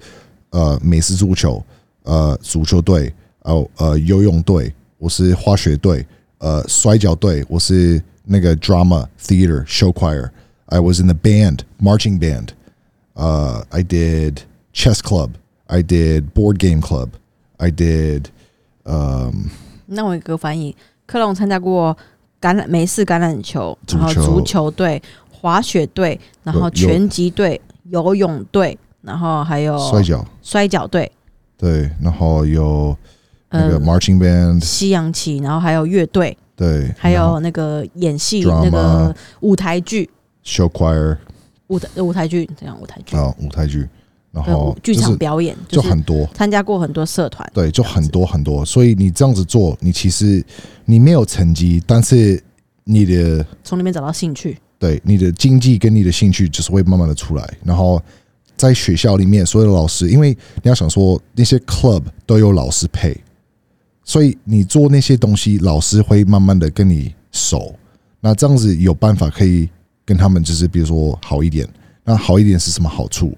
[0.51, 1.63] 呃美式足球，
[2.03, 6.05] 呃足球队，呃呃游泳队，我是滑雪队，
[6.37, 12.49] 呃摔跤队，我是那个 drama theater show choir。I was in the band, marching band.
[13.15, 14.41] Uh, I did
[14.73, 15.31] chess club.
[15.65, 17.09] I did board game club.
[17.62, 18.24] I did
[19.86, 20.74] 那我有个翻译，
[21.06, 21.96] 克隆参加过
[22.40, 23.98] 橄榄美式橄榄球，球。
[23.98, 31.10] 然后足球队、滑雪队，然后拳击队、游泳队，然后还有摔跤，摔跤队、
[31.56, 32.96] 对，然后有
[33.50, 40.10] 那个呃 marching band，西洋旗，然后还有乐队，对，还有那个演戏那个舞台剧。
[40.44, 41.16] show choir
[41.68, 43.88] 舞台舞台剧怎样舞台剧，啊，舞台剧，
[44.32, 50.42] 然后剧就是场表演，就很多，参加过很多社团，对，就很多很多，所以你这样子做，你其实
[50.86, 52.42] 你没有成绩，但是
[52.84, 54.56] 你的从里面找到兴趣。
[54.78, 58.02] 对你的经济跟你的兴趣就是会慢慢的出来，然后
[58.56, 60.30] 在学校里面所有的老师，因为
[60.62, 63.16] 你要想说那些 club 都有老师配，
[64.02, 67.74] 所以你做那些东西，老师会慢慢的跟你熟。
[68.18, 69.68] 那这样子有办法可以
[70.04, 71.68] 跟他们，就是比如说好一点。
[72.04, 73.32] 那好一点是什么好处？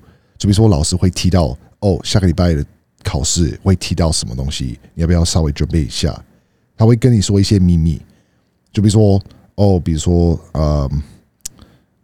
[0.45, 2.63] 就比如说老师会提到，哦，下个礼拜的
[3.03, 6.23] 考试会提到什么东西，你要不要稍微准备一下？
[6.77, 7.99] 他会跟你说一些秘密，
[8.71, 9.19] 就比如说，
[9.55, 10.91] 哦，比如说，呃，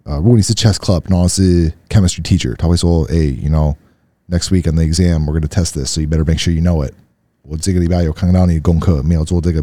[0.04, 6.00] 呃，如果你是 chess club，然后是 chemistry teacher，他会说，哎，you know，next week on the exam we're going to test this，so
[6.00, 6.94] you better make sure you know it。
[7.42, 9.62] 我这个礼拜有看到你的功课没有做这个，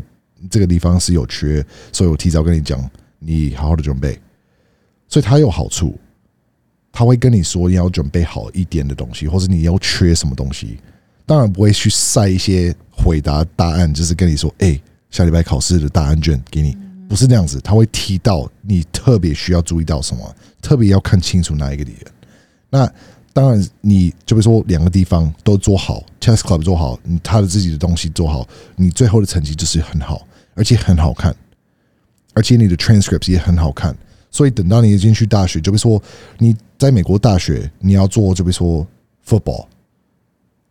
[0.51, 2.79] 这个地方是有缺，所以我提早跟你讲，
[3.17, 4.19] 你好好的准备。
[5.07, 5.97] 所以它有好处，
[6.98, 10.80] 他会跟你说你要准备好一点的东西，或者你要缺什么东西。
[11.28, 14.82] 当然不会去晒一些回答答案，就是跟你说，哎。
[15.11, 16.76] 下礼拜考试的答案卷给你，
[17.07, 21.95] 不是那样子，他会提到你特别需要注意到什么，特别要看清楚哪一个点。
[22.68, 22.91] 那
[23.32, 28.45] 当然，你就比如说两个地方都做好，test club 做好，你他的自己的东西做好，
[28.76, 31.34] 你最后的成绩就是很好，而且很好看，
[32.34, 33.95] 而且你的 transcripts 也很好看。
[34.31, 36.01] 所以等到你进去大学，就比如说
[36.37, 38.85] 你在美国大学，你要做就比如说
[39.27, 39.65] football。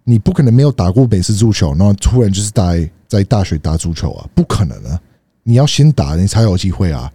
[0.09, 5.03] 你不可能没有打过美式足球，然后突然就是在在大学打足球啊，不可能啊！
[5.43, 7.13] 你要先打，你才有机会啊。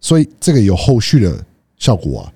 [0.00, 1.44] 所以这个有后续的
[1.78, 2.32] 效果啊。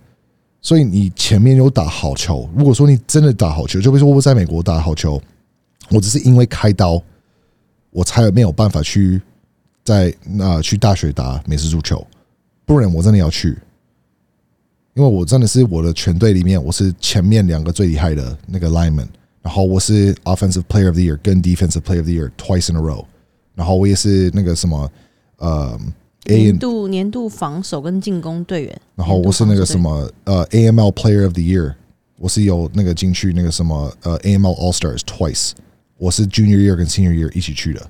[0.61, 5.23] 所以你前面有打好球，如果说你真的打好球，就比如说我在美国打好球，
[5.91, 7.01] 我只是因为开刀，
[7.91, 9.23] 我才没有办法去
[9.85, 12.05] 在那去大学打美式足球，
[12.67, 13.57] 不然我真的要去，
[14.95, 19.07] 因为我真的是我的全队里面，我是前面两个最厉害的那个 lineman。
[19.41, 23.05] 然后我是 Offensive Player of the Year 跟 Defensive Player of the Year twice in a row。
[23.55, 24.91] 然后我也是那个什么
[25.37, 25.79] 呃
[26.25, 28.81] 年度年度防守跟进攻队员。
[28.97, 31.77] 然后我是那个什么呃 AML Player of the Year，
[32.19, 35.53] 我是有那个进去那个什么呃 AML All Stars twice。
[35.97, 37.89] 我是 Junior Year 跟 Senior Year 一起去的。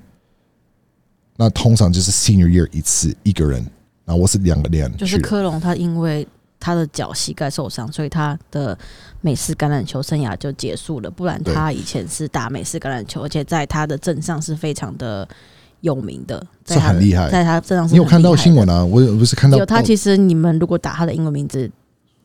[1.35, 3.65] 那通常就是 Senior Year 一次一个人，
[4.07, 4.91] 然后我是两个连。
[4.97, 6.27] 就是科隆他因为。
[6.59, 8.75] 他的脚膝盖受伤，所以他的
[9.21, 11.09] 美式橄榄球生涯就结束了。
[11.09, 15.25] 不然他以前是打美式橄榄球，而且在他的镇上是非常的
[15.81, 17.29] 有名的，是很厉害。
[17.29, 18.83] 在他镇上，你有看到新闻啊？
[18.83, 19.83] 我不是看到有他。
[19.83, 21.69] 其实你们如果打他的英文名字，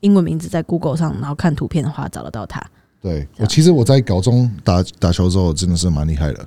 [0.00, 2.58] 英文名字在 Google 上，然后看图片的话，找得到他。
[3.02, 6.44] 对我其实我在高中打打球之后，真的是蛮厉害的。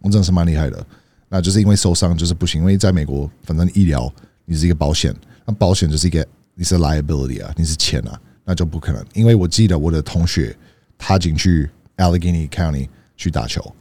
[0.00, 0.84] 我真的是蛮厉害的。
[1.28, 4.12] 那就是因为受伤就是不行，因为在美国，反正医疗
[4.50, 5.14] 你是一个保险，
[5.46, 6.26] 那保险就是一个。
[6.52, 9.02] 你是 liability 啊，你是钱啊，那就不可能。
[9.14, 10.54] 因为我记得我的同学
[10.98, 12.86] 他进去 Allegheny County
[13.16, 13.74] 去打球，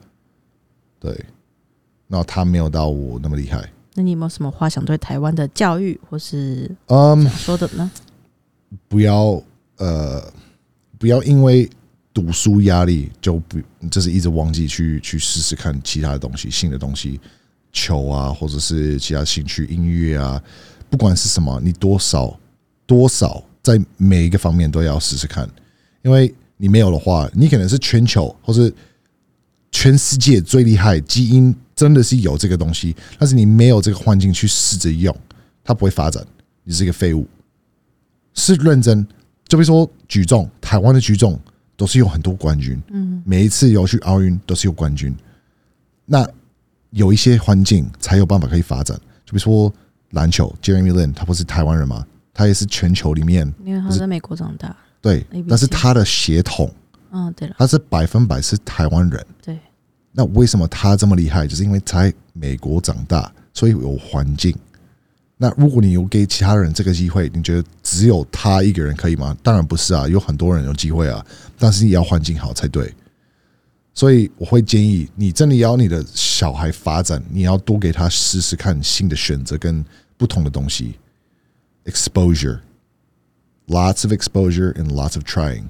[0.98, 1.26] 对，
[2.08, 3.70] 那他没有到我那么厉害。
[3.96, 7.92] 那你有没有什么话想对台湾的教育或是嗯说的呢？
[8.88, 9.44] 不要
[9.78, 10.32] 呃，
[10.98, 11.70] 不要因为
[12.14, 13.60] 读书压力就不
[13.90, 17.20] 就是一直忘记去去试试看其他的东西，新的东西，
[17.72, 20.42] 球啊，或者是其他兴趣音乐啊，
[20.90, 22.38] 不管是什么，你多少。
[22.90, 25.48] 多少在每一个方面都要试试看，
[26.02, 28.74] 因为你没有的话，你可能是全球或是
[29.72, 35.16] 全世界最厉害，基因真的是有这个东西，但是你没有这个环境去试着用，
[35.64, 36.26] 它不会发展，
[36.64, 37.28] 你是一个废物。
[38.34, 39.06] 是认真，
[39.48, 41.40] 就比如说举重，台湾的举重
[41.78, 45.16] 都是有很多冠军，嗯，每一次有去奥运都是有冠军。
[46.08, 46.28] 那
[46.92, 49.72] 有一些环境才有办法可以发展，就比如说
[50.12, 52.06] 篮球，Jeremy Lin，他不是台湾人吗？
[52.34, 56.72] 他也是全球里面，因为他在美国长大，对，但是他的血统，
[57.12, 59.60] 嗯，对了，他是百分百是台湾人，对。
[60.12, 61.46] 那为什么他这么厉害？
[61.46, 64.56] 就是因为在美国长大，所以有环境。
[65.38, 69.38] 那如果你有给其他人这个机会，你觉得只有他一个人可以吗？
[69.44, 71.24] 当然不是啊，有很多人有机会啊，
[71.58, 72.94] 但是也要环境好才对。
[73.94, 79.84] 所以我会建议你，真的要你的小孩发展，你要多给他试试看新的选择跟
[80.16, 80.96] 不同的东西。
[81.86, 82.60] exposure,
[83.68, 85.64] lots of exposure and lots of trying。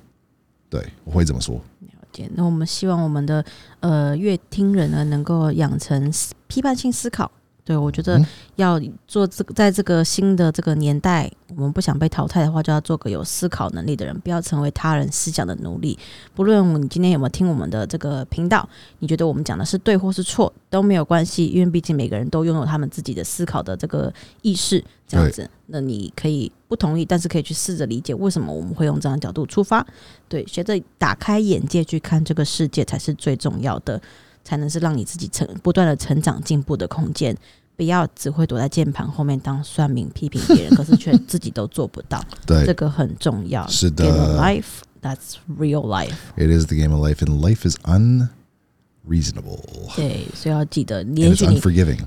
[0.70, 1.56] 对，我会这么说。
[1.56, 2.30] 了解。
[2.36, 3.44] 那我们希望我们的
[3.80, 6.12] 呃乐听人呢，能够养成
[6.48, 7.32] 批判性思考。
[7.70, 8.20] 对，我觉得
[8.56, 15.96] 要做这个，在这个新的这个年代，我们不想被淘汰的话，就要做个有思考能力的人，不要成为他人思想的奴隶。
[16.34, 18.68] 不论你今天有没有听我们的这个频道，
[18.98, 25.48] 你觉得我们讲的是对或是错都没有关系，因为毕竟每个人都拥有他们自己的思考的这个意识，这样子。
[25.68, 29.86] 那你可以不同意，但是可以去试着理解为什么我们会用这样的角度出发。
[30.28, 34.02] 对，学着打开眼界去看这个世界才是最重要的，
[34.50, 37.38] 才能是让你自己成不断的成长进步的空间。
[37.76, 42.22] 不要只会躲在键盘后面当算命批评别人，可是却自己都做不到。
[42.46, 43.66] 对，这个很重要。
[43.68, 44.04] 是的
[44.38, 46.18] ，Life that's real life.
[46.36, 49.96] It is the game of life, and life is unreasonable.。
[49.96, 51.62] 对，所以要记得，连续你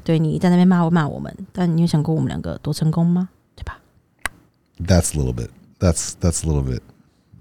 [0.04, 3.30] 对你在那边骂我骂我们，但你有想过我们两个多成功吗？
[3.56, 3.80] 对吧
[4.78, 5.48] ？That's a little bit.
[5.80, 6.82] That's that's a little bit.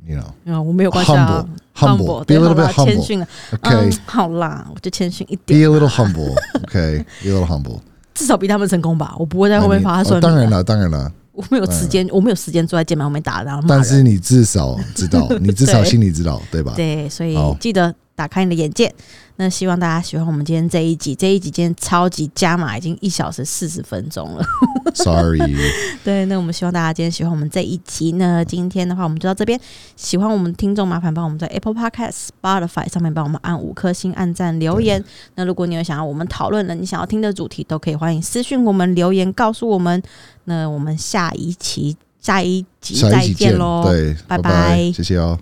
[0.06, 1.46] You know，我没有关系啊。
[1.74, 2.86] Humble, be a little bit humble.
[2.86, 3.28] 谦逊了
[3.62, 5.60] ，OK，好啦，我就谦逊一点。
[5.60, 7.80] Be a little humble, OK, be a little humble.
[8.14, 10.20] 至少比他们成功吧，我不会在后面发酸。
[10.20, 11.12] 当然了，当然了。
[11.32, 16.74] 我没有时间，我没有时间坐在键盘后面打，然后但是你至少知道，你至少心里知道，对吧？
[16.76, 18.94] 对，所以记得打开你的眼界。
[19.38, 24.46] 那希望大家喜欢我们今天这一集，这一集今天超级加码，已经一小时四十分钟了。
[24.94, 25.40] Sorry。
[26.06, 28.12] 对，那我们希望大家今天喜欢我们这一集。
[28.12, 29.60] 那今天的话，我们就到这边。
[29.96, 35.04] 喜欢我们听众，麻烦帮我们在 Apple Podcast、Spotify 上面帮我们按五颗星、按赞、留言。
[35.34, 40.00] 那如果你有想要我们讨论的，你想要听的主题，都可以欢迎私讯我们留言告诉我们。
[40.44, 43.84] 那我们下一期、下一集再见喽！
[43.86, 45.40] 对，拜拜，谢谢哦。